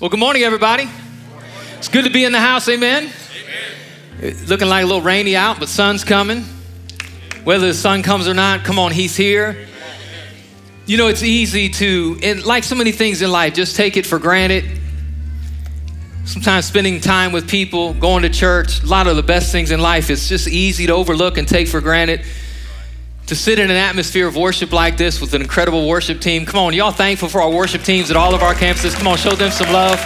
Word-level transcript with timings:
Well, 0.00 0.10
good 0.10 0.18
morning, 0.18 0.42
everybody. 0.42 0.88
It's 1.78 1.86
good 1.86 2.04
to 2.04 2.10
be 2.10 2.24
in 2.24 2.32
the 2.32 2.40
house, 2.40 2.68
amen. 2.68 3.12
Looking 4.48 4.66
like 4.66 4.82
a 4.82 4.86
little 4.86 5.00
rainy 5.00 5.36
out, 5.36 5.60
but 5.60 5.68
sun's 5.68 6.02
coming. 6.02 6.42
Whether 7.44 7.68
the 7.68 7.74
sun 7.74 8.02
comes 8.02 8.26
or 8.26 8.34
not, 8.34 8.64
come 8.64 8.76
on, 8.76 8.90
he's 8.90 9.16
here. 9.16 9.68
You 10.86 10.96
know, 10.96 11.06
it's 11.06 11.22
easy 11.22 11.68
to, 11.68 12.18
and 12.24 12.44
like 12.44 12.64
so 12.64 12.74
many 12.74 12.90
things 12.90 13.22
in 13.22 13.30
life, 13.30 13.54
just 13.54 13.76
take 13.76 13.96
it 13.96 14.04
for 14.04 14.18
granted. 14.18 14.64
Sometimes 16.24 16.64
spending 16.64 17.00
time 17.00 17.30
with 17.30 17.48
people, 17.48 17.94
going 17.94 18.24
to 18.24 18.30
church, 18.30 18.82
a 18.82 18.86
lot 18.86 19.06
of 19.06 19.14
the 19.14 19.22
best 19.22 19.52
things 19.52 19.70
in 19.70 19.78
life, 19.78 20.10
it's 20.10 20.28
just 20.28 20.48
easy 20.48 20.88
to 20.88 20.92
overlook 20.92 21.38
and 21.38 21.46
take 21.46 21.68
for 21.68 21.80
granted. 21.80 22.22
To 23.28 23.34
sit 23.34 23.58
in 23.58 23.70
an 23.70 23.76
atmosphere 23.76 24.28
of 24.28 24.36
worship 24.36 24.72
like 24.72 24.98
this 24.98 25.20
with 25.20 25.32
an 25.32 25.40
incredible 25.40 25.88
worship 25.88 26.20
team. 26.20 26.44
Come 26.44 26.60
on, 26.60 26.74
y'all 26.74 26.92
thankful 26.92 27.28
for 27.28 27.40
our 27.40 27.50
worship 27.50 27.82
teams 27.82 28.10
at 28.10 28.16
all 28.16 28.34
of 28.34 28.42
our 28.42 28.54
campuses. 28.54 28.94
Come 28.94 29.06
on, 29.06 29.16
show 29.16 29.34
them 29.34 29.50
some 29.50 29.72
love. 29.72 29.98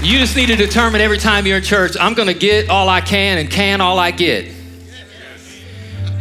You 0.00 0.20
just 0.20 0.36
need 0.36 0.46
to 0.46 0.54
determine 0.54 1.00
every 1.00 1.18
time 1.18 1.44
you're 1.44 1.56
in 1.56 1.64
church, 1.64 1.96
I'm 2.00 2.14
going 2.14 2.28
to 2.28 2.34
get 2.34 2.70
all 2.70 2.88
I 2.88 3.00
can 3.00 3.38
and 3.38 3.50
can 3.50 3.80
all 3.80 3.98
I 3.98 4.12
get. 4.12 4.54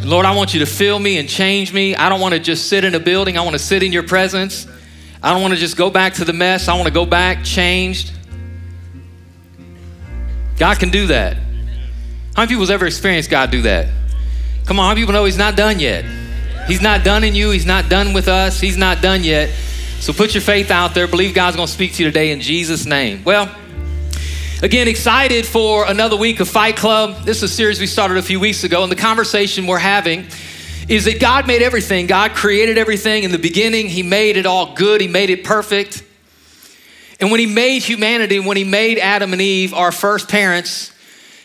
Lord, 0.02 0.25
I 0.25 0.35
want 0.35 0.55
you 0.55 0.61
to 0.61 0.66
fill 0.66 0.97
me 0.97 1.19
and 1.19 1.30
change 1.30 1.71
me. 1.71 1.95
I 1.95 2.09
don't 2.09 2.19
want 2.19 2.33
to 2.33 2.39
just 2.39 2.67
sit 2.67 2.83
in 2.83 2.95
a 2.95 2.99
building. 2.99 3.38
I 3.38 3.41
want 3.41 3.53
to 3.53 3.59
sit 3.59 3.83
in 3.83 3.91
your 3.91 4.03
presence. 4.03 4.66
I 5.21 5.31
don't 5.31 5.44
want 5.44 5.53
to 5.53 5.59
just 5.59 5.77
go 5.77 5.91
back 5.91 6.16
to 6.16 6.25
the 6.25 6.33
mess. 6.33 6.67
I 6.67 6.73
want 6.73 6.88
to 6.88 6.94
go 6.94 7.05
back 7.05 7.44
changed. 7.44 8.11
God 10.58 10.80
can 10.80 10.89
do 10.89 11.08
that. 11.08 11.38
How 12.35 12.44
many 12.44 12.47
people 12.47 12.61
has 12.61 12.71
ever 12.71 12.88
experienced 12.88 13.30
God 13.30 13.52
do 13.52 13.61
that? 13.63 13.89
Come 14.67 14.80
on, 14.80 14.95
people 14.95 15.13
know 15.13 15.26
He's 15.26 15.38
not 15.38 15.55
done 15.55 15.80
yet? 15.80 16.05
He's 16.67 16.81
not 16.81 17.03
done 17.03 17.23
in 17.23 17.34
you. 17.34 17.52
He's 17.52 17.66
not 17.66 17.89
done 17.89 18.13
with 18.13 18.27
us. 18.27 18.59
He's 18.59 18.77
not 18.77 19.02
done 19.02 19.23
yet. 19.23 19.49
So 19.99 20.13
put 20.13 20.35
your 20.35 20.41
faith 20.41 20.70
out 20.70 20.94
there. 20.94 21.08
Believe 21.08 21.34
God's 21.34 21.55
going 21.55 21.67
to 21.67 21.73
speak 21.73 21.94
to 21.94 22.03
you 22.03 22.09
today 22.09 22.31
in 22.31 22.41
Jesus' 22.41 22.86
name. 22.86 23.23
Well, 23.23 23.50
Again, 24.64 24.88
excited 24.88 25.45
for 25.45 25.86
another 25.86 26.17
week 26.17 26.39
of 26.39 26.50
Fight 26.50 26.78
Club. 26.78 27.23
This 27.23 27.38
is 27.38 27.44
a 27.44 27.47
series 27.47 27.80
we 27.80 27.86
started 27.86 28.17
a 28.17 28.23
few 28.23 28.39
weeks 28.39 28.64
ago, 28.64 28.81
and 28.81 28.91
the 28.91 28.95
conversation 28.95 29.67
we're 29.67 29.78
having 29.78 30.25
is 30.89 31.06
that 31.06 31.19
God 31.19 31.45
made 31.45 31.61
everything. 31.61 32.08
God 32.08 32.31
created 32.31 32.75
everything 32.75 33.23
in 33.23 33.31
the 33.31 33.38
beginning, 33.38 33.88
He 33.88 34.02
made 34.02 34.36
it 34.36 34.47
all 34.47 34.73
good, 34.73 35.00
He 35.00 35.08
made 35.08 35.30
it 35.30 35.44
perfect. 35.44 36.03
And 37.19 37.30
when 37.30 37.39
He 37.39 37.45
made 37.45 37.84
humanity, 37.84 38.39
when 38.39 38.58
He 38.58 38.63
made 38.63 38.97
Adam 38.97 39.31
and 39.31 39.39
Eve, 39.44 39.75
our 39.75 39.91
first 39.91 40.28
parents, 40.28 40.91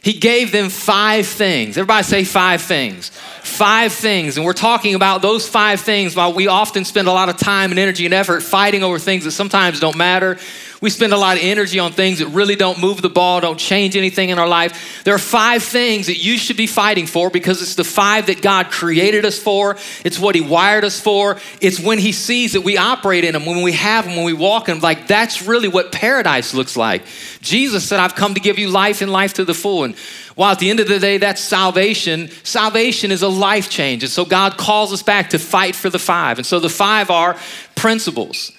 He 0.02 0.14
gave 0.14 0.50
them 0.50 0.68
five 0.68 1.26
things. 1.28 1.78
Everybody 1.78 2.02
say 2.02 2.24
five 2.24 2.60
things. 2.60 3.10
Five 3.42 3.92
things. 3.92 4.36
And 4.36 4.44
we're 4.44 4.52
talking 4.52 4.96
about 4.96 5.22
those 5.22 5.48
five 5.48 5.80
things 5.80 6.16
while 6.16 6.32
we 6.32 6.48
often 6.48 6.84
spend 6.84 7.06
a 7.06 7.12
lot 7.12 7.28
of 7.28 7.36
time 7.36 7.70
and 7.70 7.78
energy 7.78 8.04
and 8.04 8.12
effort 8.12 8.40
fighting 8.42 8.82
over 8.82 8.98
things 8.98 9.24
that 9.24 9.30
sometimes 9.30 9.78
don't 9.78 9.96
matter 9.96 10.38
we 10.82 10.90
spend 10.90 11.12
a 11.12 11.16
lot 11.16 11.36
of 11.36 11.44
energy 11.44 11.78
on 11.78 11.92
things 11.92 12.18
that 12.18 12.26
really 12.26 12.56
don't 12.56 12.80
move 12.80 13.00
the 13.00 13.08
ball, 13.08 13.40
don't 13.40 13.58
change 13.58 13.96
anything 13.96 14.30
in 14.30 14.38
our 14.40 14.48
life. 14.48 15.04
There 15.04 15.14
are 15.14 15.18
five 15.18 15.62
things 15.62 16.08
that 16.08 16.18
you 16.18 16.36
should 16.36 16.56
be 16.56 16.66
fighting 16.66 17.06
for 17.06 17.30
because 17.30 17.62
it's 17.62 17.76
the 17.76 17.84
five 17.84 18.26
that 18.26 18.42
God 18.42 18.72
created 18.72 19.24
us 19.24 19.38
for. 19.38 19.76
It's 20.04 20.18
what 20.18 20.34
He 20.34 20.40
wired 20.40 20.84
us 20.84 21.00
for. 21.00 21.38
It's 21.60 21.78
when 21.78 22.00
He 22.00 22.10
sees 22.10 22.54
that 22.54 22.62
we 22.62 22.78
operate 22.78 23.22
in 23.22 23.32
them, 23.32 23.46
when 23.46 23.62
we 23.62 23.72
have 23.72 24.06
them, 24.06 24.16
when 24.16 24.24
we 24.24 24.32
walk 24.32 24.68
in 24.68 24.74
them. 24.74 24.82
Like 24.82 25.06
that's 25.06 25.42
really 25.42 25.68
what 25.68 25.92
paradise 25.92 26.52
looks 26.52 26.76
like. 26.76 27.04
Jesus 27.40 27.88
said, 27.88 28.00
I've 28.00 28.16
come 28.16 28.34
to 28.34 28.40
give 28.40 28.58
you 28.58 28.68
life 28.68 29.02
and 29.02 29.12
life 29.12 29.34
to 29.34 29.44
the 29.44 29.54
full. 29.54 29.84
And 29.84 29.94
while 30.34 30.50
at 30.50 30.58
the 30.58 30.68
end 30.68 30.80
of 30.80 30.88
the 30.88 30.98
day, 30.98 31.18
that's 31.18 31.40
salvation, 31.40 32.28
salvation 32.42 33.12
is 33.12 33.22
a 33.22 33.28
life 33.28 33.70
change. 33.70 34.02
And 34.02 34.10
so 34.10 34.24
God 34.24 34.56
calls 34.56 34.92
us 34.92 35.04
back 35.04 35.30
to 35.30 35.38
fight 35.38 35.76
for 35.76 35.90
the 35.90 36.00
five. 36.00 36.38
And 36.38 36.46
so 36.46 36.58
the 36.58 36.68
five 36.68 37.08
are 37.08 37.38
principles, 37.76 38.50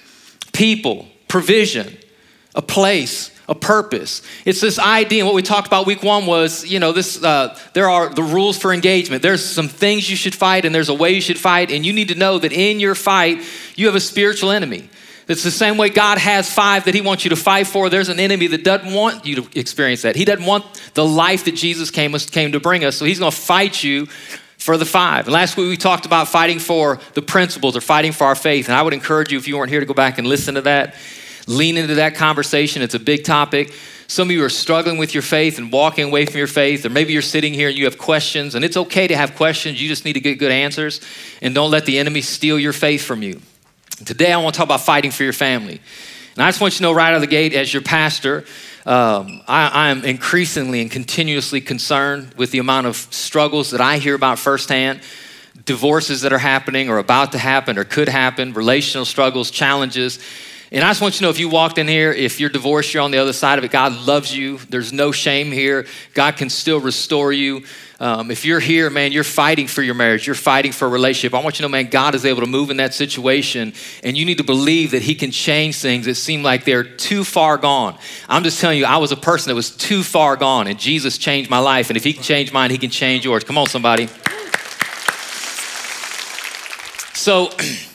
people, 0.54 1.10
provision, 1.28 1.98
a 2.56 2.62
place, 2.62 3.32
a 3.48 3.56
purpose. 3.56 4.22
It's 4.46 4.62
this 4.62 4.80
idea, 4.80 5.20
and 5.20 5.28
what 5.28 5.36
we 5.36 5.42
talked 5.42 5.68
about 5.68 5.86
week 5.86 6.04
one 6.04 6.26
was, 6.26 6.66
you 6.66 6.80
know, 6.80 6.92
this. 6.92 7.22
Uh, 7.24 7.58
there 7.74 7.90
are 7.90 8.10
the 8.10 8.24
rules 8.24 8.58
for 8.58 8.74
engagement. 8.74 9.22
There's 9.22 9.44
some 9.44 9.68
things 9.68 10.10
you 10.10 10.16
should 10.16 10.36
fight, 10.36 10.66
and 10.66 10.74
there's 10.74 10.90
a 10.90 10.94
way 10.94 11.12
you 11.12 11.22
should 11.22 11.40
fight, 11.40 11.72
and 11.72 11.86
you 11.86 11.94
need 11.94 12.10
to 12.10 12.16
know 12.16 12.38
that 12.40 12.52
in 12.52 12.80
your 12.80 12.96
fight, 12.96 13.42
you 13.76 13.88
have 13.88 13.96
a 13.96 14.00
spiritual 14.00 14.52
enemy. 14.52 14.90
It's 15.28 15.44
the 15.44 15.52
same 15.52 15.78
way 15.78 15.90
God 15.90 16.18
has 16.18 16.54
five 16.54 16.86
that 16.86 16.94
He 16.94 17.02
wants 17.02 17.24
you 17.24 17.30
to 17.30 17.36
fight 17.36 17.68
for. 17.68 17.90
There's 17.90 18.10
an 18.10 18.20
enemy 18.20 18.48
that 18.48 18.64
doesn't 18.64 18.94
want 18.94 19.26
you 19.26 19.44
to 19.44 19.60
experience 19.60 20.02
that. 20.02 20.16
He 20.16 20.26
doesn't 20.26 20.46
want 20.46 20.66
the 20.94 21.06
life 21.06 21.46
that 21.46 21.56
Jesus 21.56 21.92
came, 21.92 22.14
came 22.14 22.52
to 22.52 22.60
bring 22.60 22.84
us. 22.84 22.98
So 22.98 23.06
He's 23.06 23.20
going 23.20 23.32
to 23.32 23.38
fight 23.38 23.84
you 23.84 24.08
for 24.58 24.78
the 24.78 24.86
five. 24.86 25.26
And 25.26 25.34
last 25.34 25.58
week 25.58 25.70
we 25.70 25.78
talked 25.78 26.06
about 26.06 26.28
fighting 26.28 26.60
for 26.60 27.00
the 27.16 27.22
principles 27.22 27.76
or 27.76 27.82
fighting 27.82 28.12
for 28.12 28.26
our 28.26 28.36
faith. 28.36 28.68
And 28.68 28.76
I 28.76 28.82
would 28.82 28.94
encourage 28.94 29.32
you, 29.32 29.38
if 29.38 29.48
you 29.48 29.58
weren't 29.58 29.70
here, 29.70 29.80
to 29.80 29.86
go 29.86 29.94
back 29.94 30.18
and 30.18 30.28
listen 30.28 30.56
to 30.56 30.62
that 30.62 30.96
lean 31.48 31.78
into 31.78 31.96
that 31.96 32.16
conversation. 32.16 32.82
It's 32.82 32.96
a 32.96 33.00
big 33.00 33.24
topic. 33.24 33.74
Some 34.08 34.28
of 34.28 34.32
you 34.32 34.44
are 34.44 34.50
struggling 34.50 34.98
with 34.98 35.14
your 35.14 35.24
faith 35.24 35.58
and 35.58 35.72
walking 35.72 36.06
away 36.06 36.26
from 36.26 36.38
your 36.38 36.48
faith, 36.48 36.86
or 36.86 36.90
maybe 36.90 37.14
you're 37.14 37.22
sitting 37.22 37.54
here 37.54 37.70
and 37.70 37.78
you 37.78 37.86
have 37.86 37.98
questions, 37.98 38.56
and 38.56 38.64
it's 38.64 38.78
okay 38.78 39.08
to 39.08 39.16
have 39.16 39.36
questions. 39.36 39.82
You 39.82 39.88
just 39.88 40.06
need 40.06 40.14
to 40.14 40.20
get 40.20 40.40
good 40.40 40.52
answers, 40.52 41.02
and 41.42 41.56
don't 41.56 41.72
let 41.72 41.86
the 41.86 42.00
enemy 42.00 42.22
steal 42.22 42.60
your 42.60 42.74
faith 42.74 43.04
from 43.04 43.24
you. 43.24 43.42
Today, 44.06 44.32
I 44.32 44.38
want 44.38 44.54
to 44.54 44.58
talk 44.58 44.68
about 44.68 44.82
fighting 44.82 45.12
for 45.12 45.24
your 45.24 45.34
family. 45.34 45.80
And 46.36 46.44
I 46.44 46.50
just 46.50 46.60
want 46.60 46.74
you 46.74 46.78
to 46.78 46.84
know 46.84 46.94
right 46.94 47.10
out 47.10 47.16
of 47.16 47.22
the 47.22 47.28
gate, 47.28 47.54
as 47.54 47.74
your 47.74 47.84
pastor, 47.84 48.46
um, 48.86 49.42
I, 49.48 49.68
I 49.68 49.90
am 49.90 50.04
increasingly 50.04 50.82
and 50.82 50.92
continuously 50.92 51.62
concerned 51.62 52.34
with 52.36 52.52
the 52.52 52.60
amount 52.60 52.88
of 52.88 52.96
struggles 52.96 53.72
that 53.72 53.82
I 53.82 53.98
hear 53.98 54.16
about 54.16 54.40
firsthand 54.40 55.02
divorces 55.66 56.22
that 56.22 56.34
are 56.34 56.40
happening 56.40 56.90
or 56.90 56.98
about 56.98 57.32
to 57.32 57.38
happen 57.38 57.78
or 57.78 57.84
could 57.84 58.10
happen, 58.10 58.54
relational 58.54 59.06
struggles, 59.06 59.52
challenges. 59.52 60.20
And 60.74 60.84
I 60.84 60.90
just 60.90 61.02
want 61.02 61.14
you 61.14 61.18
to 61.20 61.24
know 61.26 61.30
if 61.30 61.38
you 61.38 61.50
walked 61.50 61.78
in 61.78 61.88
here, 61.88 62.12
if 62.12 62.40
you're 62.40 62.50
divorced, 62.50 62.96
you're 62.96 63.04
on 63.04 63.12
the 63.12 63.20
other 63.20 63.32
side 63.32 63.60
of 63.60 63.64
it. 63.64 63.70
God 63.70 63.94
loves 63.94 64.36
you. 64.36 64.58
There's 64.70 64.92
no 64.92 65.12
shame 65.12 65.52
here. 65.52 65.86
God 66.16 66.36
can 66.36 66.50
still 66.50 66.80
restore 66.80 67.32
you. 67.32 67.64
Um, 68.00 68.32
if 68.32 68.44
you're 68.44 68.60
here, 68.60 68.90
man, 68.90 69.12
you're 69.12 69.24
fighting 69.24 69.68
for 69.68 69.84
your 69.84 69.94
marriage, 69.94 70.26
you're 70.26 70.36
fighting 70.36 70.72
for 70.72 70.88
a 70.88 70.90
relationship. 70.90 71.36
I 71.36 71.44
want 71.44 71.56
you 71.56 71.58
to 71.58 71.62
know, 71.62 71.70
man, 71.70 71.92
God 71.92 72.16
is 72.16 72.26
able 72.26 72.42
to 72.42 72.48
move 72.48 72.72
in 72.72 72.78
that 72.78 72.96
situation, 72.96 73.72
and 74.04 74.18
you 74.18 74.26
need 74.26 74.40
to 74.40 74.44
believe 74.44 74.92
that 74.92 75.04
He 75.04 75.14
can 75.14 75.30
change 75.30 75.78
things 75.78 76.06
that 76.06 76.16
seem 76.16 76.42
like 76.42 76.66
they're 76.66 76.84
too 76.84 77.24
far 77.24 77.60
gone. 77.60 77.98
I'm 78.28 78.44
just 78.44 78.60
telling 78.60 78.80
you, 78.80 78.86
I 78.86 78.98
was 78.98 79.12
a 79.12 79.16
person 79.16 79.52
that 79.52 79.56
was 79.56 79.70
too 79.70 80.02
far 80.02 80.36
gone, 80.36 80.66
and 80.66 80.80
Jesus 80.80 81.20
changed 81.20 81.52
my 81.52 81.60
life. 81.60 81.92
And 81.92 81.98
if 81.98 82.04
He 82.04 82.14
can 82.14 82.24
change 82.24 82.52
mine, 82.52 82.72
He 82.72 82.80
can 82.80 82.90
change 82.90 83.24
yours. 83.24 83.44
Come 83.44 83.60
on, 83.60 83.68
somebody. 83.68 84.10
So, 87.14 87.52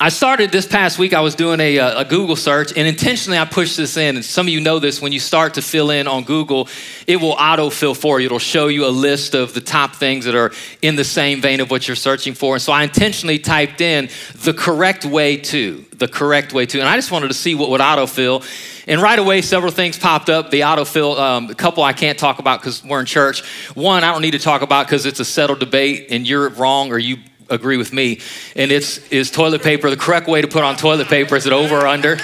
I 0.00 0.10
started 0.10 0.52
this 0.52 0.64
past 0.64 0.96
week, 0.96 1.12
I 1.12 1.22
was 1.22 1.34
doing 1.34 1.58
a, 1.58 1.80
uh, 1.80 2.02
a, 2.02 2.04
Google 2.04 2.36
search, 2.36 2.72
and 2.76 2.86
intentionally 2.86 3.36
I 3.36 3.44
pushed 3.44 3.76
this 3.76 3.96
in. 3.96 4.14
And 4.14 4.24
some 4.24 4.46
of 4.46 4.52
you 4.52 4.60
know 4.60 4.78
this 4.78 5.02
when 5.02 5.10
you 5.10 5.18
start 5.18 5.54
to 5.54 5.62
fill 5.62 5.90
in 5.90 6.06
on 6.06 6.22
Google, 6.22 6.68
it 7.08 7.16
will 7.16 7.32
auto 7.32 7.68
fill 7.68 7.94
for 7.94 8.20
you. 8.20 8.26
It'll 8.26 8.38
show 8.38 8.68
you 8.68 8.86
a 8.86 8.94
list 8.94 9.34
of 9.34 9.54
the 9.54 9.60
top 9.60 9.96
things 9.96 10.24
that 10.26 10.36
are 10.36 10.52
in 10.82 10.94
the 10.94 11.02
same 11.02 11.40
vein 11.40 11.58
of 11.58 11.72
what 11.72 11.88
you're 11.88 11.96
searching 11.96 12.34
for. 12.34 12.54
And 12.54 12.62
so 12.62 12.72
I 12.72 12.84
intentionally 12.84 13.40
typed 13.40 13.80
in 13.80 14.08
the 14.44 14.54
correct 14.54 15.04
way 15.04 15.36
to, 15.36 15.84
the 15.96 16.06
correct 16.06 16.52
way 16.52 16.64
to. 16.64 16.78
And 16.78 16.88
I 16.88 16.94
just 16.94 17.10
wanted 17.10 17.28
to 17.28 17.34
see 17.34 17.56
what 17.56 17.68
would 17.70 17.80
autofill. 17.80 18.46
And 18.86 19.02
right 19.02 19.18
away, 19.18 19.42
several 19.42 19.72
things 19.72 19.98
popped 19.98 20.30
up. 20.30 20.52
The 20.52 20.60
autofill, 20.60 21.18
um, 21.18 21.50
a 21.50 21.56
couple 21.56 21.82
I 21.82 21.92
can't 21.92 22.16
talk 22.16 22.38
about 22.38 22.60
because 22.60 22.84
we're 22.84 23.00
in 23.00 23.06
church. 23.06 23.44
One 23.74 24.04
I 24.04 24.12
don't 24.12 24.22
need 24.22 24.30
to 24.30 24.38
talk 24.38 24.62
about 24.62 24.86
because 24.86 25.06
it's 25.06 25.18
a 25.18 25.24
settled 25.24 25.58
debate 25.58 26.06
and 26.10 26.24
you're 26.24 26.50
wrong 26.50 26.92
or 26.92 26.98
you 26.98 27.16
agree 27.50 27.76
with 27.76 27.92
me. 27.92 28.20
And 28.54 28.70
it's 28.70 28.98
is 29.08 29.30
toilet 29.30 29.62
paper 29.62 29.90
the 29.90 29.96
correct 29.96 30.28
way 30.28 30.40
to 30.40 30.48
put 30.48 30.62
on 30.62 30.76
toilet 30.76 31.08
paper? 31.08 31.36
Is 31.36 31.46
it 31.46 31.52
over 31.52 31.76
or 31.76 31.86
under? 31.86 32.18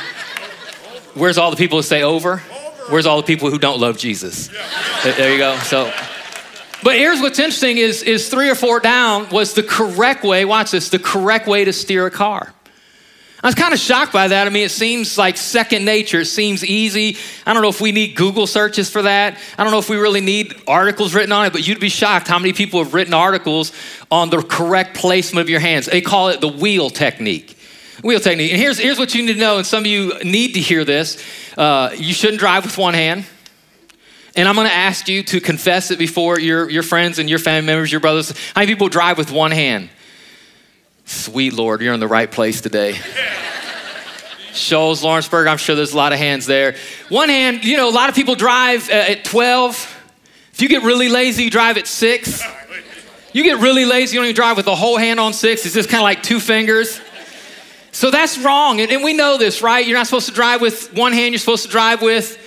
Where's 1.14 1.38
all 1.38 1.50
the 1.50 1.56
people 1.56 1.78
who 1.78 1.82
say 1.82 2.02
over? 2.02 2.38
Where's 2.90 3.06
all 3.06 3.16
the 3.16 3.26
people 3.26 3.50
who 3.50 3.58
don't 3.58 3.80
love 3.80 3.96
Jesus? 3.96 4.48
There 5.02 5.32
you 5.32 5.38
go. 5.38 5.56
So, 5.58 5.92
but 6.82 6.96
here's 6.96 7.20
what's 7.20 7.38
interesting 7.38 7.78
is 7.78 8.02
is 8.02 8.28
three 8.28 8.50
or 8.50 8.54
four 8.54 8.80
down 8.80 9.28
was 9.30 9.54
the 9.54 9.62
correct 9.62 10.24
way. 10.24 10.44
Watch 10.44 10.72
this. 10.72 10.90
The 10.90 10.98
correct 10.98 11.46
way 11.46 11.64
to 11.64 11.72
steer 11.72 12.06
a 12.06 12.10
car. 12.10 12.52
I 13.44 13.48
was 13.48 13.54
kind 13.54 13.74
of 13.74 13.78
shocked 13.78 14.10
by 14.10 14.28
that. 14.28 14.46
I 14.46 14.50
mean, 14.50 14.64
it 14.64 14.70
seems 14.70 15.18
like 15.18 15.36
second 15.36 15.84
nature. 15.84 16.20
It 16.20 16.28
seems 16.28 16.64
easy. 16.64 17.18
I 17.44 17.52
don't 17.52 17.62
know 17.62 17.68
if 17.68 17.78
we 17.78 17.92
need 17.92 18.16
Google 18.16 18.46
searches 18.46 18.88
for 18.88 19.02
that. 19.02 19.36
I 19.58 19.62
don't 19.62 19.70
know 19.70 19.78
if 19.78 19.90
we 19.90 19.98
really 19.98 20.22
need 20.22 20.54
articles 20.66 21.14
written 21.14 21.30
on 21.30 21.44
it, 21.44 21.52
but 21.52 21.68
you'd 21.68 21.78
be 21.78 21.90
shocked 21.90 22.26
how 22.26 22.38
many 22.38 22.54
people 22.54 22.82
have 22.82 22.94
written 22.94 23.12
articles 23.12 23.72
on 24.10 24.30
the 24.30 24.40
correct 24.40 24.96
placement 24.96 25.42
of 25.42 25.50
your 25.50 25.60
hands. 25.60 25.84
They 25.84 26.00
call 26.00 26.30
it 26.30 26.40
the 26.40 26.48
wheel 26.48 26.88
technique. 26.88 27.58
Wheel 28.02 28.18
technique. 28.18 28.50
And 28.50 28.58
here's, 28.58 28.78
here's 28.78 28.98
what 28.98 29.14
you 29.14 29.26
need 29.26 29.34
to 29.34 29.38
know, 29.38 29.58
and 29.58 29.66
some 29.66 29.80
of 29.80 29.86
you 29.88 30.18
need 30.24 30.54
to 30.54 30.60
hear 30.60 30.86
this. 30.86 31.22
Uh, 31.58 31.90
you 31.94 32.14
shouldn't 32.14 32.38
drive 32.38 32.64
with 32.64 32.78
one 32.78 32.94
hand. 32.94 33.26
And 34.36 34.48
I'm 34.48 34.54
going 34.54 34.68
to 34.68 34.74
ask 34.74 35.06
you 35.06 35.22
to 35.22 35.40
confess 35.42 35.90
it 35.90 35.98
before 35.98 36.40
your, 36.40 36.70
your 36.70 36.82
friends 36.82 37.18
and 37.18 37.28
your 37.28 37.38
family 37.38 37.66
members, 37.66 37.92
your 37.92 38.00
brothers. 38.00 38.30
How 38.54 38.62
many 38.62 38.72
people 38.72 38.88
drive 38.88 39.18
with 39.18 39.30
one 39.30 39.50
hand? 39.50 39.90
Sweet 41.04 41.52
Lord, 41.52 41.82
you're 41.82 41.92
in 41.92 42.00
the 42.00 42.08
right 42.08 42.30
place 42.30 42.60
today. 42.60 42.98
Shoals, 44.52 45.02
Lawrenceburg, 45.02 45.46
I'm 45.48 45.58
sure 45.58 45.74
there's 45.76 45.92
a 45.92 45.96
lot 45.96 46.12
of 46.12 46.18
hands 46.18 46.46
there. 46.46 46.76
One 47.08 47.28
hand, 47.28 47.64
you 47.64 47.76
know, 47.76 47.88
a 47.88 47.90
lot 47.90 48.08
of 48.08 48.14
people 48.14 48.36
drive 48.36 48.88
uh, 48.88 48.92
at 48.92 49.24
12. 49.24 50.02
If 50.52 50.62
you 50.62 50.68
get 50.68 50.82
really 50.82 51.08
lazy, 51.08 51.44
you 51.44 51.50
drive 51.50 51.76
at 51.76 51.86
six. 51.86 52.42
You 53.32 53.42
get 53.42 53.58
really 53.58 53.84
lazy, 53.84 54.14
you 54.14 54.20
don't 54.20 54.26
even 54.26 54.36
drive 54.36 54.56
with 54.56 54.68
a 54.68 54.74
whole 54.74 54.96
hand 54.96 55.18
on 55.18 55.32
six. 55.32 55.66
It's 55.66 55.74
just 55.74 55.88
kind 55.88 56.00
of 56.00 56.04
like 56.04 56.22
two 56.22 56.38
fingers. 56.38 57.00
So 57.90 58.10
that's 58.10 58.38
wrong. 58.38 58.80
And 58.80 59.04
we 59.04 59.12
know 59.12 59.36
this, 59.36 59.60
right? 59.60 59.84
You're 59.86 59.98
not 59.98 60.06
supposed 60.06 60.28
to 60.28 60.34
drive 60.34 60.60
with 60.60 60.94
one 60.94 61.12
hand, 61.12 61.34
you're 61.34 61.38
supposed 61.38 61.64
to 61.64 61.70
drive 61.70 62.00
with, 62.00 62.38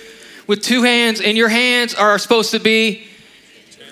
with 0.46 0.62
two 0.62 0.82
hands, 0.82 1.20
and 1.20 1.36
your 1.36 1.48
hands 1.48 1.94
are 1.94 2.18
supposed 2.18 2.50
to 2.52 2.58
be 2.58 3.06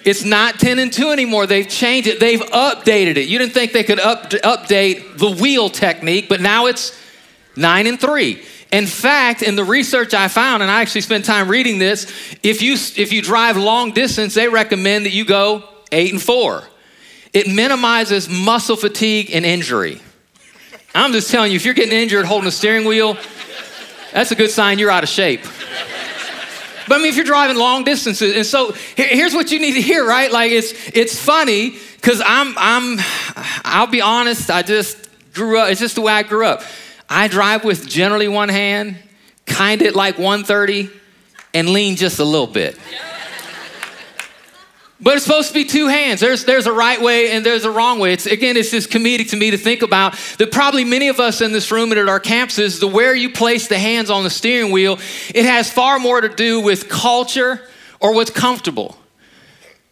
it's 0.06 0.25
not 0.25 0.61
10 0.61 0.79
and 0.79 0.93
2 0.93 1.11
anymore. 1.11 1.49
They've 1.49 1.69
changed 1.69 2.08
it. 2.08 2.20
They've 2.20 2.41
updated 2.41 3.17
it. 3.17 3.29
You 3.29 3.38
didn't 3.38 3.55
think 3.55 3.73
they 3.73 3.82
could 3.82 3.99
up, 3.99 4.31
update 4.31 5.19
the 5.19 5.32
wheel 5.32 5.69
technique, 5.69 6.29
but 6.29 6.41
now 6.41 6.67
it's 6.67 6.97
9 7.56 7.88
and 7.88 8.00
3. 8.00 8.41
In 8.70 8.87
fact, 8.87 9.43
in 9.43 9.56
the 9.56 9.64
research 9.64 10.14
I 10.14 10.29
found, 10.29 10.62
and 10.62 10.70
I 10.70 10.81
actually 10.81 11.00
spent 11.00 11.25
time 11.25 11.49
reading 11.49 11.79
this, 11.79 12.05
if 12.44 12.62
you, 12.62 12.75
if 12.75 13.12
you 13.12 13.20
drive 13.20 13.56
long 13.56 13.91
distance, 13.91 14.35
they 14.35 14.49
recommend 14.49 15.06
that 15.06 15.12
you 15.12 15.25
go 15.25 15.69
8 15.91 16.12
and 16.12 16.23
4. 16.23 16.62
It 17.32 17.49
minimizes 17.49 18.29
muscle 18.29 18.76
fatigue 18.76 19.31
and 19.32 19.44
injury. 19.44 20.00
I'm 20.94 21.12
just 21.12 21.32
telling 21.32 21.50
you, 21.50 21.56
if 21.56 21.64
you're 21.64 21.75
getting 21.75 21.99
injured 21.99 22.26
holding 22.26 22.47
a 22.47 22.52
steering 22.52 22.87
wheel, 22.87 23.17
that's 24.12 24.31
a 24.31 24.37
good 24.37 24.50
sign 24.50 24.79
you're 24.79 24.91
out 24.91 25.02
of 25.02 25.09
shape. 25.09 25.41
But 26.88 26.97
I 26.97 26.99
mean, 26.99 27.09
if 27.09 27.17
you're 27.17 27.25
driving 27.25 27.56
long 27.56 27.85
distances, 27.85 28.35
and 28.37 28.47
so 28.47 28.73
here's 28.97 29.35
what 29.35 29.50
you 29.50 29.59
need 29.59 29.75
to 29.75 29.83
hear, 29.83 30.06
right? 30.06 30.31
Like 30.31 30.53
it's 30.53 30.73
it's 30.94 31.19
funny 31.19 31.77
because 31.97 32.23
I'm 32.25 32.55
I'm 32.56 32.99
I'll 33.65 33.87
be 33.87 34.00
honest. 34.00 34.50
I 34.50 34.62
just 34.62 34.97
grew 35.35 35.59
up. 35.59 35.71
It's 35.71 35.81
just 35.81 35.97
the 35.97 36.00
way 36.00 36.12
I 36.12 36.23
grew 36.23 36.47
up. 36.47 36.62
I 37.09 37.29
drive 37.29 37.65
with 37.65 37.87
generally 37.88 38.29
one 38.29 38.49
hand, 38.49 38.97
kind 39.47 39.83
of 39.83 39.94
like 39.94 40.19
130, 40.19 40.91
and 41.55 41.69
lean 41.69 41.97
just 41.97 42.19
a 42.19 42.25
little 42.25 42.47
bit. 42.47 42.79
But 44.99 45.17
it's 45.17 45.25
supposed 45.25 45.49
to 45.49 45.55
be 45.55 45.65
two 45.65 45.89
hands. 45.89 46.21
There's, 46.21 46.45
there's 46.47 46.67
a 46.67 46.73
right 46.73 47.01
way 47.01 47.33
and 47.33 47.45
there's 47.45 47.65
a 47.65 47.71
wrong 47.71 47.99
way. 47.99 48.15
It's, 48.15 48.25
again, 48.25 48.57
it's 48.57 48.71
just 48.71 48.89
comedic 48.89 49.31
to 49.31 49.37
me 49.37 49.51
to 49.51 49.59
think 49.59 49.83
about 49.83 50.15
that 50.39 50.51
probably 50.51 50.85
many 50.85 51.09
of 51.09 51.21
us 51.21 51.43
in 51.43 51.53
this 51.53 51.71
room 51.71 51.93
and 51.93 52.01
at 52.01 52.09
our 52.09 52.21
campuses, 52.21 52.81
the 52.81 52.89
where 52.89 53.15
you 53.15 53.31
place 53.31 53.69
the 53.69 53.79
hands 53.79 54.09
on 54.09 54.25
the 54.25 54.31
steering 54.31 54.73
wheel, 54.73 54.99
it 55.35 55.45
has 55.45 55.71
far 55.71 55.99
more 55.99 56.23
to 56.23 56.31
do 56.31 56.61
with 56.61 56.89
culture 56.89 57.61
or 58.01 58.15
what's 58.15 58.31
comfortable 58.31 58.97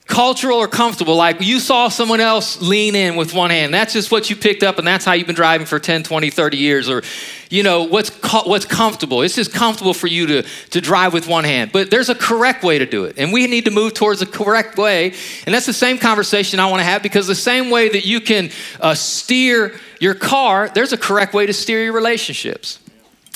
cultural 0.06 0.58
or 0.58 0.68
comfortable 0.68 1.16
like 1.16 1.40
you 1.40 1.58
saw 1.58 1.88
someone 1.88 2.20
else 2.20 2.60
lean 2.60 2.94
in 2.94 3.16
with 3.16 3.32
one 3.32 3.48
hand. 3.48 3.72
That's 3.72 3.94
just 3.94 4.12
what 4.12 4.28
you 4.28 4.36
picked 4.36 4.62
up 4.62 4.76
and 4.78 4.86
that's 4.86 5.04
how 5.04 5.12
you've 5.12 5.26
been 5.26 5.34
driving 5.34 5.66
for 5.66 5.78
10 5.78 6.02
20 6.02 6.28
30 6.28 6.56
years 6.58 6.90
or 6.90 7.02
you 7.48 7.62
know 7.62 7.84
what's 7.84 8.10
what's 8.44 8.66
comfortable. 8.66 9.22
It's 9.22 9.34
just 9.34 9.52
comfortable 9.54 9.94
for 9.94 10.06
you 10.06 10.26
to 10.26 10.42
to 10.42 10.80
drive 10.82 11.14
with 11.14 11.26
one 11.26 11.44
hand. 11.44 11.72
But 11.72 11.90
there's 11.90 12.10
a 12.10 12.14
correct 12.14 12.62
way 12.62 12.78
to 12.78 12.84
do 12.84 13.04
it 13.04 13.14
and 13.16 13.32
we 13.32 13.46
need 13.46 13.64
to 13.64 13.70
move 13.70 13.94
towards 13.94 14.20
the 14.20 14.26
correct 14.26 14.76
way. 14.76 15.14
And 15.46 15.54
that's 15.54 15.66
the 15.66 15.72
same 15.72 15.96
conversation 15.96 16.60
i 16.60 16.66
want 16.66 16.80
to 16.80 16.84
have 16.84 17.02
because 17.02 17.26
the 17.26 17.34
same 17.34 17.70
way 17.70 17.88
that 17.88 18.04
you 18.04 18.20
can 18.20 18.50
uh, 18.80 18.94
steer 18.94 19.72
your 20.00 20.14
car 20.14 20.68
there's 20.68 20.92
a 20.92 20.98
correct 20.98 21.32
way 21.32 21.46
to 21.46 21.54
steer 21.54 21.82
your 21.82 21.94
relationships. 21.94 22.78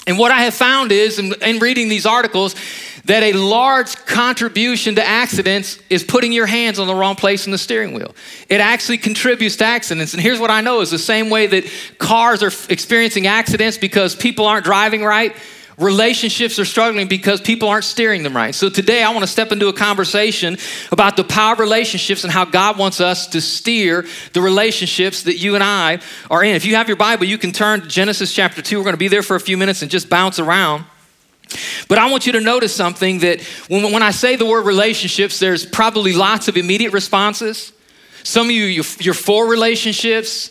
And 0.07 0.19
what 0.19 0.33
i 0.33 0.43
have 0.43 0.55
found 0.55 0.93
is 0.93 1.19
in, 1.19 1.33
in 1.41 1.61
reading 1.61 1.89
these 1.89 2.05
articles 2.05 2.55
that 3.09 3.23
a 3.23 3.33
large 3.33 3.97
contribution 4.05 4.95
to 4.97 5.05
accidents 5.05 5.79
is 5.89 6.05
putting 6.05 6.31
your 6.31 6.45
hands 6.45 6.79
on 6.79 6.87
the 6.87 6.95
wrong 6.95 7.17
place 7.17 7.47
in 7.47 7.53
the 7.53 7.59
steering 7.59 7.95
wheel. 7.95 8.15
It 8.51 8.61
actually 8.61 8.99
contributes 8.99 9.57
to 9.57 9.65
accidents. 9.65 10.13
And 10.13 10.23
here's 10.23 10.39
what 10.39 10.51
I 10.51 10.61
know 10.61 10.83
is 10.83 10.91
the 10.91 10.99
same 10.99 11.31
way 11.31 11.47
that 11.47 11.65
cars 11.97 12.43
are 12.43 12.53
experiencing 12.71 13.27
accidents 13.27 13.79
because 13.79 14.15
people 14.15 14.45
aren't 14.45 14.67
driving 14.67 15.03
right, 15.03 15.35
relationships 15.79 16.59
are 16.59 16.67
struggling 16.67 17.09
because 17.09 17.41
people 17.41 17.71
aren't 17.71 17.85
steering 17.85 18.25
them 18.25 18.37
right. 18.37 18.55
So 18.55 18.69
today 18.69 19.03
I 19.03 19.09
want 19.09 19.23
to 19.23 19.27
step 19.27 19.53
into 19.53 19.69
a 19.69 19.73
conversation 19.73 20.59
about 20.93 21.17
the 21.17 21.25
power 21.25 21.55
of 21.55 21.61
relationships 21.61 22.25
and 22.25 22.33
how 22.33 22.45
God 22.45 22.77
wants 22.77 23.01
us 23.01 23.27
to 23.29 23.41
steer 23.41 24.05
the 24.35 24.43
relationships 24.43 25.23
that 25.23 25.39
you 25.39 25.55
and 25.55 25.65
I 25.65 26.01
are 26.31 26.45
in. 26.45 26.55
If 26.55 26.67
you 26.67 26.75
have 26.75 26.89
your 26.89 26.99
Bible, 26.99 27.25
you 27.25 27.39
can 27.39 27.53
turn 27.53 27.81
to 27.81 27.89
Genesis 27.89 28.35
chapter 28.35 28.61
2. 28.61 28.77
We're 28.77 28.85
going 28.85 28.93
to 28.93 28.99
be 28.99 29.09
there 29.09 29.23
for 29.23 29.35
a 29.35 29.41
few 29.41 29.57
minutes 29.57 29.81
and 29.81 29.91
just 29.91 30.11
bounce 30.11 30.39
around. 30.39 30.85
But 31.89 31.99
I 31.99 32.11
want 32.11 32.27
you 32.27 32.33
to 32.33 32.41
notice 32.41 32.75
something 32.75 33.21
that 33.21 33.41
when, 33.69 33.93
when 33.93 34.03
I 34.03 34.11
say 34.11 34.37
the 34.37 34.47
word 34.47 34.67
relationships, 34.67 35.39
there's 35.39 35.65
probably 35.65 36.13
lots 36.13 36.49
of 36.49 36.57
immediate 36.57 36.93
responses. 36.93 37.73
Some 38.23 38.49
of 38.49 38.53
you, 38.53 38.85
you're 39.01 39.15
for 39.15 39.47
relationships. 39.47 40.51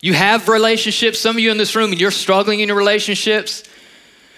You 0.00 0.12
have 0.12 0.48
relationships. 0.48 1.18
Some 1.18 1.36
of 1.36 1.40
you 1.40 1.50
in 1.50 1.56
this 1.56 1.74
room, 1.74 1.92
and 1.92 2.00
you're 2.00 2.10
struggling 2.10 2.60
in 2.60 2.68
your 2.68 2.76
relationships. 2.76 3.64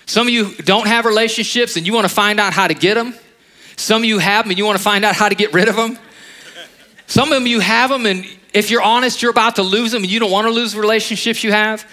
Some 0.07 0.27
of 0.27 0.33
you 0.33 0.55
don't 0.57 0.89
have 0.89 1.05
relationships 1.05 1.77
and 1.77 1.87
you 1.87 1.93
want 1.93 2.05
to 2.09 2.13
find 2.13 2.41
out 2.41 2.53
how 2.53 2.67
to 2.67 2.75
get 2.75 2.95
them. 2.95 3.15
Some 3.77 4.03
of 4.03 4.07
you 4.07 4.19
have 4.19 4.45
them 4.45 4.51
and 4.51 4.59
you 4.59 4.65
want 4.65 4.77
to 4.77 4.83
find 4.83 5.05
out 5.05 5.15
how 5.15 5.29
to 5.29 5.37
get 5.37 5.53
rid 5.53 5.69
of 5.69 5.77
them. 5.77 5.99
Some 7.07 7.29
of 7.29 7.35
them 7.35 7.47
you 7.47 7.61
have 7.61 7.91
them, 7.91 8.07
and 8.07 8.25
if 8.53 8.71
you're 8.71 8.83
honest, 8.83 9.23
you're 9.23 9.31
about 9.31 9.57
to 9.57 9.63
lose 9.63 9.93
them 9.93 10.03
and 10.03 10.11
you 10.11 10.21
don't 10.21 10.31
want 10.31 10.47
to 10.47 10.53
lose 10.53 10.77
relationships 10.77 11.43
you 11.43 11.53
have. 11.53 11.85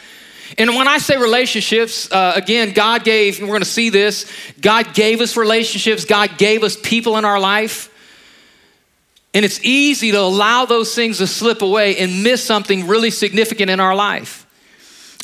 And 0.57 0.75
when 0.75 0.87
I 0.87 0.97
say 0.97 1.17
relationships, 1.17 2.11
uh, 2.11 2.33
again, 2.35 2.73
God 2.73 3.03
gave, 3.03 3.39
and 3.39 3.47
we're 3.47 3.53
going 3.53 3.61
to 3.61 3.69
see 3.69 3.89
this, 3.89 4.31
God 4.61 4.93
gave 4.93 5.21
us 5.21 5.35
relationships, 5.35 6.05
God 6.05 6.37
gave 6.37 6.63
us 6.63 6.77
people 6.81 7.17
in 7.17 7.25
our 7.25 7.39
life. 7.39 7.93
And 9.33 9.43
it's 9.45 9.63
easy 9.63 10.11
to 10.11 10.19
allow 10.19 10.65
those 10.65 10.95
things 10.95 11.19
to 11.19 11.27
slip 11.27 11.61
away 11.61 11.97
and 11.97 12.23
miss 12.23 12.43
something 12.43 12.87
really 12.87 13.11
significant 13.11 13.69
in 13.69 13.79
our 13.79 13.95
life. 13.95 14.45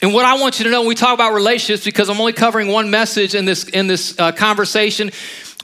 And 0.02 0.14
what 0.14 0.26
I 0.26 0.38
want 0.38 0.60
you 0.60 0.66
to 0.66 0.72
know 0.72 0.82
when 0.82 0.90
we 0.90 0.96
talk 0.96 1.14
about 1.14 1.34
relationships, 1.34 1.86
because 1.86 2.10
I'm 2.10 2.20
only 2.20 2.34
covering 2.34 2.68
one 2.68 2.92
message 2.92 3.36
in 3.36 3.46
this, 3.46 3.64
in 3.64 3.88
this 3.88 4.20
uh, 4.20 4.34
conversation, 4.34 5.12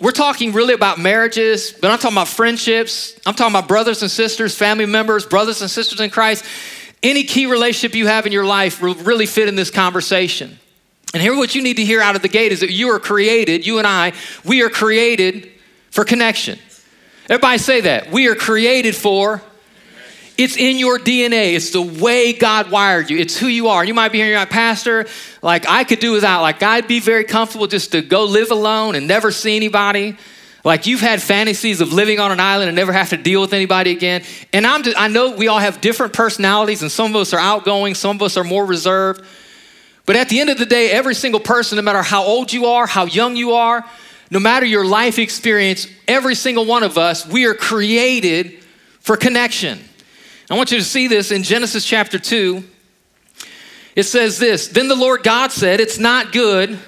we're 0.01 0.11
talking 0.11 0.53
really 0.53 0.73
about 0.73 0.97
marriages, 0.97 1.73
but 1.73 1.91
I'm 1.91 1.99
talking 1.99 2.15
about 2.15 2.29
friendships. 2.29 3.19
I'm 3.25 3.35
talking 3.35 3.53
about 3.53 3.67
brothers 3.67 4.01
and 4.01 4.09
sisters, 4.09 4.55
family 4.55 4.85
members, 4.85 5.25
brothers 5.25 5.61
and 5.61 5.69
sisters 5.69 5.99
in 5.99 6.09
Christ. 6.09 6.45
Any 7.01 7.23
key 7.23 7.45
relationship 7.45 7.95
you 7.95 8.07
have 8.07 8.25
in 8.25 8.31
your 8.31 8.45
life 8.45 8.81
will 8.81 8.95
really 8.95 9.25
fit 9.25 9.47
in 9.47 9.55
this 9.55 9.71
conversation. 9.71 10.59
And 11.13 11.23
here, 11.23 11.35
what 11.35 11.55
you 11.55 11.61
need 11.61 11.77
to 11.77 11.85
hear 11.85 12.01
out 12.01 12.15
of 12.15 12.21
the 12.21 12.27
gate 12.27 12.51
is 12.51 12.59
that 12.59 12.71
you 12.71 12.89
are 12.89 12.99
created, 12.99 13.65
you 13.65 13.77
and 13.77 13.87
I, 13.87 14.13
we 14.45 14.61
are 14.61 14.69
created 14.69 15.49
for 15.91 16.05
connection. 16.05 16.59
Everybody 17.29 17.57
say 17.57 17.81
that. 17.81 18.11
We 18.11 18.27
are 18.27 18.35
created 18.35 18.95
for. 18.95 19.41
It's 20.37 20.55
in 20.55 20.77
your 20.77 20.97
DNA. 20.99 21.53
It's 21.53 21.71
the 21.71 21.81
way 21.81 22.31
God 22.31 22.71
wired 22.71 23.09
you. 23.09 23.17
It's 23.17 23.37
who 23.37 23.47
you 23.47 23.67
are. 23.67 23.83
You 23.83 23.93
might 23.93 24.11
be 24.11 24.19
hearing, 24.19 24.35
like, 24.35 24.49
Pastor, 24.49 25.05
like 25.41 25.67
I 25.67 25.83
could 25.83 25.99
do 25.99 26.11
without. 26.13 26.41
Like 26.41 26.63
I'd 26.63 26.87
be 26.87 26.99
very 26.99 27.25
comfortable 27.25 27.67
just 27.67 27.91
to 27.91 28.01
go 28.01 28.23
live 28.23 28.49
alone 28.49 28.95
and 28.95 29.07
never 29.07 29.31
see 29.31 29.55
anybody. 29.55 30.17
Like 30.63 30.87
you've 30.87 30.99
had 30.99 31.21
fantasies 31.21 31.79
of 31.79 31.93
living 31.93 32.19
on 32.19 32.31
an 32.31 32.39
island 32.39 32.69
and 32.69 32.75
never 32.75 32.91
have 32.91 33.09
to 33.09 33.17
deal 33.17 33.41
with 33.41 33.53
anybody 33.53 33.91
again. 33.91 34.23
And 34.51 34.67
I'm 34.67 34.83
just, 34.83 34.99
I 34.99 35.07
know 35.07 35.31
we 35.31 35.47
all 35.47 35.59
have 35.59 35.79
different 35.79 36.13
personalities, 36.13 36.81
and 36.81 36.91
some 36.91 37.11
of 37.11 37.15
us 37.15 37.33
are 37.33 37.39
outgoing, 37.39 37.95
some 37.95 38.17
of 38.17 38.21
us 38.21 38.35
are 38.35 38.43
more 38.43 38.65
reserved. 38.65 39.23
But 40.05 40.15
at 40.15 40.27
the 40.27 40.39
end 40.39 40.49
of 40.49 40.57
the 40.57 40.65
day, 40.65 40.91
every 40.91 41.15
single 41.15 41.39
person, 41.39 41.77
no 41.77 41.81
matter 41.81 42.01
how 42.01 42.23
old 42.23 42.51
you 42.51 42.65
are, 42.65 42.87
how 42.87 43.05
young 43.05 43.35
you 43.35 43.51
are, 43.51 43.85
no 44.31 44.39
matter 44.39 44.65
your 44.65 44.85
life 44.85 45.17
experience, 45.17 45.87
every 46.07 46.35
single 46.35 46.65
one 46.65 46.83
of 46.83 46.97
us, 46.97 47.25
we 47.25 47.45
are 47.45 47.53
created 47.53 48.63
for 48.99 49.15
connection. 49.15 49.79
I 50.49 50.57
want 50.57 50.71
you 50.71 50.79
to 50.79 50.83
see 50.83 51.07
this 51.07 51.31
in 51.31 51.43
Genesis 51.43 51.85
chapter 51.85 52.19
2. 52.19 52.63
It 53.95 54.03
says 54.03 54.39
this 54.39 54.67
Then 54.67 54.87
the 54.87 54.95
Lord 54.95 55.23
God 55.23 55.51
said, 55.51 55.79
It's 55.79 55.99
not 55.99 56.31
good 56.31 56.79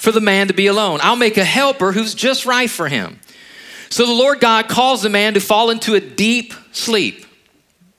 for 0.00 0.10
the 0.12 0.20
man 0.20 0.48
to 0.48 0.54
be 0.54 0.66
alone. 0.66 0.98
I'll 1.02 1.14
make 1.14 1.36
a 1.36 1.44
helper 1.44 1.92
who's 1.92 2.14
just 2.14 2.46
right 2.46 2.70
for 2.70 2.88
him. 2.88 3.20
So 3.90 4.06
the 4.06 4.14
Lord 4.14 4.40
God 4.40 4.66
calls 4.66 5.02
the 5.02 5.10
man 5.10 5.34
to 5.34 5.40
fall 5.40 5.68
into 5.68 5.92
a 5.94 6.00
deep 6.00 6.54
sleep. 6.72 7.26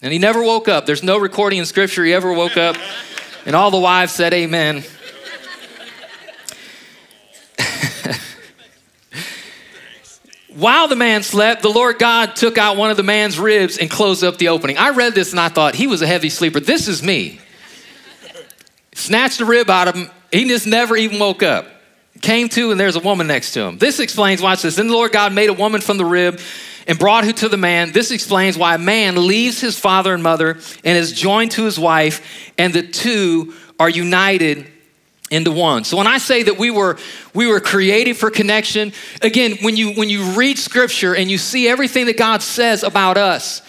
And 0.01 0.11
he 0.11 0.17
never 0.17 0.41
woke 0.41 0.67
up. 0.67 0.87
There's 0.87 1.03
no 1.03 1.19
recording 1.19 1.59
in 1.59 1.65
scripture 1.67 2.03
he 2.03 2.11
ever 2.11 2.33
woke 2.33 2.57
up. 2.57 2.75
And 3.45 3.55
all 3.55 3.69
the 3.69 3.77
wives 3.77 4.13
said, 4.13 4.33
Amen. 4.33 4.83
While 10.55 10.87
the 10.87 10.95
man 10.95 11.21
slept, 11.21 11.61
the 11.61 11.69
Lord 11.69 11.99
God 11.99 12.35
took 12.35 12.57
out 12.57 12.77
one 12.77 12.89
of 12.89 12.97
the 12.97 13.03
man's 13.03 13.37
ribs 13.37 13.77
and 13.77 13.91
closed 13.91 14.23
up 14.23 14.39
the 14.39 14.47
opening. 14.47 14.79
I 14.79 14.89
read 14.89 15.13
this 15.13 15.29
and 15.29 15.39
I 15.39 15.49
thought, 15.49 15.75
he 15.75 15.85
was 15.85 16.01
a 16.01 16.07
heavy 16.07 16.29
sleeper. 16.29 16.59
This 16.59 16.87
is 16.87 17.03
me. 17.03 17.39
Snatched 18.95 19.37
the 19.37 19.45
rib 19.45 19.69
out 19.69 19.87
of 19.87 19.93
him. 19.93 20.09
He 20.31 20.47
just 20.47 20.65
never 20.65 20.97
even 20.97 21.19
woke 21.19 21.43
up 21.43 21.67
came 22.21 22.49
to, 22.49 22.71
and 22.71 22.79
there's 22.79 22.95
a 22.95 22.99
woman 22.99 23.27
next 23.27 23.53
to 23.53 23.61
him. 23.61 23.77
This 23.77 23.99
explains, 23.99 24.41
watch 24.41 24.61
this. 24.61 24.75
Then 24.75 24.87
the 24.87 24.93
Lord 24.93 25.11
God 25.11 25.33
made 25.33 25.49
a 25.49 25.53
woman 25.53 25.81
from 25.81 25.97
the 25.97 26.05
rib 26.05 26.39
and 26.87 26.97
brought 26.97 27.25
her 27.25 27.31
to 27.31 27.49
the 27.49 27.57
man. 27.57 27.91
This 27.91 28.11
explains 28.11 28.57
why 28.57 28.75
a 28.75 28.79
man 28.79 29.27
leaves 29.27 29.59
his 29.61 29.79
father 29.79 30.13
and 30.13 30.23
mother 30.23 30.57
and 30.83 30.97
is 30.97 31.11
joined 31.11 31.51
to 31.51 31.65
his 31.65 31.79
wife, 31.79 32.51
and 32.57 32.73
the 32.73 32.87
two 32.87 33.53
are 33.79 33.89
united 33.89 34.67
into 35.29 35.51
one. 35.51 35.85
So 35.85 35.97
when 35.97 36.07
I 36.07 36.17
say 36.17 36.43
that 36.43 36.59
we 36.59 36.71
were 36.71 36.97
we 37.33 37.47
were 37.47 37.61
created 37.61 38.17
for 38.17 38.29
connection, 38.29 38.91
again, 39.21 39.57
when 39.61 39.77
you 39.77 39.93
when 39.93 40.09
you 40.09 40.31
read 40.31 40.57
scripture 40.57 41.15
and 41.15 41.31
you 41.31 41.37
see 41.37 41.67
everything 41.67 42.07
that 42.07 42.17
God 42.17 42.41
says 42.41 42.83
about 42.83 43.17
us, 43.17 43.61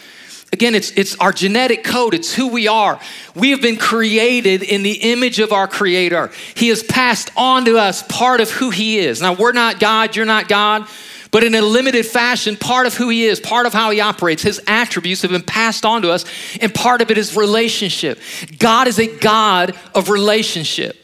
Again, 0.52 0.74
it's, 0.74 0.90
it's 0.92 1.16
our 1.16 1.32
genetic 1.32 1.82
code, 1.82 2.12
it's 2.12 2.34
who 2.34 2.48
we 2.48 2.68
are. 2.68 3.00
We 3.34 3.50
have 3.50 3.62
been 3.62 3.78
created 3.78 4.62
in 4.62 4.82
the 4.82 4.92
image 4.92 5.38
of 5.38 5.50
our 5.50 5.66
Creator. 5.66 6.30
He 6.54 6.68
has 6.68 6.82
passed 6.82 7.30
on 7.36 7.64
to 7.64 7.78
us 7.78 8.02
part 8.02 8.40
of 8.40 8.50
who 8.50 8.68
He 8.68 8.98
is. 8.98 9.22
Now, 9.22 9.32
we're 9.32 9.52
not 9.52 9.80
God, 9.80 10.14
you're 10.14 10.26
not 10.26 10.48
God, 10.48 10.86
But 11.32 11.44
in 11.44 11.54
a 11.54 11.62
limited 11.62 12.04
fashion, 12.04 12.56
part 12.56 12.86
of 12.86 12.94
who 12.94 13.08
he 13.08 13.24
is, 13.24 13.40
part 13.40 13.64
of 13.66 13.72
how 13.72 13.90
he 13.90 14.00
operates, 14.00 14.42
his 14.42 14.60
attributes 14.66 15.22
have 15.22 15.30
been 15.30 15.42
passed 15.42 15.86
on 15.86 16.02
to 16.02 16.10
us, 16.10 16.26
and 16.60 16.72
part 16.72 17.00
of 17.00 17.10
it 17.10 17.16
is 17.16 17.34
relationship. 17.34 18.20
God 18.58 18.86
is 18.86 18.98
a 18.98 19.06
God 19.06 19.74
of 19.94 20.10
relationship. 20.10 20.98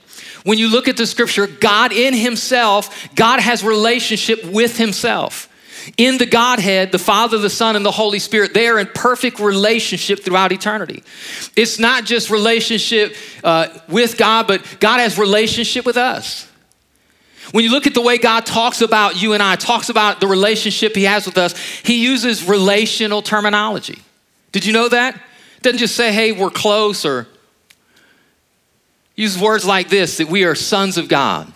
When 0.45 0.59
you 0.59 0.71
look 0.71 0.87
at 0.87 0.99
the 0.99 1.07
scripture, 1.07 1.47
God 1.47 1.93
in 1.93 2.13
himself, 2.13 3.09
God 3.15 3.41
has 3.41 3.65
relationship 3.65 4.45
with 4.45 4.77
himself. 4.77 5.48
In 5.97 6.19
the 6.19 6.27
Godhead, 6.27 6.93
the 6.93 6.99
Father, 6.99 7.39
the 7.39 7.51
Son, 7.51 7.77
and 7.77 7.85
the 7.85 7.91
Holy 7.91 8.19
Spirit, 8.19 8.55
they 8.55 8.69
are 8.69 8.79
in 8.79 8.87
perfect 8.89 9.41
relationship 9.41 10.23
throughout 10.23 10.53
eternity. 10.53 11.03
It's 11.57 11.79
not 11.79 12.05
just 12.05 12.31
relationship 12.31 13.15
uh, 13.43 13.69
with 13.89 14.17
God, 14.17 14.47
but 14.47 14.79
God 14.81 15.01
has 15.01 15.19
relationship 15.19 15.87
with 15.87 15.97
us. 15.97 16.49
When 17.53 17.65
you 17.65 17.71
look 17.71 17.87
at 17.87 17.95
the 17.95 18.03
way 18.03 18.19
God 18.19 18.45
talks 18.45 18.83
about 18.83 19.21
you 19.21 19.33
and 19.33 19.43
I, 19.43 19.57
talks 19.57 19.89
about 19.89 20.21
the 20.21 20.27
relationship 20.27 20.95
he 20.95 21.05
has 21.05 21.25
with 21.25 21.39
us, 21.39 21.59
he 21.59 22.05
uses 22.05 22.47
relational 22.47 23.23
terminology. 23.23 24.03
Did 24.53 24.67
you 24.67 24.73
know 24.73 24.89
that? 24.89 25.19
Doesn't 25.63 25.79
just 25.79 25.97
say, 25.97 26.13
hey, 26.13 26.33
we're 26.33 26.51
close 26.51 27.05
or 27.05 27.27
use 29.17 29.39
words 29.41 29.65
like 29.65 29.89
this 29.89 30.19
that 30.19 30.29
we 30.29 30.45
are 30.45 30.55
sons 30.55 30.99
of 30.99 31.09
God. 31.09 31.53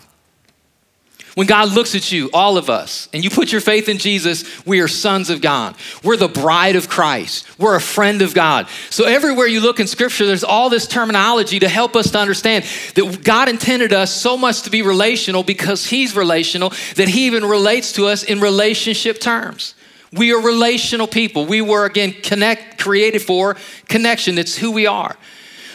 When 1.35 1.47
God 1.47 1.71
looks 1.73 1.95
at 1.95 2.13
you, 2.13 2.29
all 2.35 2.59
of 2.59 2.69
us, 2.69 3.09
and 3.15 3.25
you 3.25 3.31
put 3.31 3.53
your 3.53 3.63
faith 3.63 3.89
in 3.89 3.97
Jesus, 3.97 4.45
we 4.67 4.81
are 4.81 4.89
sons 4.89 5.31
of 5.31 5.41
God. 5.41 5.75
We're 6.05 6.19
the 6.19 6.29
bride 6.29 6.77
of 6.77 6.91
Christ. 6.91 7.47
We're 7.59 7.75
a 7.75 7.81
friend 7.81 8.21
of 8.21 8.35
God. 8.35 8.69
So 8.91 9.05
everywhere 9.05 9.47
you 9.47 9.61
look 9.61 9.81
in 9.81 9.87
Scripture, 9.87 10.27
there's 10.27 10.45
all 10.45 10.69
this 10.69 10.87
terminology 10.87 11.59
to 11.61 11.69
help 11.69 11.97
us 11.97 12.11
to 12.11 12.19
understand 12.19 12.65
that 12.95 13.25
God 13.25 13.49
intended 13.49 13.95
us 13.95 14.15
so 14.15 14.37
much 14.37 14.63
to 14.63 14.71
be 14.71 14.83
relational 14.83 15.43
because 15.43 15.87
He's 15.87 16.15
relational 16.15 16.71
that 16.97 17.09
He 17.09 17.27
even 17.27 17.47
relates 17.47 17.93
to 17.93 18.07
us 18.07 18.23
in 18.25 18.41
relationship 18.41 19.19
terms. 19.19 19.75
We 20.13 20.35
are 20.35 20.41
relational 20.41 21.07
people. 21.07 21.47
We 21.47 21.63
were, 21.63 21.87
again, 21.87 22.13
connect, 22.13 22.79
created 22.79 23.23
for 23.23 23.57
connection. 23.89 24.37
It's 24.37 24.59
who 24.59 24.71
we 24.71 24.87
are. 24.87 25.17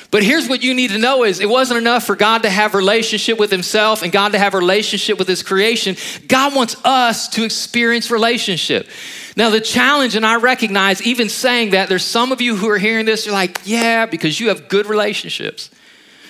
But 0.10 0.24
here's 0.24 0.48
what 0.48 0.64
you 0.64 0.74
need 0.74 0.92
to 0.92 0.98
know 0.98 1.24
is 1.24 1.42
it 1.42 1.50
wasn't 1.50 1.80
enough 1.80 2.06
for 2.06 2.16
God 2.16 2.44
to 2.44 2.50
have 2.50 2.74
relationship 2.74 3.38
with 3.38 3.52
himself 3.52 4.04
and 4.04 4.12
God 4.12 4.32
to 4.32 4.40
have 4.40 4.54
relationship 4.54 5.20
with 5.20 5.28
his 5.28 5.44
creation. 5.44 5.98
God 6.28 6.56
wants 6.56 6.78
us 6.86 7.28
to 7.30 7.44
experience 7.44 8.10
relationship. 8.10 8.88
Now 9.36 9.50
the 9.50 9.60
challenge 9.60 10.16
and 10.16 10.26
I 10.26 10.38
recognize 10.38 11.02
even 11.02 11.28
saying 11.28 11.72
that 11.72 11.90
there's 11.90 12.06
some 12.06 12.32
of 12.32 12.40
you 12.40 12.56
who 12.56 12.70
are 12.70 12.78
hearing 12.78 13.06
this 13.06 13.26
you're 13.26 13.34
like, 13.34 13.60
"Yeah, 13.66 14.06
because 14.06 14.40
you 14.40 14.48
have 14.48 14.70
good 14.70 14.86
relationships. 14.86 15.70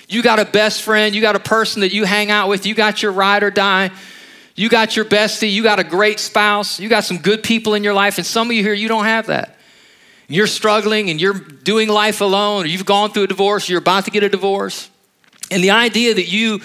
You 0.08 0.22
got 0.22 0.40
a 0.40 0.44
best 0.44 0.82
friend, 0.82 1.14
you 1.14 1.20
got 1.20 1.36
a 1.36 1.40
person 1.40 1.80
that 1.82 1.92
you 1.92 2.04
hang 2.04 2.30
out 2.30 2.48
with, 2.48 2.66
you 2.66 2.74
got 2.74 3.02
your 3.02 3.12
ride 3.12 3.42
or 3.42 3.50
die." 3.50 3.90
You 4.56 4.68
got 4.68 4.96
your 4.96 5.04
bestie, 5.04 5.52
you 5.52 5.62
got 5.62 5.78
a 5.78 5.84
great 5.84 6.18
spouse, 6.18 6.80
you 6.80 6.88
got 6.88 7.04
some 7.04 7.18
good 7.18 7.44
people 7.44 7.74
in 7.74 7.84
your 7.84 7.94
life, 7.94 8.18
and 8.18 8.26
some 8.26 8.50
of 8.50 8.56
you 8.56 8.64
here, 8.64 8.74
you 8.74 8.88
don't 8.88 9.04
have 9.04 9.26
that 9.26 9.57
you're 10.28 10.46
struggling 10.46 11.10
and 11.10 11.20
you're 11.20 11.34
doing 11.34 11.88
life 11.88 12.20
alone, 12.20 12.64
or 12.64 12.66
you've 12.66 12.84
gone 12.84 13.10
through 13.10 13.24
a 13.24 13.26
divorce, 13.28 13.68
you're 13.68 13.78
about 13.78 14.04
to 14.04 14.10
get 14.10 14.22
a 14.22 14.28
divorce, 14.28 14.90
and 15.50 15.64
the 15.64 15.70
idea 15.70 16.14
that 16.14 16.28
you 16.28 16.60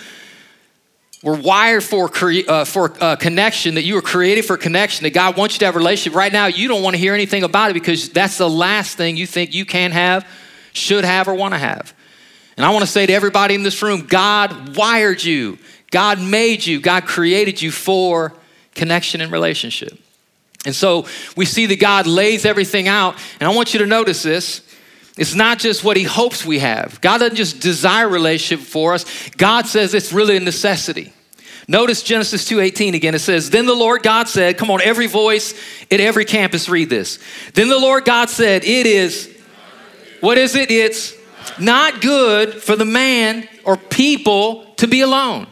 were 1.24 1.36
wired 1.36 1.82
for, 1.82 2.12
uh, 2.50 2.66
for 2.66 2.94
uh, 3.02 3.16
connection, 3.16 3.76
that 3.76 3.84
you 3.84 3.96
were 3.96 4.02
created 4.02 4.44
for 4.44 4.58
connection, 4.58 5.06
that 5.06 5.14
God 5.14 5.38
wants 5.38 5.56
you 5.56 5.60
to 5.60 5.66
have 5.66 5.76
a 5.76 5.78
relationship, 5.78 6.18
right 6.18 6.34
now 6.34 6.48
you 6.48 6.68
don't 6.68 6.84
want 6.84 6.96
to 6.96 6.98
hear 6.98 7.14
anything 7.14 7.44
about 7.44 7.72
it 7.72 7.74
because 7.74 8.10
that's 8.10 8.38
the 8.38 8.50
last 8.50 8.98
thing 8.98 9.16
you 9.16 9.26
think 9.26 9.54
you 9.54 9.66
can 9.66 9.92
have, 9.92 10.28
should 10.74 11.06
have, 11.06 11.30
or 11.30 11.34
want 11.34 11.54
to 11.54 11.58
have. 11.58 11.94
And 12.58 12.66
I 12.66 12.72
want 12.72 12.84
to 12.84 12.92
say 12.92 13.06
to 13.06 13.14
everybody 13.14 13.56
in 13.56 13.64
this 13.64 13.82
room 13.82 14.06
God 14.06 14.76
wired 14.76 15.24
you, 15.24 15.58
God 15.92 16.22
made 16.22 16.66
you, 16.66 16.82
God 16.82 17.06
created 17.06 17.62
you 17.62 17.72
for 17.72 18.34
connection 18.76 19.22
and 19.22 19.32
relationship. 19.32 19.98
And 20.66 20.76
so 20.76 21.06
we 21.36 21.46
see 21.46 21.66
that 21.68 21.80
God 21.80 22.08
lays 22.08 22.46
everything 22.46 22.88
out. 22.88 23.16
And 23.40 23.48
I 23.48 23.54
want 23.54 23.74
you 23.74 23.80
to 23.80 23.86
notice 23.86 24.24
this. 24.24 24.62
It's 25.18 25.36
not 25.36 25.60
just 25.60 25.84
what 25.84 25.98
he 25.98 26.04
hopes 26.04 26.46
we 26.46 26.60
have. 26.60 27.00
God 27.02 27.20
doesn't 27.20 27.36
just 27.36 27.60
desire 27.60 28.10
relationship 28.10 28.66
for 28.66 28.94
us. 28.94 29.06
God 29.38 29.68
says 29.68 29.94
it's 29.94 30.12
really 30.12 30.38
a 30.38 30.40
necessity. 30.40 31.14
Notice 31.68 32.02
Genesis 32.02 32.50
2:18 32.50 32.96
again. 32.96 33.16
It 33.16 33.20
says, 33.20 33.50
"Then 33.50 33.66
the 33.66 33.76
Lord 33.76 34.04
God 34.04 34.28
said, 34.28 34.58
come 34.58 34.72
on 34.72 34.82
every 34.82 35.08
voice 35.08 35.54
at 35.92 36.00
every 36.00 36.26
campus 36.26 36.68
read 36.68 36.90
this. 36.90 37.20
Then 37.54 37.70
the 37.70 37.80
Lord 37.80 38.06
God 38.06 38.30
said, 38.30 38.64
it 38.64 38.86
is 38.86 39.30
What 40.20 40.38
is 40.38 40.56
it? 40.56 40.72
It's 40.72 41.14
not 41.60 42.00
good 42.00 42.54
for 42.54 42.78
the 42.78 42.86
man 42.86 43.46
or 43.66 43.76
people 43.76 44.64
to 44.76 44.88
be 44.88 45.02
alone. 45.02 45.48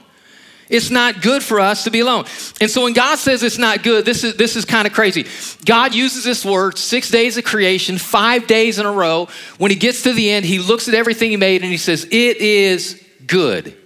It's 0.72 0.90
not 0.90 1.22
good 1.22 1.44
for 1.44 1.60
us 1.60 1.84
to 1.84 1.92
be 1.92 2.00
alone. 2.00 2.26
And 2.62 2.72
so 2.72 2.84
when 2.84 2.94
God 2.94 3.18
says 3.18 3.44
it's 3.44 3.58
not 3.58 3.84
good, 3.84 4.06
this 4.06 4.24
is, 4.24 4.36
this 4.36 4.56
is 4.56 4.64
kind 4.64 4.88
of 4.88 4.94
crazy. 4.94 5.26
God 5.66 5.94
uses 5.94 6.24
this 6.24 6.46
word, 6.46 6.78
six 6.78 7.12
days 7.12 7.38
of 7.38 7.44
creation, 7.44 7.98
five 7.98 8.48
days 8.48 8.80
in 8.80 8.86
a 8.86 8.92
row. 8.92 9.28
When 9.58 9.70
he 9.70 9.78
gets 9.78 10.04
to 10.04 10.14
the 10.14 10.32
end, 10.32 10.46
he 10.46 10.60
looks 10.60 10.88
at 10.88 10.94
everything 10.94 11.30
he 11.30 11.38
made 11.38 11.62
and 11.62 11.72
he 11.72 11.78
says, 11.78 12.06
It 12.06 12.38
is 12.38 13.06
good. 13.28 13.78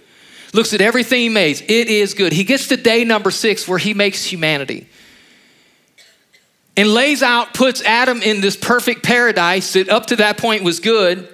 Looks 0.54 0.72
at 0.72 0.80
everything 0.80 1.20
he 1.20 1.28
made, 1.28 1.60
it 1.68 1.88
is 1.88 2.14
good. 2.14 2.32
He 2.32 2.44
gets 2.44 2.68
to 2.68 2.76
day 2.76 3.04
number 3.04 3.30
six 3.30 3.66
where 3.66 3.78
he 3.78 3.92
makes 3.92 4.24
humanity 4.24 4.86
and 6.76 6.92
lays 6.92 7.22
out, 7.22 7.52
puts 7.52 7.82
Adam 7.82 8.22
in 8.22 8.40
this 8.40 8.56
perfect 8.56 9.02
paradise 9.02 9.72
that 9.72 9.88
up 9.88 10.06
to 10.06 10.16
that 10.16 10.38
point 10.38 10.62
was 10.62 10.78
good. 10.78 11.28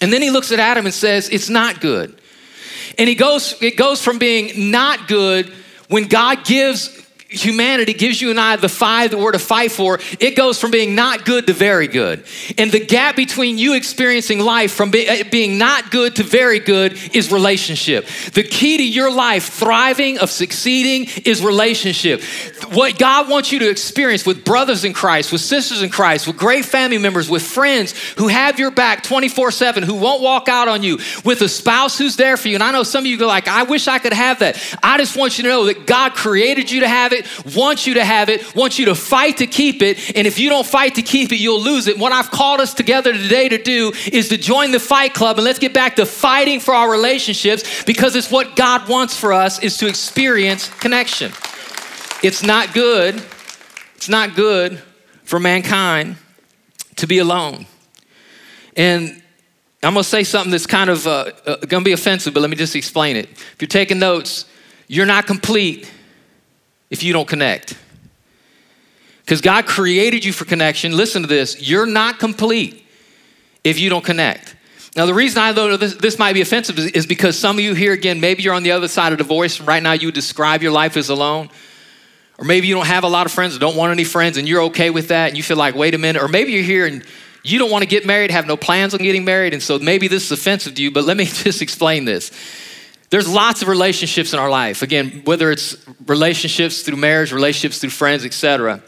And 0.00 0.12
then 0.12 0.22
he 0.22 0.30
looks 0.30 0.52
at 0.52 0.60
Adam 0.60 0.84
and 0.84 0.94
says, 0.94 1.28
It's 1.30 1.48
not 1.48 1.80
good. 1.80 2.20
And 2.98 3.08
he 3.08 3.14
goes, 3.14 3.60
it 3.60 3.76
goes 3.76 4.02
from 4.02 4.18
being 4.18 4.70
not 4.70 5.08
good 5.08 5.52
when 5.88 6.08
God 6.08 6.44
gives 6.44 7.03
humanity 7.34 7.92
gives 7.92 8.20
you 8.20 8.30
and 8.30 8.40
I 8.40 8.56
the 8.56 8.68
five 8.68 9.10
that 9.10 9.18
we're 9.18 9.32
to 9.32 9.38
fight 9.38 9.72
for, 9.72 10.00
it 10.20 10.36
goes 10.36 10.60
from 10.60 10.70
being 10.70 10.94
not 10.94 11.24
good 11.24 11.46
to 11.46 11.52
very 11.52 11.88
good. 11.88 12.24
And 12.58 12.70
the 12.70 12.84
gap 12.84 13.16
between 13.16 13.58
you 13.58 13.74
experiencing 13.74 14.40
life 14.40 14.72
from 14.72 14.90
be, 14.90 15.08
uh, 15.08 15.24
being 15.30 15.58
not 15.58 15.90
good 15.90 16.16
to 16.16 16.22
very 16.22 16.58
good 16.58 16.98
is 17.14 17.32
relationship. 17.32 18.06
The 18.32 18.42
key 18.42 18.76
to 18.76 18.82
your 18.82 19.10
life 19.10 19.48
thriving, 19.50 20.18
of 20.18 20.30
succeeding, 20.30 21.08
is 21.24 21.42
relationship. 21.42 22.22
What 22.72 22.98
God 22.98 23.28
wants 23.28 23.52
you 23.52 23.58
to 23.60 23.70
experience 23.70 24.24
with 24.24 24.44
brothers 24.44 24.84
in 24.84 24.92
Christ, 24.92 25.32
with 25.32 25.40
sisters 25.40 25.82
in 25.82 25.90
Christ, 25.90 26.26
with 26.26 26.36
great 26.36 26.64
family 26.64 26.98
members, 26.98 27.28
with 27.28 27.42
friends 27.42 27.92
who 28.16 28.28
have 28.28 28.58
your 28.58 28.70
back 28.70 29.02
24 29.02 29.50
7, 29.50 29.82
who 29.82 29.94
won't 29.94 30.22
walk 30.22 30.48
out 30.48 30.68
on 30.68 30.82
you, 30.82 30.98
with 31.24 31.40
a 31.42 31.48
spouse 31.48 31.98
who's 31.98 32.16
there 32.16 32.36
for 32.36 32.48
you. 32.48 32.54
And 32.54 32.62
I 32.62 32.72
know 32.72 32.82
some 32.82 33.04
of 33.04 33.06
you 33.06 33.18
go 33.18 33.26
like, 33.26 33.48
I 33.48 33.64
wish 33.64 33.88
I 33.88 33.98
could 33.98 34.12
have 34.12 34.40
that. 34.40 34.56
I 34.82 34.98
just 34.98 35.16
want 35.16 35.38
you 35.38 35.44
to 35.44 35.48
know 35.48 35.66
that 35.66 35.86
God 35.86 36.14
created 36.14 36.70
you 36.70 36.80
to 36.80 36.88
have 36.88 37.12
it 37.12 37.23
wants 37.54 37.86
you 37.86 37.94
to 37.94 38.04
have 38.04 38.28
it, 38.28 38.54
wants 38.54 38.78
you 38.78 38.86
to 38.86 38.94
fight 38.94 39.38
to 39.38 39.46
keep 39.46 39.82
it. 39.82 40.16
And 40.16 40.26
if 40.26 40.38
you 40.38 40.48
don't 40.48 40.66
fight 40.66 40.96
to 40.96 41.02
keep 41.02 41.32
it, 41.32 41.36
you'll 41.36 41.60
lose 41.60 41.86
it. 41.86 41.98
What 41.98 42.12
I've 42.12 42.30
called 42.30 42.60
us 42.60 42.74
together 42.74 43.12
today 43.12 43.48
to 43.48 43.58
do 43.58 43.92
is 44.12 44.28
to 44.28 44.36
join 44.36 44.70
the 44.70 44.80
fight 44.80 45.14
club 45.14 45.36
and 45.38 45.44
let's 45.44 45.58
get 45.58 45.74
back 45.74 45.96
to 45.96 46.06
fighting 46.06 46.60
for 46.60 46.74
our 46.74 46.90
relationships 46.90 47.84
because 47.84 48.16
it's 48.16 48.30
what 48.30 48.56
God 48.56 48.88
wants 48.88 49.16
for 49.16 49.32
us 49.32 49.62
is 49.62 49.76
to 49.78 49.88
experience 49.88 50.68
connection. 50.80 51.32
It's 52.22 52.42
not 52.42 52.72
good. 52.72 53.22
It's 53.96 54.08
not 54.08 54.34
good 54.34 54.82
for 55.24 55.40
mankind 55.40 56.16
to 56.96 57.06
be 57.06 57.18
alone. 57.18 57.66
And 58.76 59.22
I'm 59.82 59.92
going 59.92 60.02
to 60.02 60.08
say 60.08 60.24
something 60.24 60.50
that's 60.50 60.66
kind 60.66 60.88
of 60.88 61.06
uh, 61.06 61.32
uh, 61.46 61.56
going 61.56 61.82
to 61.82 61.84
be 61.84 61.92
offensive, 61.92 62.32
but 62.32 62.40
let 62.40 62.50
me 62.50 62.56
just 62.56 62.74
explain 62.74 63.16
it. 63.16 63.28
If 63.30 63.56
you're 63.60 63.68
taking 63.68 63.98
notes, 63.98 64.46
you're 64.88 65.06
not 65.06 65.26
complete 65.26 65.90
if 66.90 67.02
you 67.02 67.12
don't 67.12 67.28
connect. 67.28 67.76
Because 69.24 69.40
God 69.40 69.66
created 69.66 70.24
you 70.24 70.32
for 70.32 70.44
connection. 70.44 70.96
Listen 70.96 71.22
to 71.22 71.28
this 71.28 71.60
you're 71.60 71.86
not 71.86 72.18
complete 72.18 72.86
if 73.62 73.78
you 73.78 73.88
don't 73.90 74.04
connect. 74.04 74.54
Now, 74.96 75.06
the 75.06 75.14
reason 75.14 75.42
I 75.42 75.50
know 75.50 75.76
this, 75.76 75.96
this 75.96 76.18
might 76.20 76.34
be 76.34 76.40
offensive 76.40 76.78
is, 76.78 76.86
is 76.92 77.06
because 77.06 77.36
some 77.36 77.56
of 77.56 77.64
you 77.64 77.74
here, 77.74 77.92
again, 77.92 78.20
maybe 78.20 78.44
you're 78.44 78.54
on 78.54 78.62
the 78.62 78.70
other 78.70 78.86
side 78.86 79.10
of 79.10 79.18
the 79.18 79.24
voice. 79.24 79.60
Right 79.60 79.82
now, 79.82 79.92
you 79.92 80.12
describe 80.12 80.62
your 80.62 80.70
life 80.70 80.96
as 80.96 81.08
alone. 81.08 81.50
Or 82.38 82.44
maybe 82.44 82.68
you 82.68 82.74
don't 82.74 82.86
have 82.86 83.04
a 83.04 83.08
lot 83.08 83.26
of 83.26 83.32
friends 83.32 83.56
or 83.56 83.58
don't 83.58 83.76
want 83.76 83.92
any 83.92 84.04
friends 84.04 84.36
and 84.36 84.48
you're 84.48 84.62
okay 84.62 84.90
with 84.90 85.08
that 85.08 85.28
and 85.28 85.36
you 85.36 85.42
feel 85.42 85.56
like, 85.56 85.74
wait 85.74 85.94
a 85.94 85.98
minute. 85.98 86.22
Or 86.22 86.28
maybe 86.28 86.52
you're 86.52 86.64
here 86.64 86.86
and 86.86 87.04
you 87.42 87.58
don't 87.58 87.70
want 87.70 87.82
to 87.82 87.88
get 87.88 88.06
married, 88.06 88.30
have 88.30 88.46
no 88.46 88.56
plans 88.56 88.94
on 88.94 89.00
getting 89.00 89.24
married. 89.24 89.52
And 89.52 89.62
so 89.62 89.78
maybe 89.78 90.08
this 90.08 90.24
is 90.24 90.32
offensive 90.32 90.74
to 90.74 90.82
you, 90.82 90.90
but 90.90 91.04
let 91.04 91.16
me 91.16 91.24
just 91.26 91.62
explain 91.62 92.04
this. 92.04 92.30
There's 93.14 93.28
lots 93.28 93.62
of 93.62 93.68
relationships 93.68 94.32
in 94.32 94.40
our 94.40 94.50
life. 94.50 94.82
Again, 94.82 95.22
whether 95.24 95.52
it's 95.52 95.76
relationships 96.06 96.82
through 96.82 96.96
marriage, 96.96 97.30
relationships 97.30 97.78
through 97.78 97.90
friends, 97.90 98.24
etc. 98.24 98.82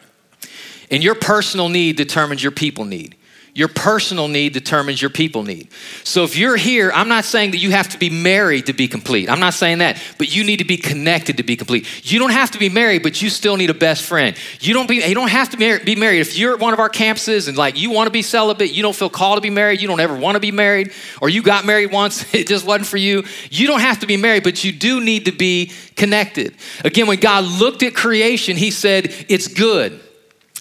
And 0.91 1.01
your 1.01 1.15
personal 1.15 1.69
need 1.69 1.95
determines 1.95 2.43
your 2.43 2.51
people 2.51 2.85
need. 2.87 3.16
Your 3.57 3.69
personal 3.69 4.29
need 4.29 4.53
determines 4.53 5.01
your 5.01 5.09
people 5.09 5.43
need. 5.43 5.69
So 6.05 6.25
if 6.25 6.37
you're 6.37 6.59
here, 6.59 6.93
I'm 6.93 7.09
not 7.09 7.25
saying 7.25 7.53
that 7.53 7.57
you 7.57 7.71
have 7.71 7.89
to 7.89 7.99
be 7.99 8.11
married 8.11 8.67
to 8.67 8.75
be 8.75 8.87
complete. 8.87 9.31
I'm 9.31 9.41
not 9.41 9.55
saying 9.55 9.79
that, 9.79 9.99
but 10.19 10.37
you 10.37 10.45
need 10.45 10.59
to 10.59 10.67
be 10.67 10.77
connected 10.77 11.39
to 11.39 11.43
be 11.43 11.57
complete. 11.57 12.13
You 12.13 12.19
don't 12.19 12.33
have 12.33 12.51
to 12.51 12.59
be 12.59 12.69
married, 12.69 13.03
but 13.03 13.23
you 13.23 13.31
still 13.31 13.57
need 13.57 13.71
a 13.71 13.75
best 13.75 14.03
friend. 14.03 14.37
You 14.61 14.75
don't 14.75 14.87
be 14.87 14.97
you 14.97 15.15
don't 15.15 15.31
have 15.31 15.49
to 15.53 15.57
be 15.57 15.97
married. 15.97 16.21
If 16.21 16.37
you're 16.37 16.53
at 16.53 16.61
one 16.61 16.75
of 16.75 16.81
our 16.81 16.91
campuses 16.91 17.49
and 17.49 17.57
like 17.57 17.81
you 17.81 17.91
want 17.91 18.09
to 18.09 18.11
be 18.11 18.21
celibate, 18.21 18.73
you 18.73 18.83
don't 18.83 18.95
feel 18.95 19.09
called 19.09 19.39
to 19.39 19.41
be 19.41 19.49
married, 19.49 19.81
you 19.81 19.89
don't 19.89 20.01
ever 20.01 20.15
want 20.15 20.35
to 20.37 20.41
be 20.41 20.53
married, 20.53 20.93
or 21.23 21.31
you 21.31 21.43
got 21.43 21.65
married 21.65 21.91
once, 21.91 22.35
it 22.35 22.47
just 22.47 22.67
wasn't 22.67 22.87
for 22.87 22.99
you. 22.99 23.25
You 23.49 23.69
don't 23.69 23.81
have 23.81 24.01
to 24.01 24.07
be 24.07 24.19
married, 24.19 24.45
but 24.45 24.65
you 24.65 24.73
do 24.73 25.01
need 25.01 25.25
to 25.25 25.33
be 25.33 25.73
connected. 25.95 26.55
Again, 26.85 27.07
when 27.07 27.21
God 27.21 27.45
looked 27.45 27.83
at 27.83 27.95
creation, 27.95 28.59
he 28.59 28.71
said, 28.71 29.15
"It's 29.31 29.49
good. 29.49 29.99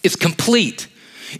It's 0.01 0.15
complete." 0.15 0.87